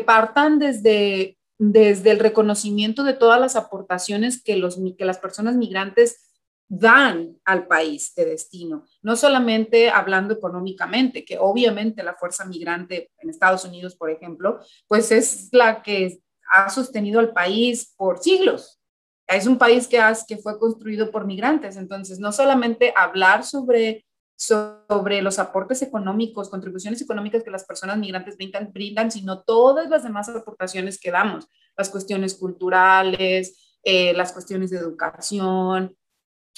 partan 0.06 0.60
desde, 0.60 1.38
desde 1.58 2.12
el 2.12 2.20
reconocimiento 2.20 3.04
de 3.04 3.14
todas 3.14 3.40
las 3.40 3.56
aportaciones 3.56 4.42
que, 4.42 4.56
los, 4.56 4.80
que 4.98 5.06
las 5.06 5.20
personas 5.20 5.56
migrantes 5.56 6.26
dan 6.68 7.38
al 7.46 7.68
país 7.68 8.14
de 8.16 8.26
destino, 8.26 8.86
no 9.04 9.16
solamente 9.16 9.90
hablando 9.90 10.34
económicamente, 10.34 11.24
que 11.24 11.38
obviamente 11.38 12.04
la 12.04 12.16
fuerza 12.16 12.46
migrante 12.46 13.12
en 13.20 13.30
Estados 13.30 13.66
Unidos, 13.66 13.96
por 13.96 14.10
ejemplo, 14.10 14.60
pues 14.88 15.12
es 15.12 15.50
la 15.52 15.84
que 15.84 16.20
ha 16.50 16.70
sostenido 16.70 17.20
al 17.20 17.34
país 17.34 17.94
por 17.96 18.20
siglos. 18.20 18.80
Es 19.28 19.48
un 19.48 19.58
país 19.58 19.88
que, 19.88 20.00
que 20.28 20.38
fue 20.38 20.60
construido 20.60 21.12
por 21.12 21.26
migrantes, 21.26 21.78
entonces 21.78 22.20
no 22.20 22.32
solamente 22.32 22.94
hablar 22.96 23.44
sobre, 23.44 24.05
sobre 24.36 25.22
los 25.22 25.40
aportes 25.40 25.82
económicos, 25.82 26.50
contribuciones 26.50 27.02
económicas 27.02 27.44
que 27.44 27.52
las 27.52 27.66
personas 27.66 27.98
migrantes 27.98 28.36
brindan, 28.36 28.72
brindan 28.74 29.12
sino 29.12 29.42
todas 29.42 29.90
las 29.90 30.04
demás 30.04 30.28
aportaciones 30.30 31.00
que 31.00 31.12
damos, 31.12 31.48
las 31.78 31.90
cuestiones 31.90 32.36
culturales, 32.36 33.78
eh, 33.84 34.14
las 34.14 34.34
cuestiones 34.34 34.72
de 34.72 34.78
educación, 34.78 35.96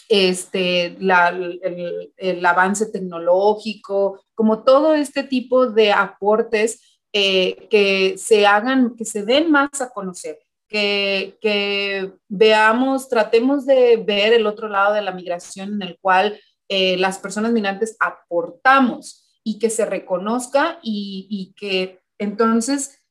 este, 0.10 0.98
el, 0.98 2.46
avance 2.46 2.86
tecnológico, 2.88 4.24
como 4.34 4.64
todo 4.64 4.94
este 4.94 5.24
tipo 5.24 5.68
de 5.68 5.92
aportes 5.92 7.00
eh, 7.12 7.68
que 7.70 8.18
se 8.18 8.46
hagan, 8.46 8.96
que 8.96 9.06
se 9.06 9.24
den 9.24 9.52
más 9.52 9.82
a 9.82 9.90
conocer, 9.90 10.40
que, 10.68 11.38
que, 11.42 12.14
veamos, 12.30 13.10
tratemos 13.10 13.66
de 13.66 13.98
ver 13.98 14.34
el 14.34 14.48
otro 14.48 14.68
lado 14.68 14.94
de 14.94 15.02
la 15.02 15.12
migración 15.12 15.74
en 15.74 15.82
el 15.82 15.98
cual 16.00 16.40
eh, 16.70 16.98
las 16.98 17.20
personas 17.20 17.54
migrantes 17.54 17.96
aportamos 18.00 19.40
y 19.44 19.58
que 19.58 19.70
se 19.70 19.86
reconozca 19.86 20.80
y, 20.84 21.28
y 21.30 21.54
que 21.54 22.02
entonces 22.18 23.02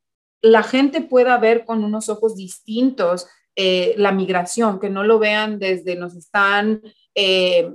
la 0.43 0.63
gente 0.63 1.01
pueda 1.01 1.39
ver 1.39 1.65
con 1.65 1.83
unos 1.83 2.11
ojos 2.11 2.37
distintos 2.37 3.27
eh, 3.55 3.95
la 3.97 4.13
migración, 4.13 4.79
que 4.79 4.91
no 4.91 5.05
lo 5.05 5.19
vean 5.19 5.59
desde 5.59 5.97
nos 5.97 6.15
están 6.15 6.83
eh, 7.15 7.71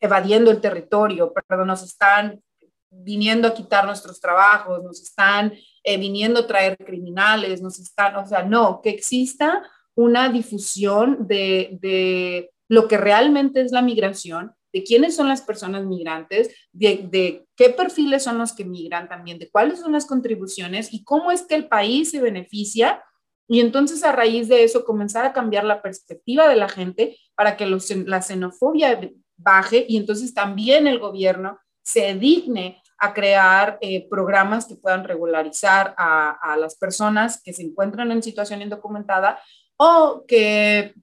evadiendo 0.00 0.50
el 0.50 0.60
territorio, 0.60 1.32
perdón, 1.32 1.68
nos 1.68 1.84
están 1.84 2.42
viniendo 2.90 3.46
a 3.46 3.54
quitar 3.54 3.86
nuestros 3.86 4.20
trabajos, 4.20 4.82
nos 4.82 5.00
están 5.00 5.54
viniendo 5.84 6.40
a 6.40 6.46
traer 6.48 6.76
criminales, 6.76 7.62
nos 7.62 7.78
están, 7.78 8.16
o 8.16 8.26
sea, 8.26 8.42
no, 8.42 8.80
que 8.82 8.90
exista 8.90 9.62
una 9.94 10.28
difusión 10.28 11.28
de 11.28 12.50
lo 12.72 12.88
que 12.88 12.96
realmente 12.96 13.60
es 13.60 13.70
la 13.70 13.82
migración, 13.82 14.54
de 14.72 14.82
quiénes 14.82 15.14
son 15.14 15.28
las 15.28 15.42
personas 15.42 15.84
migrantes, 15.84 16.48
de, 16.72 17.44
qué 17.54 17.68
perfiles 17.68 18.22
son 18.22 18.38
los 18.38 18.54
que 18.54 18.64
migran 18.64 19.10
también, 19.10 19.38
de 19.38 19.50
cuáles 19.50 19.80
son 19.80 19.92
las 19.92 20.06
contribuciones 20.06 20.90
y 20.90 21.04
cómo 21.04 21.30
es 21.30 21.42
que 21.42 21.54
el 21.54 21.68
país 21.68 22.10
se 22.10 22.22
beneficia. 22.22 23.04
Y 23.46 23.60
entonces 23.60 24.02
a 24.04 24.12
raíz 24.12 24.48
de 24.48 24.64
eso 24.64 24.86
comenzar 24.86 25.26
a 25.26 25.34
cambiar 25.34 25.64
la 25.64 25.82
perspectiva 25.82 26.48
de 26.48 26.56
la 26.56 26.70
gente 26.70 27.18
para 27.34 27.58
que 27.58 27.66
la 27.66 28.22
xenofobia 28.22 28.98
baje 29.36 29.84
y 29.86 29.98
entonces 29.98 30.32
también 30.32 30.86
el 30.86 30.98
gobierno 30.98 31.58
se 31.82 32.14
digne 32.14 32.80
a 32.96 33.12
crear 33.12 33.76
eh, 33.82 34.08
programas 34.08 34.64
que 34.64 34.76
puedan 34.76 35.04
regularizar 35.04 35.94
a, 35.98 36.56
las 36.58 36.76
personas 36.76 37.42
que 37.42 37.52
se 37.52 37.64
encuentran 37.64 38.10
en 38.12 38.22
situación 38.22 38.62
indocumentada 38.62 39.38
o 39.76 40.24
que 40.26 40.94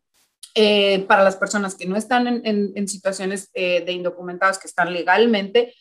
eh, 0.62 1.05
para 1.07 1.24
las 1.24 1.38
personas 1.38 1.76
que 1.76 1.86
no 1.86 1.95
están 1.95 2.28
en, 2.28 2.88
situaciones 2.88 3.49
eh, 3.53 3.84
de 3.86 3.91
indocumentados, 3.93 4.60
que 4.60 4.68
están 4.68 4.91
legalmente, 4.91 5.74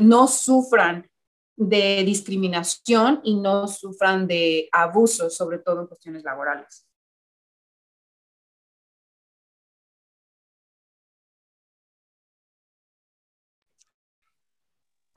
no 0.00 0.28
sufran 0.28 1.08
de 1.56 2.04
discriminación 2.04 3.20
y 3.24 3.34
no 3.34 3.66
sufran 3.66 4.26
de 4.26 4.68
abusos, 4.70 5.34
sobre 5.34 5.58
todo 5.58 5.80
en 5.80 5.86
cuestiones 5.86 6.22
laborales. 6.22 6.86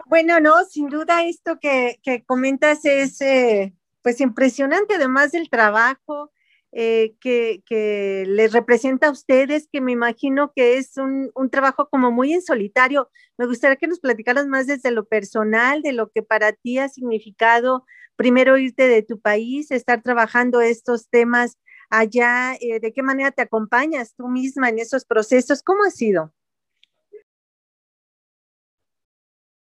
Bueno, 0.09 0.39
no, 0.39 0.65
sin 0.65 0.89
duda 0.89 1.23
esto 1.23 1.59
que, 1.59 1.99
comentas 2.25 2.83
es 2.83 3.21
eh, 3.21 3.75
pues 4.01 4.19
impresionante, 4.21 4.95
además 4.95 5.31
del 5.31 5.51
trabajo 5.51 6.31
eh, 6.71 7.15
que, 7.19 7.63
les 8.27 8.53
representa 8.53 9.07
a 9.07 9.11
ustedes, 9.11 9.67
que 9.71 9.81
me 9.81 9.91
imagino 9.91 10.51
que 10.55 10.77
es 10.77 10.97
un, 10.97 11.31
un, 11.35 11.49
trabajo 11.49 11.89
como 11.89 12.11
muy 12.11 12.33
en 12.33 12.41
solitario. 12.41 13.09
Me 13.37 13.45
gustaría 13.45 13.77
que 13.77 13.87
nos 13.87 13.99
platicaras 13.99 14.47
más 14.47 14.67
desde 14.67 14.91
lo 14.91 15.05
personal, 15.05 15.81
de 15.81 15.93
lo 15.93 16.09
que 16.09 16.21
para 16.21 16.53
ti 16.53 16.77
ha 16.77 16.89
significado 16.89 17.85
primero 18.19 18.57
irte 18.57 18.89
de 18.89 19.01
tu 19.01 19.21
país, 19.21 19.71
estar 19.71 20.01
trabajando 20.01 20.59
estos 20.59 21.07
temas 21.09 21.57
allá, 21.89 22.53
eh, 22.59 22.81
de 22.81 22.91
qué 22.91 23.01
manera 23.01 23.31
te 23.31 23.41
acompañas 23.41 24.13
tú 24.13 24.27
misma 24.27 24.67
en 24.67 24.79
esos 24.79 25.05
procesos, 25.05 25.63
¿cómo 25.63 25.85
ha 25.85 25.89
sido? 25.89 26.33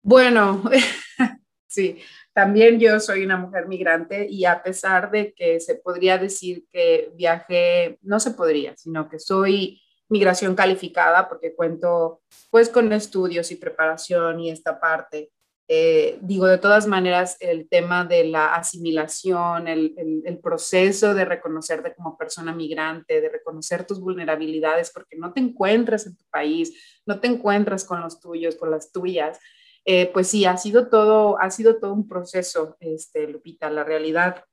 Bueno, 0.02 0.62
Sí, 1.72 2.02
también 2.34 2.78
yo 2.78 3.00
soy 3.00 3.24
una 3.24 3.38
mujer 3.38 3.66
migrante 3.66 4.26
y 4.28 4.44
a 4.44 4.62
pesar 4.62 5.10
de 5.10 5.32
que 5.32 5.58
se 5.58 5.76
podría 5.76 6.18
decir 6.18 6.66
que 6.70 7.10
viajé, 7.14 7.98
no 8.02 8.20
se 8.20 8.32
podría, 8.32 8.76
sino 8.76 9.08
que 9.08 9.18
soy 9.18 9.80
migración 10.10 10.54
calificada 10.54 11.30
porque 11.30 11.54
cuento 11.54 12.20
pues 12.50 12.68
con 12.68 12.92
estudios 12.92 13.50
y 13.52 13.56
preparación 13.56 14.38
y 14.40 14.50
esta 14.50 14.78
parte. 14.78 15.30
Eh, 15.66 16.18
digo, 16.20 16.44
de 16.44 16.58
todas 16.58 16.86
maneras, 16.86 17.38
el 17.40 17.66
tema 17.70 18.04
de 18.04 18.24
la 18.24 18.54
asimilación, 18.54 19.66
el, 19.66 19.94
el, 20.26 20.38
proceso 20.40 21.14
de 21.14 21.24
reconocerte 21.24 21.94
como 21.94 22.18
persona 22.18 22.52
migrante, 22.54 23.22
de 23.22 23.30
reconocer 23.30 23.86
tus 23.86 23.98
vulnerabilidades, 23.98 24.90
porque 24.92 25.16
no 25.16 25.32
te 25.32 25.40
encuentras 25.40 26.06
en 26.06 26.18
tu 26.18 26.24
país, 26.28 27.00
no 27.06 27.18
te 27.18 27.28
encuentras 27.28 27.84
con 27.86 28.02
los 28.02 28.20
tuyos, 28.20 28.56
con 28.56 28.70
las 28.70 28.92
tuyas, 28.92 29.38
eh, 29.84 30.10
pues 30.12 30.28
sí, 30.28 30.44
ha 30.44 30.56
sido 30.56 30.88
todo, 30.88 31.38
ha 31.40 31.50
sido 31.50 31.78
todo 31.78 31.92
un 31.92 32.08
proceso, 32.08 32.76
este, 32.80 33.26
Lupita, 33.26 33.70
la 33.70 33.84
realidad. 33.84 34.44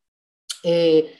Eh, 0.63 1.15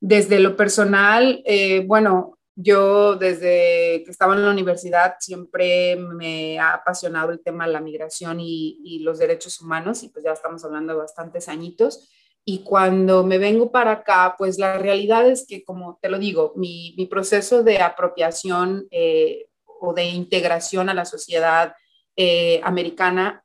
desde 0.00 0.40
lo 0.40 0.56
personal, 0.56 1.44
bueno, 1.86 2.38
yo 2.62 3.16
desde 3.16 4.02
que 4.04 4.10
estaba 4.10 4.34
en 4.34 4.44
la 4.44 4.50
universidad 4.50 5.14
siempre 5.18 5.96
me 5.96 6.58
ha 6.58 6.74
apasionado 6.74 7.32
el 7.32 7.40
tema 7.40 7.66
de 7.66 7.72
la 7.72 7.80
migración 7.80 8.38
y, 8.40 9.00
los 9.00 9.18
derechos 9.18 9.60
humanos 9.60 10.02
y 10.02 10.08
pues 10.08 10.24
ya 10.24 10.32
estamos 10.32 10.64
hablando 10.64 10.92
de 10.92 10.98
bastantes 10.98 11.48
añitos. 11.48 12.10
Y 12.44 12.62
cuando 12.62 13.24
me 13.24 13.38
vengo 13.38 13.70
para 13.70 13.92
acá, 13.92 14.34
pues 14.36 14.58
la 14.58 14.78
realidad 14.78 15.28
es 15.28 15.46
que, 15.46 15.64
como 15.64 15.98
te 16.02 16.08
lo 16.08 16.18
digo, 16.18 16.52
mi, 16.56 16.94
proceso 17.10 17.62
de 17.62 17.78
apropiación 17.78 18.86
eh, 18.90 19.46
o 19.64 19.94
de 19.94 20.04
integración 20.04 20.88
a 20.88 20.94
la 20.94 21.04
sociedad 21.04 21.74
eh, 22.16 22.60
americana, 22.62 23.42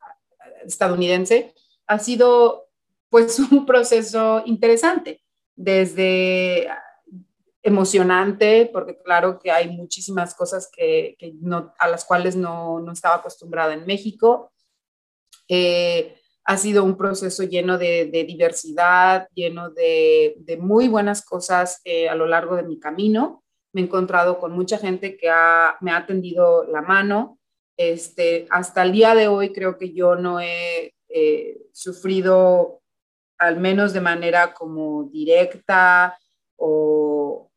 estadounidense, 0.66 1.54
ha 1.88 2.00
sido 2.00 2.68
pues 3.10 3.40
un 3.52 3.66
proceso 3.66 4.44
interesante. 4.46 5.22
Desde 5.58 6.68
emocionante, 7.64 8.70
porque 8.72 9.02
claro 9.02 9.40
que 9.40 9.50
hay 9.50 9.70
muchísimas 9.70 10.36
cosas 10.36 10.70
que, 10.72 11.18
no, 11.42 11.74
a 11.80 11.88
las 11.88 12.06
cuales 12.06 12.36
no, 12.36 12.80
no, 12.80 12.92
estaba 12.92 13.16
acostumbrada 13.16 13.74
en 13.74 13.88
México. 13.88 14.52
Eh, 15.48 16.16
ha 16.44 16.58
sido 16.58 16.84
un 16.84 16.96
proceso 16.96 17.42
lleno 17.42 17.80
de, 17.80 18.06
diversidad, 18.28 19.28
lleno 19.34 19.72
de, 19.72 20.36
muy 20.60 20.88
buenas 20.88 21.26
cosas 21.26 21.82
eh, 21.84 22.08
a 22.08 22.14
lo 22.14 22.28
largo 22.28 22.56
de 22.56 22.64
mi 22.64 22.80
camino. 22.80 23.44
Me 23.74 23.82
he 23.82 23.84
encontrado 23.86 24.38
con 24.38 24.52
mucha 24.52 24.78
gente 24.78 25.18
que 25.18 25.28
me 25.82 25.92
ha 25.92 26.06
tendido 26.06 26.66
la 26.66 26.84
mano. 26.84 27.40
Este, 27.78 28.48
hasta 28.50 28.84
el 28.84 28.92
día 28.92 29.16
de 29.16 29.28
hoy 29.28 29.52
creo 29.52 29.78
que 29.78 29.94
yo 29.94 30.16
no 30.16 30.40
he 30.40 30.94
eh, 31.10 31.58
sufrido, 31.74 32.82
al 33.38 33.60
menos 33.60 33.94
de 33.94 34.02
manera 34.02 34.54
como 34.54 35.04
directa 35.06 36.18
o, 36.58 37.52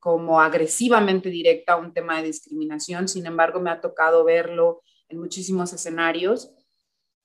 como 0.00 0.40
agresivamente 0.40 1.28
directa 1.28 1.76
un 1.76 1.92
tema 1.92 2.18
de 2.18 2.28
discriminación, 2.28 3.06
sin 3.06 3.26
embargo 3.26 3.60
me 3.60 3.70
ha 3.70 3.80
tocado 3.80 4.24
verlo 4.24 4.82
en 5.08 5.18
muchísimos 5.20 5.72
escenarios. 5.72 6.50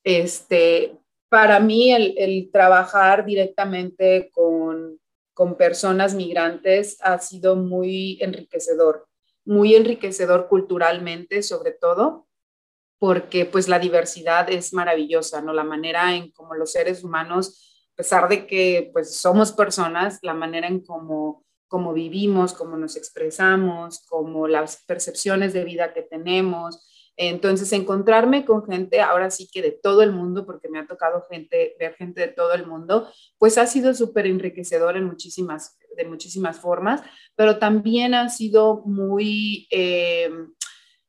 Este, 0.04 0.98
para 1.30 1.60
mí 1.60 1.92
el, 1.92 2.52
trabajar 2.52 3.26
directamente 3.26 4.30
con, 4.32 5.00
con 5.34 5.56
personas 5.58 6.14
migrantes 6.14 6.98
ha 7.02 7.18
sido 7.18 7.56
muy 7.56 8.20
enriquecedor, 8.22 9.08
muy 9.46 9.76
enriquecedor 9.76 10.48
culturalmente 10.48 11.44
sobre 11.44 11.72
todo, 11.72 12.28
porque 13.00 13.46
pues 13.46 13.68
la 13.68 13.80
diversidad 13.80 14.50
es 14.50 14.74
maravillosa, 14.74 15.42
¿no? 15.42 15.54
La 15.54 15.64
manera 15.64 16.16
en 16.16 16.32
como 16.32 16.56
los 16.56 16.72
seres 16.72 17.04
humanos, 17.04 17.88
a 17.94 17.96
pesar 17.98 18.30
de 18.30 18.48
que 18.48 18.90
pues 18.94 19.18
somos 19.18 19.52
personas, 19.52 20.20
la 20.22 20.34
manera 20.34 20.68
en 20.68 20.86
cómo 20.86 21.44
cómo 21.74 21.92
vivimos, 21.92 22.54
cómo 22.54 22.78
nos 22.78 22.96
expresamos, 22.96 24.06
cómo 24.08 24.48
las 24.48 24.84
percepciones 24.86 25.54
de 25.54 25.64
vida 25.64 25.92
que 25.92 26.04
tenemos. 26.04 26.88
Entonces, 27.16 27.72
encontrarme 27.74 28.46
con 28.46 28.66
gente, 28.66 29.02
ahora 29.02 29.30
sí 29.30 29.48
que 29.52 29.62
de 29.62 29.72
todo 29.72 30.02
el 30.02 30.12
mundo, 30.12 30.46
porque 30.46 30.70
me 30.70 30.80
ha 30.80 30.88
tocado 30.88 31.26
gente, 31.30 31.76
ver 31.80 31.96
gente 31.96 32.22
de 32.22 32.28
todo 32.28 32.54
el 32.54 32.66
mundo, 32.66 33.08
pues 33.38 33.58
ha 33.58 33.68
sido 33.68 33.94
súper 33.94 34.26
enriquecedor 34.26 34.98
en 34.98 35.06
muchísimas, 35.06 35.78
de 35.96 36.06
muchísimas 36.06 36.60
formas, 36.60 37.02
pero 37.36 37.60
también 37.60 38.14
ha 38.14 38.30
sido 38.30 38.82
muy, 38.86 39.68
eh, 39.70 40.32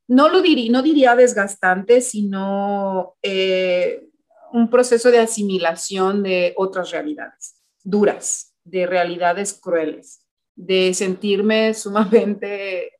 no 0.06 0.28
lo 0.28 0.42
diría, 0.42 0.70
no 0.70 0.82
diría 0.82 1.16
desgastante, 1.16 2.00
sino 2.00 3.16
eh, 3.22 4.06
un 4.52 4.68
proceso 4.68 5.10
de 5.10 5.20
asimilación 5.20 6.22
de 6.22 6.52
otras 6.56 6.90
realidades 6.90 7.62
duras, 7.82 8.54
de 8.64 8.86
realidades 8.86 9.54
crueles 9.54 10.24
de 10.56 10.94
sentirme 10.94 11.74
sumamente 11.74 12.92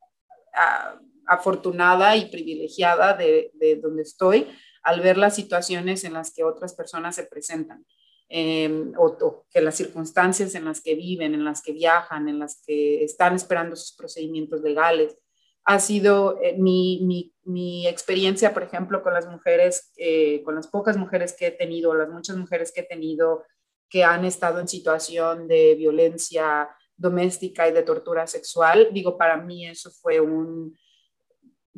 ah, 0.54 0.98
afortunada 1.26 2.16
y 2.16 2.26
privilegiada 2.26 3.14
de, 3.14 3.50
donde 3.82 4.02
estoy 4.02 4.46
al 4.82 5.00
ver 5.00 5.16
las 5.16 5.34
situaciones 5.34 6.04
en 6.04 6.12
las 6.12 6.32
que 6.32 6.44
otras 6.44 6.74
personas 6.74 7.16
se 7.16 7.24
presentan. 7.24 7.84
Em, 8.28 8.92
o, 8.96 9.44
que 9.50 9.60
las 9.60 9.76
circunstancias 9.76 10.54
en 10.54 10.64
las 10.64 10.80
que 10.80 10.94
viven, 10.94 11.34
en 11.34 11.44
las 11.44 11.62
que 11.62 11.72
viajan, 11.72 12.28
en 12.28 12.38
las 12.38 12.62
que 12.66 13.04
están 13.04 13.34
esperando 13.34 13.76
sus 13.76 13.94
procedimientos 13.94 14.62
legales. 14.62 15.16
Ha 15.64 15.78
sido 15.78 16.40
eh, 16.42 16.56
mi, 16.58 17.32
mi, 17.44 17.86
experiencia, 17.86 18.52
por 18.52 18.62
ejemplo, 18.62 19.02
con 19.02 19.14
las 19.14 19.26
mujeres, 19.28 19.92
eh, 19.96 20.42
con 20.42 20.54
las 20.54 20.68
pocas 20.68 20.96
mujeres 20.96 21.34
que 21.34 21.46
he 21.46 21.50
tenido, 21.50 21.94
las 21.94 22.08
muchas 22.08 22.36
mujeres 22.36 22.72
que 22.72 22.80
he 22.80 22.84
tenido 22.84 23.44
que 23.88 24.04
han 24.04 24.24
estado 24.24 24.58
en 24.58 24.68
situación 24.68 25.46
de 25.46 25.74
violencia 25.76 26.68
doméstica 26.96 27.68
y 27.68 27.72
de 27.72 27.82
tortura 27.82 28.26
sexual. 28.26 28.88
Digo, 28.92 29.16
para 29.16 29.36
mí 29.36 29.66
eso 29.66 29.90
fue 29.90 30.20
un, 30.20 30.76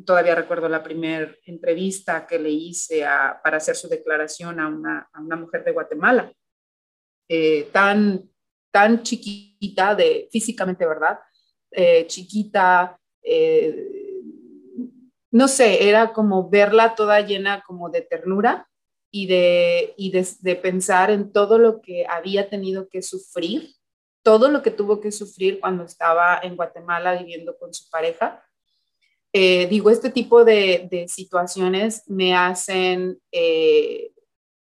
todavía 0.05 0.35
recuerdo 0.35 0.69
la 0.69 0.83
primera 0.83 1.33
entrevista 1.45 2.25
que 2.27 2.39
le 2.39 2.49
hice 2.49 3.03
para 3.43 3.57
hacer 3.57 3.75
su 3.75 3.87
declaración 3.87 4.59
a 4.59 4.67
una, 4.67 5.09
a 5.11 5.21
una 5.21 5.35
mujer 5.35 5.63
de 5.63 5.71
Guatemala, 5.71 6.31
eh, 7.29 7.69
tan, 7.71 8.29
tan 8.71 9.03
chiquita, 9.03 9.95
de, 9.95 10.27
físicamente, 10.31 10.85
¿verdad? 10.85 11.19
Eh, 11.71 12.05
chiquita, 12.07 12.99
eh, 13.21 13.89
no 15.31 15.47
sé, 15.47 15.89
era 15.89 16.13
como 16.13 16.49
verla 16.49 16.95
toda 16.95 17.19
llena 17.21 17.63
como 17.65 17.89
de 17.89 18.01
ternura 18.01 18.67
y 19.11 19.27
de, 19.27 19.93
y 19.97 20.11
de 20.11 20.55
pensar 20.55 21.11
en 21.11 21.31
todo 21.31 21.57
lo 21.57 21.81
que 21.81 22.05
había 22.07 22.49
tenido 22.49 22.87
que 22.87 23.01
sufrir 23.01 23.77
todo 24.27 24.49
lo 24.49 24.61
que 24.61 24.71
tuvo 24.71 24.99
que 24.99 25.13
sufrir 25.13 25.61
cuando 25.61 25.85
estaba 25.85 26.37
en 26.43 26.57
Guatemala 26.57 27.17
viviendo 27.17 27.57
con 27.57 27.73
su 27.73 27.89
pareja. 27.89 28.43
Eh, 29.33 29.67
digo, 29.67 29.89
este 29.89 30.09
tipo 30.09 30.43
de, 30.43 31.05
situaciones 31.07 32.03
me 32.07 32.35
hacen 32.35 33.19
eh, 33.31 34.11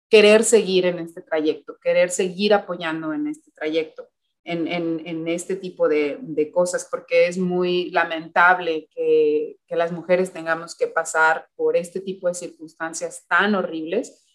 querer 0.10 0.44
seguir 0.44 0.86
en 0.86 1.00
este 1.00 1.22
trayecto, 1.22 1.78
querer 1.82 2.12
seguir 2.12 2.54
apoyando 2.54 3.14
en 3.14 3.28
este 3.28 3.52
trayecto, 3.52 4.10
en, 4.44 5.28
este 5.28 5.56
tipo 5.56 5.88
de, 5.88 6.52
cosas, 6.54 6.88
porque 6.90 7.28
es 7.28 7.38
muy 7.38 7.90
lamentable 7.92 8.88
que, 8.94 9.58
que 9.68 9.76
las 9.76 9.92
mujeres 9.92 10.34
tengamos 10.34 10.76
que 10.76 10.88
pasar 10.88 11.48
por 11.56 11.78
este 11.78 12.02
tipo 12.02 12.28
de 12.28 12.34
circunstancias 12.34 13.26
tan 13.28 13.56
horribles 13.56 14.26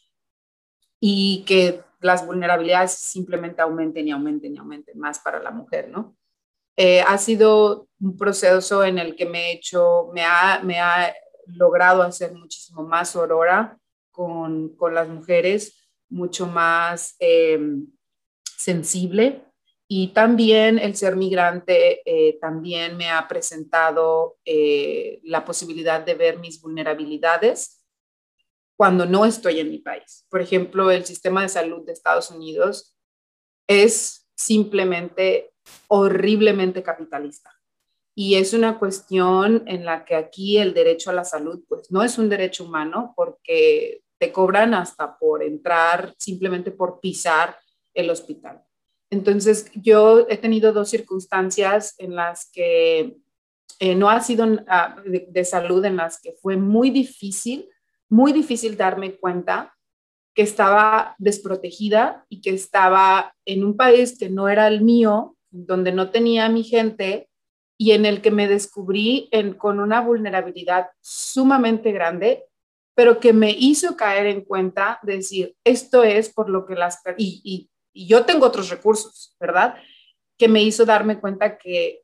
y 1.01 1.45
que 1.47 1.83
las 2.01 2.27
vulnerabilidades 2.27 2.93
simplemente 2.93 3.61
aumenten 3.61 4.09
y 4.09 4.13
aumenten 4.13 4.55
y 4.55 4.59
aumenten 4.59 4.99
más 4.99 5.19
para 5.19 5.43
la 5.43 5.51
mujer, 5.51 5.89
¿no? 5.89 6.16
Eh, 6.77 7.01
ha 7.01 7.17
sido 7.19 7.89
un 8.01 8.17
proceso 8.17 8.85
en 8.85 8.99
el 8.99 9.17
que 9.17 9.27
me 9.27 9.49
he 9.49 9.53
hecho, 9.53 10.11
me 10.13 10.23
ha, 10.25 10.61
me 10.63 10.79
ha 10.79 11.15
logrado 11.47 12.03
hacer 12.03 12.35
muchísimo 12.35 12.83
más 12.83 13.17
aurora 13.17 13.79
con, 14.11 14.77
con 14.77 14.95
las 14.95 15.09
mujeres, 15.09 15.89
mucho 16.09 16.47
más 16.47 17.17
em, 17.19 17.87
sensible. 18.57 19.43
Y 19.89 20.09
también 20.09 20.79
el 20.79 20.97
ser 20.97 21.15
migrante 21.15 22.03
eh, 22.05 22.39
también 22.41 22.97
me 22.97 23.09
ha 23.09 23.29
presentado 23.29 24.37
eh, 24.45 25.21
la 25.23 25.45
posibilidad 25.45 26.05
de 26.05 26.15
ver 26.15 26.39
mis 26.39 26.61
vulnerabilidades 26.61 27.85
cuando 28.77 29.07
no 29.07 29.25
estoy 29.25 29.61
en 29.61 29.71
mi 29.71 29.79
país. 29.79 30.27
Por 30.29 30.41
ejemplo, 30.41 30.91
el 30.91 31.05
sistema 31.05 31.43
de 31.43 31.49
salud 31.49 31.87
de 31.87 31.93
Estados 31.93 32.31
Unidos 32.31 32.97
es 33.69 34.29
simplemente 34.35 35.53
horriblemente 35.89 36.83
capitalista. 36.83 37.53
Y 38.15 38.37
es 38.37 38.55
una 38.55 38.79
cuestión 38.79 39.63
en 39.67 39.85
la 39.85 40.05
que 40.05 40.15
aquí 40.15 40.59
el 40.59 40.73
derecho 40.73 41.11
a 41.11 41.15
la 41.15 41.25
salud, 41.25 41.63
pues 41.69 41.91
no 41.91 42.03
es 42.03 42.19
un 42.19 42.29
derecho 42.29 42.65
humano 42.65 43.13
porque 43.15 44.03
te 44.19 44.33
cobran 44.33 44.73
hasta 44.73 45.19
por 45.19 45.43
entrar, 45.43 46.15
simplemente 46.19 46.71
por 46.71 47.01
pisar 47.01 47.59
el 47.93 48.09
hospital. 48.09 48.63
Entonces, 49.11 49.71
yo 49.75 50.27
he 50.29 50.39
tenido 50.39 50.73
dos 50.73 50.89
circunstancias 50.89 51.95
en 51.99 52.17
las 52.17 52.51
que 52.51 53.19
eh, 53.79 53.95
no 53.95 54.09
ha 54.09 54.21
sido 54.21 54.47
ah, 54.67 54.97
de 55.05 55.45
salud, 55.45 55.85
en 55.85 55.97
las 55.97 56.21
que 56.21 56.33
fue 56.33 56.57
muy 56.57 56.91
difícil 56.91 57.69
muy 58.09 58.33
difícil 58.33 58.77
darme 58.77 59.17
cuenta 59.17 59.75
que 60.35 60.43
estaba 60.43 61.15
desprotegida 61.19 62.27
y 62.29 62.41
que 62.41 62.51
estaba 62.51 63.35
en 63.45 63.65
un 63.65 63.77
país 63.77 64.19
que 64.19 64.29
no 64.29 64.49
era 64.49 64.69
el 64.69 64.83
mío, 64.83 65.36
donde 65.65 65.93
no 65.93 66.11
tenía 66.11 66.49
mi 66.49 66.65
gente 66.65 67.29
y 67.79 67.93
en 67.93 68.07
el 68.07 68.23
que 68.23 68.31
me 68.31 68.49
descubrí 68.49 69.31
con 69.59 69.81
una 69.81 70.01
vulnerabilidad 70.01 70.89
sumamente 71.01 71.93
grande, 71.93 72.45
pero 72.95 73.21
que 73.21 73.33
me 73.33 73.51
hizo 73.51 73.97
caer 73.97 74.27
en 74.27 74.43
cuenta 74.43 74.99
de 75.03 75.17
decir, 75.17 75.55
esto 75.65 76.03
es 76.03 76.33
por 76.33 76.49
lo 76.49 76.67
que 76.67 76.75
las... 76.75 77.01
Y, 77.19 77.71
y 77.93 78.07
yo 78.07 78.25
tengo 78.25 78.47
otros 78.47 78.71
recursos, 78.71 79.37
¿verdad? 79.39 79.77
Que 80.39 80.49
me 80.49 80.63
hizo 80.63 80.87
darme 80.87 81.21
cuenta 81.21 81.59
que 81.59 82.03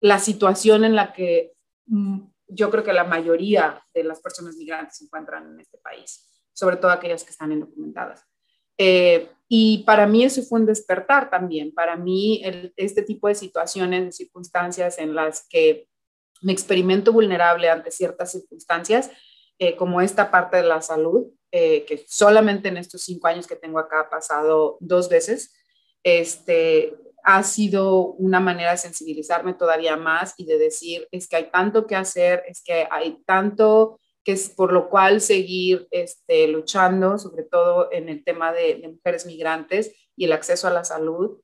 la 0.00 0.18
situación 0.18 0.84
en 0.84 0.96
la 0.96 1.12
que 1.12 1.52
mm, 1.86 2.20
yo 2.48 2.70
creo 2.70 2.84
que 2.84 2.92
la 2.92 3.04
mayoría 3.04 3.84
de 3.94 4.04
las 4.04 4.20
personas 4.20 4.56
migrantes 4.56 4.96
se 4.96 5.04
encuentran 5.04 5.52
en 5.52 5.60
este 5.60 5.78
país 5.78 6.28
sobre 6.52 6.76
todo 6.76 6.90
aquellas 6.90 7.24
que 7.24 7.30
están 7.30 7.52
indocumentadas. 7.52 8.26
Eh, 8.84 9.28
y 9.48 9.84
para 9.84 10.08
mí 10.08 10.24
eso 10.24 10.42
fue 10.42 10.58
un 10.58 10.66
despertar 10.66 11.30
también. 11.30 11.72
Para 11.72 11.94
mí 11.94 12.42
este 12.76 13.02
tipo 13.02 13.28
de 13.28 13.36
situaciones, 13.36 14.16
circunstancias 14.16 14.98
en 14.98 15.14
las 15.14 15.46
que 15.48 15.86
me 16.40 16.52
experimento 16.52 17.12
vulnerable 17.12 17.70
ante 17.70 17.92
ciertas 17.92 18.32
circunstancias, 18.32 19.10
eh, 19.60 19.76
como 19.76 20.00
esta 20.00 20.32
parte 20.32 20.56
de 20.56 20.64
la 20.64 20.82
salud, 20.82 21.26
eh, 21.52 21.84
que 21.84 22.04
solamente 22.08 22.70
en 22.70 22.76
estos 22.76 23.02
cinco 23.02 23.28
años 23.28 23.46
que 23.46 23.54
tengo 23.54 23.78
acá 23.78 24.00
ha 24.00 24.10
pasado 24.10 24.78
dos 24.80 25.08
veces, 25.08 25.54
este, 26.02 26.96
ha 27.22 27.44
sido 27.44 28.14
una 28.14 28.40
manera 28.40 28.72
de 28.72 28.78
sensibilizarme 28.78 29.54
todavía 29.54 29.96
más 29.96 30.34
y 30.38 30.44
de 30.44 30.58
decir, 30.58 31.06
es 31.12 31.28
que 31.28 31.36
hay 31.36 31.50
tanto 31.52 31.86
que 31.86 31.94
hacer, 31.94 32.42
es 32.48 32.64
que 32.64 32.88
hay 32.90 33.22
tanto 33.26 34.00
que 34.24 34.32
es 34.32 34.48
por 34.48 34.72
lo 34.72 34.88
cual 34.88 35.20
seguir 35.20 35.88
este, 35.90 36.46
luchando, 36.48 37.18
sobre 37.18 37.44
todo 37.44 37.90
en 37.92 38.08
el 38.08 38.24
tema 38.24 38.52
de, 38.52 38.80
mujeres 38.88 39.26
migrantes 39.26 39.94
y 40.16 40.24
el 40.24 40.32
acceso 40.32 40.68
a 40.68 40.72
la 40.72 40.84
salud, 40.84 41.40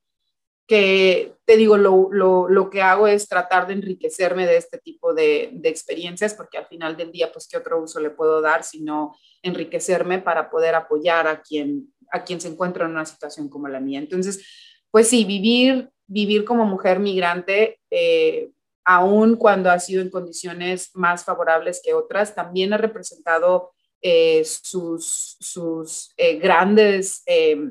que 0.67 1.35
te 1.47 1.57
digo, 1.57 1.79
lo, 1.79 2.09
lo, 2.13 2.47
lo, 2.49 2.69
que 2.69 2.83
hago 2.83 3.07
es 3.09 3.27
tratar 3.27 3.67
de 3.67 3.73
enriquecerme 3.73 4.47
de 4.47 4.59
este 4.59 4.79
tipo 4.79 5.15
de, 5.15 5.49
de, 5.55 5.69
experiencias, 5.71 6.35
porque 6.35 6.59
al 6.59 6.67
final 6.67 6.97
del 6.97 7.11
día, 7.11 7.33
pues, 7.33 7.49
¿qué 7.49 7.57
otro 7.57 7.83
uso 7.83 8.01
le 8.01 8.11
puedo 8.11 8.43
dar 8.43 8.63
sino 8.63 9.17
enriquecerme 9.43 10.19
para 10.19 10.51
poder 10.51 10.75
apoyar 10.75 11.27
a 11.27 11.41
quien, 11.41 11.95
a 12.13 12.23
quien 12.23 12.41
se 12.41 12.49
encuentra 12.49 12.85
en 12.85 12.91
una 12.91 13.07
situación 13.07 13.49
como 13.49 13.67
la 13.67 13.81
mía? 13.81 13.99
Entonces, 13.99 14.47
pues 14.91 15.09
sí, 15.09 15.25
vivir, 15.25 15.91
vivir 16.07 16.45
como 16.45 16.67
mujer 16.67 16.99
migrante, 17.01 17.81
eh, 17.91 18.51
aún 18.91 19.37
cuando 19.37 19.71
ha 19.71 19.79
sido 19.79 20.01
en 20.01 20.09
condiciones 20.09 20.93
más 20.95 21.23
favorables 21.23 21.83
que 21.85 21.93
otras, 21.93 22.35
también 22.35 22.73
ha 22.73 22.79
representado 22.79 23.73
eh, 24.01 24.43
sus, 24.47 25.37
sus 25.39 26.15
eh, 26.17 26.39
grandes 26.39 27.23
eh, 27.27 27.71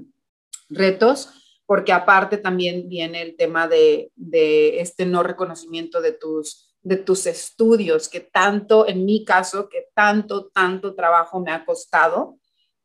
retos, 0.70 1.30
porque 1.66 1.92
aparte 1.92 2.38
también 2.38 2.88
viene 2.88 3.24
el 3.24 3.36
tema 3.36 3.68
de, 3.68 4.12
de, 4.16 4.80
este 4.80 5.08
no 5.08 5.24
reconocimiento 5.24 6.02
de 6.02 6.12
tus, 6.12 6.78
de 6.84 6.98
tus 6.98 7.26
estudios, 7.26 8.10
que 8.10 8.20
tanto, 8.20 8.88
en 8.88 9.04
mi 9.04 9.26
caso, 9.26 9.70
que 9.70 9.88
tanto, 9.96 10.50
tanto 10.50 10.94
trabajo 10.94 11.40
me 11.40 11.52
ha 11.52 11.66
costado. 11.66 12.38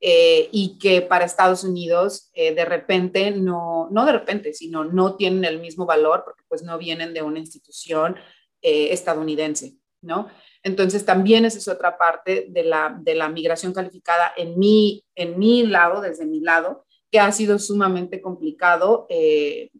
Y 0.05 0.79
que 0.81 1.01
para 1.01 1.25
Estados 1.25 1.63
Unidos 1.63 2.33
de 2.35 2.65
repente 2.65 3.31
no, 3.31 3.89
no 3.93 4.05
de 4.05 4.13
repente, 4.13 4.53
sino 4.53 4.85
no 4.85 5.15
tienen 5.15 5.45
el 5.45 5.61
mismo 5.61 5.87
valor 5.87 6.23
porque 6.25 6.43
pues 6.49 6.65
no 6.65 6.77
vienen 6.77 7.15
de 7.15 7.23
una 7.23 7.39
institución 7.39 8.17
eh, 8.65 8.93
estadounidense, 8.93 9.75
¿no? 10.03 10.29
Entonces 10.63 11.05
también 11.05 11.45
esa 11.45 11.59
es 11.59 11.67
otra 11.67 11.99
parte 11.99 12.47
de 12.49 12.63
la, 12.63 12.97
de 13.03 13.17
la 13.17 13.29
migración 13.29 13.73
calificada 13.73 14.33
en 14.37 14.57
mi, 14.57 15.05
en 15.17 15.37
mi 15.37 15.67
lado, 15.67 16.01
desde 16.01 16.27
mi 16.27 16.39
lado, 16.39 16.87
que 17.11 17.19
ha 17.19 17.33
sido 17.33 17.59
sumamente 17.59 18.21
complicado 18.21 19.07
eh, 19.11 19.71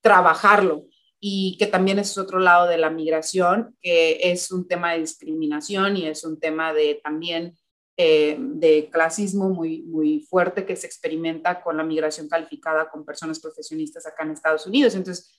trabajarlo 0.00 0.86
y 1.20 1.58
que 1.58 1.66
también 1.66 1.98
es 1.98 2.16
otro 2.16 2.38
lado 2.38 2.66
de 2.68 2.78
la 2.78 2.88
migración, 2.88 3.76
que 3.82 4.18
es 4.22 4.50
un 4.50 4.66
tema 4.66 4.94
de 4.94 5.00
discriminación 5.00 5.98
y 5.98 6.06
es 6.06 6.24
un 6.24 6.40
tema 6.40 6.72
de 6.72 7.02
también 7.04 7.58
eh, 7.96 8.36
de 8.38 8.88
clasismo 8.90 9.50
muy, 9.50 9.82
muy 9.82 10.20
fuerte 10.20 10.64
que 10.64 10.76
se 10.76 10.86
experimenta 10.86 11.62
con 11.62 11.76
la 11.76 11.84
migración 11.84 12.28
calificada 12.28 12.88
con 12.90 13.04
personas 13.04 13.38
profesionistas 13.38 14.06
acá 14.06 14.22
en 14.22 14.30
Estados 14.30 14.66
Unidos. 14.66 14.94
Entonces, 14.94 15.30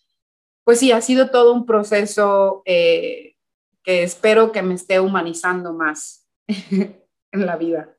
pues 0.63 0.79
sí, 0.79 0.91
ha 0.91 1.01
sido 1.01 1.31
todo 1.31 1.53
un 1.53 1.65
proceso 1.65 2.61
eh, 2.65 3.35
que 3.83 4.03
espero 4.03 4.51
que 4.51 4.61
me 4.61 4.75
esté 4.75 4.99
humanizando 4.99 5.73
más 5.73 6.27
en 6.47 7.45
la 7.45 7.57
vida. 7.57 7.97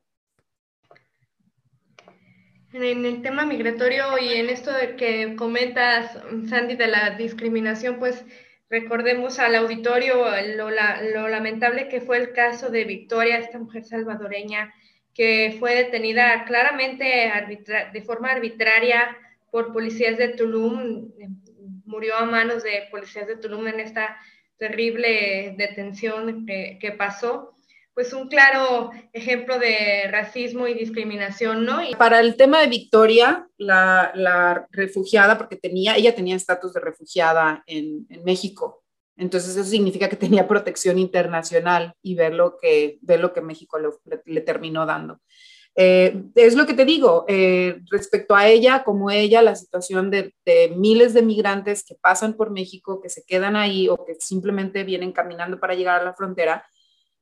En 2.73 3.05
el 3.05 3.23
tema 3.23 3.47
migratorio 3.47 4.19
y 4.19 4.35
en 4.35 4.49
esto 4.49 4.73
de 4.73 4.97
que 4.97 5.37
comentas, 5.37 6.19
Sandy, 6.49 6.75
de 6.75 6.89
la 6.89 7.11
discriminación, 7.11 7.99
pues 7.99 8.25
recordemos 8.75 9.39
al 9.39 9.55
auditorio 9.55 10.25
lo, 10.57 10.69
lo 10.69 11.29
lamentable 11.29 11.89
que 11.89 12.01
fue 12.01 12.17
el 12.17 12.33
caso 12.33 12.71
de 12.71 12.83
Victoria, 12.83 13.39
esta 13.39 13.61
mujer 13.61 13.85
salvadoreña 13.85 14.75
que 15.15 15.55
fue 15.61 15.77
detenida 15.77 16.45
claramente 16.45 17.31
de 17.93 18.03
forma 18.03 18.33
arbitraria 18.33 19.17
por 19.53 19.73
policías 19.73 20.19
de 20.19 20.31
Tulum. 20.31 21.13
Murió 21.87 22.17
a 22.17 22.25
manos 22.25 22.65
de 22.65 22.89
policías 22.91 23.29
de 23.29 23.37
Tulum 23.37 23.69
en 23.69 23.79
esta 23.79 24.19
terrible 24.57 25.55
detención 25.57 26.45
que, 26.45 26.95
pasó 26.99 27.54
pues 27.95 28.13
un 28.13 28.29
claro 28.29 28.91
ejemplo 29.13 29.59
de 29.59 30.09
racismo 30.11 30.67
y 30.67 30.75
discriminación, 30.75 31.65
¿no? 31.65 31.79
Para 31.97 32.21
el 32.21 32.37
tema 32.37 32.61
de 32.61 32.67
Victoria, 32.67 33.49
la, 33.57 34.67
refugiada, 34.71 35.39
porque 35.39 35.57
tenía, 35.57 35.97
ella 35.97 36.15
tenía 36.15 36.37
estatus 36.37 36.75
de 36.75 36.81
refugiada 36.81 37.63
en, 37.67 38.07
México, 38.25 38.83
entonces 39.17 39.57
eso 39.57 39.69
significa 39.69 40.09
que 40.09 40.17
tenía 40.17 40.49
protección 40.49 40.99
internacional 40.99 41.95
y 42.03 42.15
ver 42.15 42.35
lo 42.35 42.57
que, 42.61 42.99
ver 43.01 43.21
lo 43.21 43.33
que 43.33 43.41
México 43.41 43.79
le 44.25 44.41
terminó 44.41 44.87
dando. 44.87 45.21
Eh, 45.77 46.23
es 46.37 46.55
lo 46.55 46.67
que 46.67 46.75
te 46.75 46.85
digo, 46.85 47.25
eh, 47.27 47.81
respecto 47.91 48.37
a 48.37 48.47
ella, 48.47 48.85
como 48.85 49.11
ella, 49.11 49.43
la 49.43 49.57
situación 49.57 50.11
de, 50.11 50.33
miles 50.77 51.15
de 51.15 51.23
migrantes 51.23 51.85
que 51.85 51.97
pasan 51.97 52.35
por 52.35 52.51
México, 52.51 53.01
que 53.01 53.09
se 53.09 53.25
quedan 53.25 53.57
ahí 53.57 53.89
o 53.89 54.05
que 54.05 54.15
simplemente 54.21 54.85
vienen 54.85 55.13
caminando 55.13 55.59
para 55.59 55.75
llegar 55.75 56.01
a 56.01 56.05
la 56.05 56.15
frontera, 56.15 56.65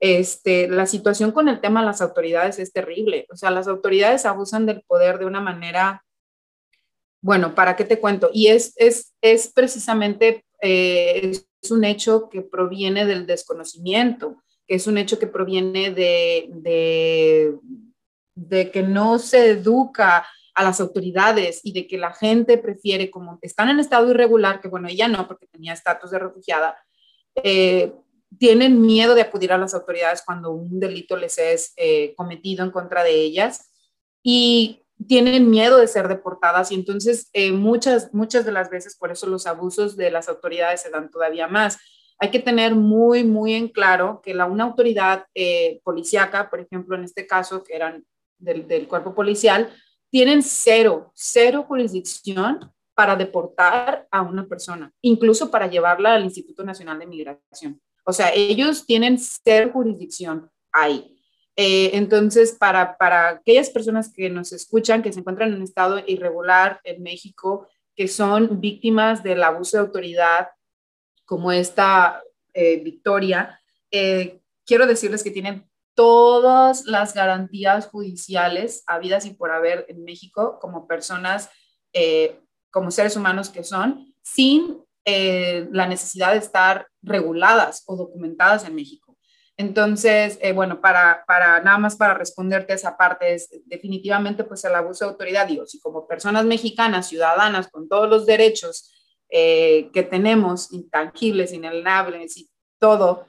este, 0.03 0.67
la 0.69 0.87
situación 0.87 1.31
con 1.31 1.49
el 1.49 1.61
tema 1.61 1.81
de 1.81 1.87
las 1.87 2.01
autoridades 2.03 2.59
es 2.59 2.73
terrible. 2.73 3.27
O 3.31 3.37
sea, 3.37 3.51
las 3.51 3.69
autoridades 3.69 4.27
abusan 4.27 4.67
del 4.67 4.83
poder 4.83 5.19
de 5.19 5.27
una 5.27 5.41
manera, 5.41 6.05
bueno, 7.23 7.55
¿para 7.55 7.77
qué 7.77 7.85
te 7.85 8.01
cuento? 8.01 8.29
Y 8.33 8.49
es, 8.49 8.75
es, 8.77 9.15
es 9.21 9.53
precisamente, 9.53 10.45
eh, 10.61 11.33
es 11.63 11.71
un 11.71 11.85
hecho 11.85 12.29
que 12.29 12.43
proviene 12.43 13.07
del 13.07 13.27
desconocimiento, 13.27 14.43
que 14.67 14.75
es 14.75 14.87
un 14.87 14.99
hecho 14.99 15.19
que 15.19 15.29
proviene 15.29 15.93
de, 15.93 16.49
de 16.51 17.55
de 18.35 18.71
que 18.71 18.83
no 18.83 19.19
se 19.19 19.51
educa 19.51 20.27
a 20.55 20.63
las 20.63 20.81
autoridades 20.81 21.61
y 21.63 21.73
de 21.73 21.87
que 21.87 21.99
la 21.99 22.13
gente 22.13 22.59
prefiere, 22.59 23.11
como 23.11 23.39
están 23.43 23.71
en 23.71 23.81
estado 23.81 24.11
irregular, 24.11 24.61
que 24.61 24.69
bueno, 24.69 24.89
ella 24.89 25.09
no, 25.09 25.27
porque 25.27 25.47
tenía 25.47 25.73
estatus 25.73 26.11
de 26.11 26.19
refugiada, 26.19 26.77
eh, 27.37 27.93
tienen 28.39 28.81
miedo 28.81 29.15
de 29.15 29.23
acudir 29.23 29.53
a 29.53 29.59
las 29.59 29.75
autoridades 29.75 30.23
cuando 30.25 30.51
un 30.53 30.81
delito 30.81 31.17
les 31.17 31.39
es 31.39 31.73
eh, 31.77 32.15
cometido 32.17 32.65
en 32.65 32.71
contra 32.71 33.05
de 33.05 33.15
ellas 33.15 33.73
y 34.23 34.83
tienen 35.09 35.51
miedo 35.51 35.79
de 35.79 35.89
ser 35.89 36.09
deportadas 36.09 36.71
y 36.71 36.77
entonces 36.77 37.29
eh, 37.33 37.53
muchas, 37.53 38.15
muchas 38.15 38.45
de 38.45 38.53
las 38.53 38.71
veces 38.71 38.97
por 38.97 39.11
eso 39.11 39.27
los 39.27 39.47
abusos 39.47 39.97
de 39.97 40.11
las 40.11 40.29
autoridades 40.29 40.83
se 40.83 40.91
dan 40.91 41.11
todavía 41.11 41.49
más. 41.49 41.79
Hay 42.19 42.31
que 42.31 42.39
tener 42.39 42.75
muy, 42.75 43.25
muy 43.25 43.55
en 43.55 43.69
claro 43.69 44.21
que 44.23 44.33
la, 44.33 44.47
una 44.47 44.65
autoridad 44.65 45.27
policíaca, 45.83 46.49
por 46.49 46.61
ejemplo, 46.61 46.95
en 46.95 47.03
este 47.03 47.27
caso, 47.27 47.65
que 47.65 47.75
eran 47.75 48.05
del, 48.43 48.89
cuerpo 48.89 49.15
policial, 49.15 49.73
tienen 50.11 50.43
cero, 50.43 51.11
cero 51.15 51.65
jurisdicción 51.67 52.73
para 52.95 53.17
deportar 53.17 54.07
a 54.11 54.23
una 54.23 54.47
persona, 54.47 54.93
incluso 55.01 55.51
para 55.51 55.67
llevarla 55.67 56.15
al 56.15 56.25
Instituto 56.25 56.63
Nacional 56.63 56.99
de 56.99 57.07
Migración. 57.07 57.81
O 58.05 58.13
sea, 58.13 58.33
ellos 58.35 58.87
tienen 58.87 59.19
cero 59.19 59.71
jurisdicción 59.73 60.51
ahí. 60.73 61.17
Eh, 61.55 61.91
entonces, 61.95 62.53
para, 62.53 62.97
para 62.97 63.29
aquellas 63.29 63.71
personas 63.71 64.13
que 64.13 64.31
nos 64.31 64.53
escuchan, 64.53 65.03
que 65.03 65.13
se 65.13 65.21
encuentran 65.21 65.53
en 65.53 65.63
estado 65.63 66.03
irregular 66.07 66.81
en 66.85 67.03
México, 67.03 67.69
que 67.95 68.09
son 68.09 68.61
víctimas 68.61 69.23
del 69.23 69.43
abuso 69.43 69.77
de 69.77 69.83
autoridad, 69.83 70.49
como 71.25 71.53
esta 71.53 72.23
eh, 72.55 72.83
Victoria, 72.83 73.61
eh, 73.91 74.41
quiero 74.65 74.87
decirles 74.87 75.23
que 75.23 75.31
tienen 75.31 75.69
todas 75.95 76.87
las 76.87 77.13
garantías 77.13 77.87
judiciales 77.87 78.83
habidas 78.87 79.27
y 79.27 79.35
por 79.35 79.51
haber 79.51 79.85
en 79.89 80.05
México 80.05 80.59
como 80.59 80.87
personas, 80.87 81.51
como 82.71 82.91
seres 82.91 83.15
humanos 83.15 83.51
que 83.51 83.63
son, 83.63 84.15
sin 84.23 84.83
eh, 85.05 85.69
la 85.73 85.87
necesidad 85.87 86.33
de 86.33 86.39
estar 86.39 86.87
reguladas 87.03 87.83
o 87.87 87.97
documentadas 87.97 88.65
en 88.65 88.75
México. 88.75 89.17
Entonces, 89.57 90.39
eh, 90.41 90.53
bueno, 90.53 90.81
para, 90.81 91.25
para 91.27 91.61
nada 91.61 91.79
más 91.79 91.97
para 91.97 92.15
responderte 92.15 92.73
esa 92.73 92.97
parte, 92.97 93.35
es 93.35 93.49
definitivamente 93.67 94.45
pues 94.45 94.65
el 94.65 94.75
abuso 94.75 95.05
de 95.05 95.11
autoridad, 95.11 95.47
digo, 95.47 95.67
si 95.67 95.79
como 95.79 96.07
personas 96.07 96.45
mexicanas, 96.45 97.09
ciudadanas, 97.09 97.69
con 97.69 97.89
todos 97.89 98.09
los 98.09 98.27
derechos 98.27 98.93
eh, 99.29 99.91
que 99.93 100.03
tenemos, 100.03 100.73
intangibles, 100.73 101.53
inalienables 101.53 102.37
y 102.37 102.51
todo, 102.79 103.27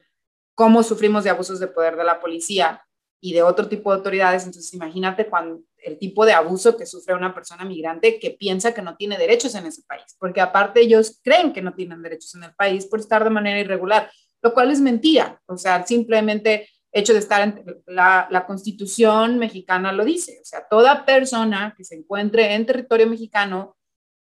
cómo 0.56 0.84
sufrimos 0.84 1.24
de 1.24 1.30
abusos 1.30 1.60
de 1.60 1.68
poder 1.68 1.96
de 1.98 2.04
la 2.04 2.20
policía 2.20 2.84
y 3.20 3.34
de 3.34 3.44
otro 3.44 3.68
tipo 3.68 3.92
de 3.92 3.98
autoridades, 3.98 4.46
entonces 4.46 4.74
imagínate 4.74 5.28
cuando 5.28 5.62
el 5.84 6.00
tipo 6.00 6.26
de 6.26 6.34
abuso 6.34 6.78
que 6.78 6.86
sufre 6.86 7.14
una 7.14 7.34
persona 7.34 7.66
migrante 7.66 8.20
que 8.20 8.32
piensa 8.32 8.74
que 8.74 8.82
no 8.82 8.96
tiene 8.96 9.18
derechos 9.18 9.56
en 9.56 9.66
ese 9.66 9.84
país, 9.84 10.16
porque 10.20 10.42
aparte 10.42 10.82
ellos 10.82 11.20
creen 11.24 11.54
que 11.54 11.62
no 11.62 11.74
tienen 11.74 12.02
derechos 12.02 12.34
en 12.36 12.44
el 12.44 12.54
país 12.56 12.86
por 12.86 13.00
estar 13.00 13.24
de 13.24 13.30
manera 13.30 13.60
irregular 13.60 14.10
lo 14.44 14.54
cual 14.54 14.70
es 14.70 14.82
mentira. 14.82 15.42
O 15.48 15.58
sea, 15.58 15.86
simplemente 15.88 16.70
hecho 16.92 17.14
de 17.14 17.20
estar 17.20 17.42
en 17.42 17.66
la, 17.88 18.28
la, 18.30 18.46
constitución 18.46 19.40
mexicana 19.40 19.92
lo 19.92 20.06
dice. 20.06 20.38
O 20.42 20.46
sea, 20.46 20.68
toda 20.70 21.06
persona 21.06 21.74
que 21.76 21.84
se 21.84 21.96
encuentre 21.96 22.54
en 22.54 22.66
territorio 22.68 23.08
mexicano 23.08 23.76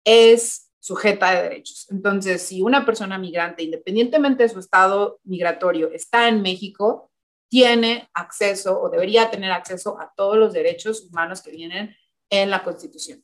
es 0.04 0.70
sujeta 0.80 1.32
de 1.32 1.42
derechos. 1.42 1.86
Entonces, 1.90 2.40
si 2.40 2.62
una 2.62 2.86
persona 2.86 3.18
migrante, 3.18 3.62
independientemente 3.62 4.44
de 4.44 4.48
su 4.48 4.58
estado 4.58 5.20
migratorio, 5.24 5.90
está 5.92 6.28
en 6.28 6.40
México, 6.40 7.10
tiene 7.52 8.08
acceso 8.14 8.80
o 8.80 8.88
debería 8.88 9.30
tener 9.30 9.52
acceso 9.52 10.00
a 10.00 10.10
todos 10.16 10.38
los 10.38 10.54
derechos 10.54 11.02
humanos 11.02 11.42
que 11.42 11.50
vienen 11.50 11.94
en 12.30 12.48
la 12.48 12.64
Constitución. 12.64 13.22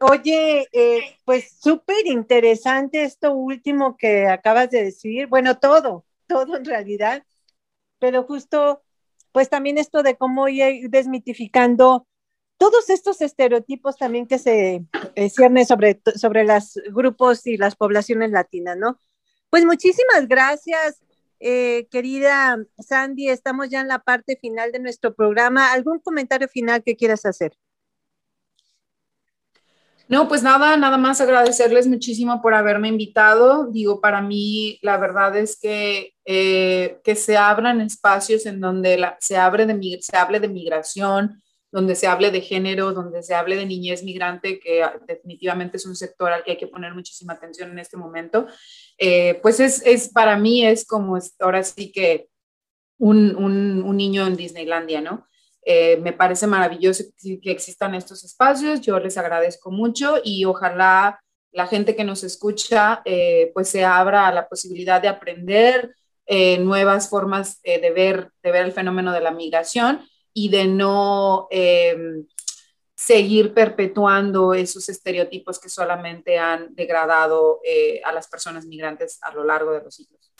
Oye, 0.00 0.66
eh, 0.72 1.18
pues 1.24 1.56
súper 1.60 2.04
interesante 2.08 3.04
esto 3.04 3.32
último 3.32 3.96
que 3.96 4.26
acabas 4.26 4.70
de 4.70 4.82
decir. 4.82 5.28
Bueno, 5.28 5.60
todo, 5.60 6.04
todo 6.26 6.56
en 6.56 6.64
realidad, 6.64 7.22
pero 8.00 8.24
justo, 8.24 8.82
pues 9.30 9.48
también 9.48 9.78
esto 9.78 10.02
de 10.02 10.16
cómo 10.16 10.48
ir 10.48 10.90
desmitificando 10.90 12.08
todos 12.56 12.90
estos 12.90 13.20
estereotipos 13.20 13.96
también 13.98 14.26
que 14.26 14.40
se 14.40 14.84
eh, 15.14 15.30
ciernen 15.30 15.64
sobre, 15.64 16.00
sobre 16.16 16.42
los 16.42 16.74
grupos 16.90 17.46
y 17.46 17.56
las 17.56 17.76
poblaciones 17.76 18.32
latinas, 18.32 18.76
¿no? 18.76 18.98
Pues 19.48 19.64
muchísimas 19.64 20.26
gracias, 20.26 21.04
eh, 21.40 21.86
querida 21.90 22.58
Sandy. 22.78 23.28
Estamos 23.28 23.68
ya 23.68 23.80
en 23.80 23.88
la 23.88 24.00
parte 24.00 24.36
final 24.40 24.72
de 24.72 24.80
nuestro 24.80 25.14
programa. 25.14 25.72
¿Algún 25.72 25.98
comentario 26.00 26.48
final 26.48 26.82
que 26.82 26.96
quieras 26.96 27.24
hacer? 27.26 27.52
No, 30.08 30.26
pues 30.26 30.42
nada, 30.42 30.74
nada 30.78 30.96
más 30.96 31.20
agradecerles 31.20 31.86
muchísimo 31.86 32.40
por 32.40 32.54
haberme 32.54 32.88
invitado. 32.88 33.66
Digo, 33.70 34.00
para 34.00 34.22
mí 34.22 34.78
la 34.80 34.96
verdad 34.96 35.36
es 35.36 35.58
que, 35.60 36.14
eh, 36.24 36.98
que 37.04 37.14
se 37.14 37.36
abran 37.36 37.82
espacios 37.82 38.46
en 38.46 38.58
donde 38.58 39.06
se, 39.20 39.36
abre 39.36 39.66
de, 39.66 39.98
se 40.00 40.16
hable 40.16 40.40
de 40.40 40.48
migración, 40.48 41.42
donde 41.70 41.94
se 41.94 42.06
hable 42.06 42.30
de 42.30 42.40
género, 42.40 42.92
donde 42.92 43.22
se 43.22 43.34
hable 43.34 43.56
de 43.56 43.66
niñez 43.66 44.02
migrante, 44.02 44.58
que 44.58 44.84
definitivamente 45.06 45.76
es 45.76 45.86
un 45.86 45.96
sector 45.96 46.32
al 46.32 46.42
que 46.42 46.52
hay 46.52 46.56
que 46.56 46.66
poner 46.66 46.94
muchísima 46.94 47.34
atención 47.34 47.70
en 47.70 47.78
este 47.78 47.96
momento, 47.96 48.46
eh, 48.96 49.38
pues 49.42 49.60
es, 49.60 49.82
es, 49.84 50.08
para 50.08 50.36
mí 50.38 50.66
es 50.66 50.86
como 50.86 51.18
ahora 51.40 51.62
sí 51.62 51.92
que 51.92 52.28
un, 52.98 53.36
un, 53.36 53.82
un 53.82 53.96
niño 53.96 54.26
en 54.26 54.36
Disneylandia, 54.36 55.00
¿no? 55.00 55.26
Eh, 55.62 55.98
me 55.98 56.14
parece 56.14 56.46
maravilloso 56.46 57.04
que, 57.20 57.50
existan 57.50 57.94
estos 57.94 58.24
espacios, 58.24 58.80
yo 58.80 58.98
les 58.98 59.18
agradezco 59.18 59.70
mucho 59.70 60.16
y 60.24 60.46
ojalá 60.46 61.20
la 61.52 61.66
gente 61.66 61.94
que 61.94 62.04
nos 62.04 62.24
escucha 62.24 63.02
eh, 63.04 63.50
pues 63.52 63.68
se 63.68 63.84
abra 63.84 64.26
a 64.26 64.32
la 64.32 64.48
posibilidad 64.48 65.02
de 65.02 65.08
aprender 65.08 65.94
nuevas 66.60 67.08
formas 67.08 67.62
de, 67.62 67.90
ver, 67.90 68.30
de 68.42 68.52
ver 68.52 68.66
el 68.66 68.72
fenómeno 68.72 69.14
de 69.14 69.22
la 69.22 69.30
migración 69.30 70.02
y 70.40 70.48
de 70.50 70.66
no 70.66 71.48
em, 71.50 72.26
seguir 72.94 73.54
perpetuando 73.54 74.54
esos 74.54 74.88
estereotipos 74.88 75.58
que 75.58 75.68
solamente 75.68 76.38
han 76.38 76.74
degradado 76.74 77.60
a 78.04 78.12
las 78.12 78.28
personas 78.28 78.66
migrantes 78.66 79.18
a 79.22 79.32
lo 79.32 79.44
largo 79.44 79.72
de 79.72 79.82
los 79.82 79.94
siglos. 79.94 80.32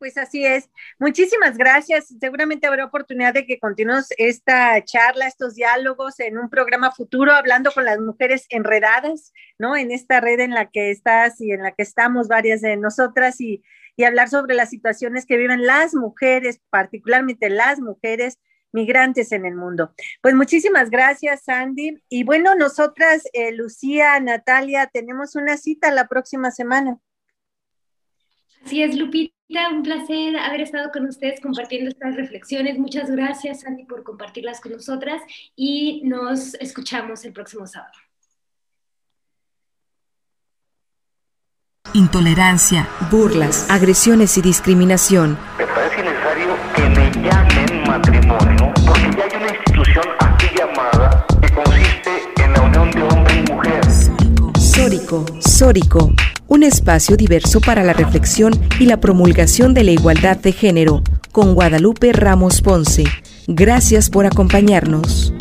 Pues 0.00 0.16
así 0.16 0.46
es. 0.46 0.70
Muchísimas 0.98 1.58
gracias. 1.58 2.14
Seguramente 2.20 2.66
habrá 2.66 2.86
oportunidad 2.86 3.34
de 3.34 3.46
que 3.46 3.58
continuemos 3.58 4.06
esta 4.16 4.82
charla, 4.82 5.26
estos 5.26 5.54
diálogos 5.54 6.20
en 6.20 6.38
un 6.38 6.48
programa 6.48 6.90
futuro, 6.90 7.32
hablando 7.32 7.70
con 7.70 7.84
las 7.84 7.98
mujeres 7.98 8.46
enredadas, 8.48 9.34
¿no? 9.58 9.76
En 9.76 9.90
esta 9.90 10.20
red 10.22 10.40
en 10.40 10.52
la 10.52 10.70
que 10.70 10.90
estás 10.90 11.38
y 11.42 11.52
en 11.52 11.62
la 11.62 11.72
que 11.72 11.82
estamos 11.82 12.28
varias 12.28 12.62
de 12.62 12.78
nosotras 12.78 13.42
y, 13.42 13.62
y 13.94 14.04
hablar 14.04 14.30
sobre 14.30 14.54
las 14.54 14.70
situaciones 14.70 15.26
que 15.26 15.36
viven 15.36 15.66
las 15.66 15.94
mujeres, 15.94 16.62
particularmente 16.70 17.50
las 17.50 17.78
mujeres 17.78 18.38
migrantes 18.72 19.32
en 19.32 19.46
el 19.46 19.54
mundo. 19.54 19.92
Pues 20.22 20.34
muchísimas 20.34 20.90
gracias, 20.90 21.44
Sandy. 21.44 22.02
Y 22.08 22.24
bueno, 22.24 22.54
nosotras, 22.54 23.24
eh, 23.32 23.52
Lucía, 23.52 24.18
Natalia, 24.20 24.88
tenemos 24.92 25.34
una 25.34 25.56
cita 25.56 25.90
la 25.90 26.08
próxima 26.08 26.50
semana. 26.50 26.98
Así 28.64 28.82
es, 28.82 28.96
Lupita 28.96 29.32
un 29.72 29.82
placer 29.82 30.36
haber 30.36 30.60
estado 30.60 30.90
con 30.92 31.06
ustedes 31.06 31.40
compartiendo 31.40 31.90
estas 31.90 32.14
reflexiones. 32.14 32.78
Muchas 32.78 33.10
gracias, 33.10 33.60
Sandy, 33.60 33.84
por 33.84 34.04
compartirlas 34.04 34.60
con 34.60 34.72
nosotras 34.72 35.20
y 35.56 36.02
nos 36.04 36.54
escuchamos 36.54 37.24
el 37.24 37.32
próximo 37.32 37.66
sábado. 37.66 37.92
Intolerancia, 41.92 42.88
burlas, 43.10 43.68
agresiones 43.68 44.38
y 44.38 44.42
discriminación. 44.42 45.36
Me 45.58 45.66
parece 45.66 46.02
necesario 46.04 46.56
que 46.76 46.82
me 46.82 47.10
llamen 47.10 47.82
matrimonio 47.88 48.49
Sórico, 55.10 55.24
Sórico 55.40 56.12
un 56.46 56.62
espacio 56.62 57.16
diverso 57.16 57.60
para 57.60 57.82
la 57.82 57.92
reflexión 57.92 58.52
y 58.78 58.86
la 58.86 59.00
promulgación 59.00 59.74
de 59.74 59.82
la 59.82 59.90
igualdad 59.90 60.36
de 60.36 60.52
género, 60.52 61.02
con 61.32 61.54
Guadalupe 61.54 62.12
Ramos 62.12 62.62
Ponce. 62.62 63.04
Gracias 63.48 64.08
por 64.08 64.24
acompañarnos. 64.24 65.34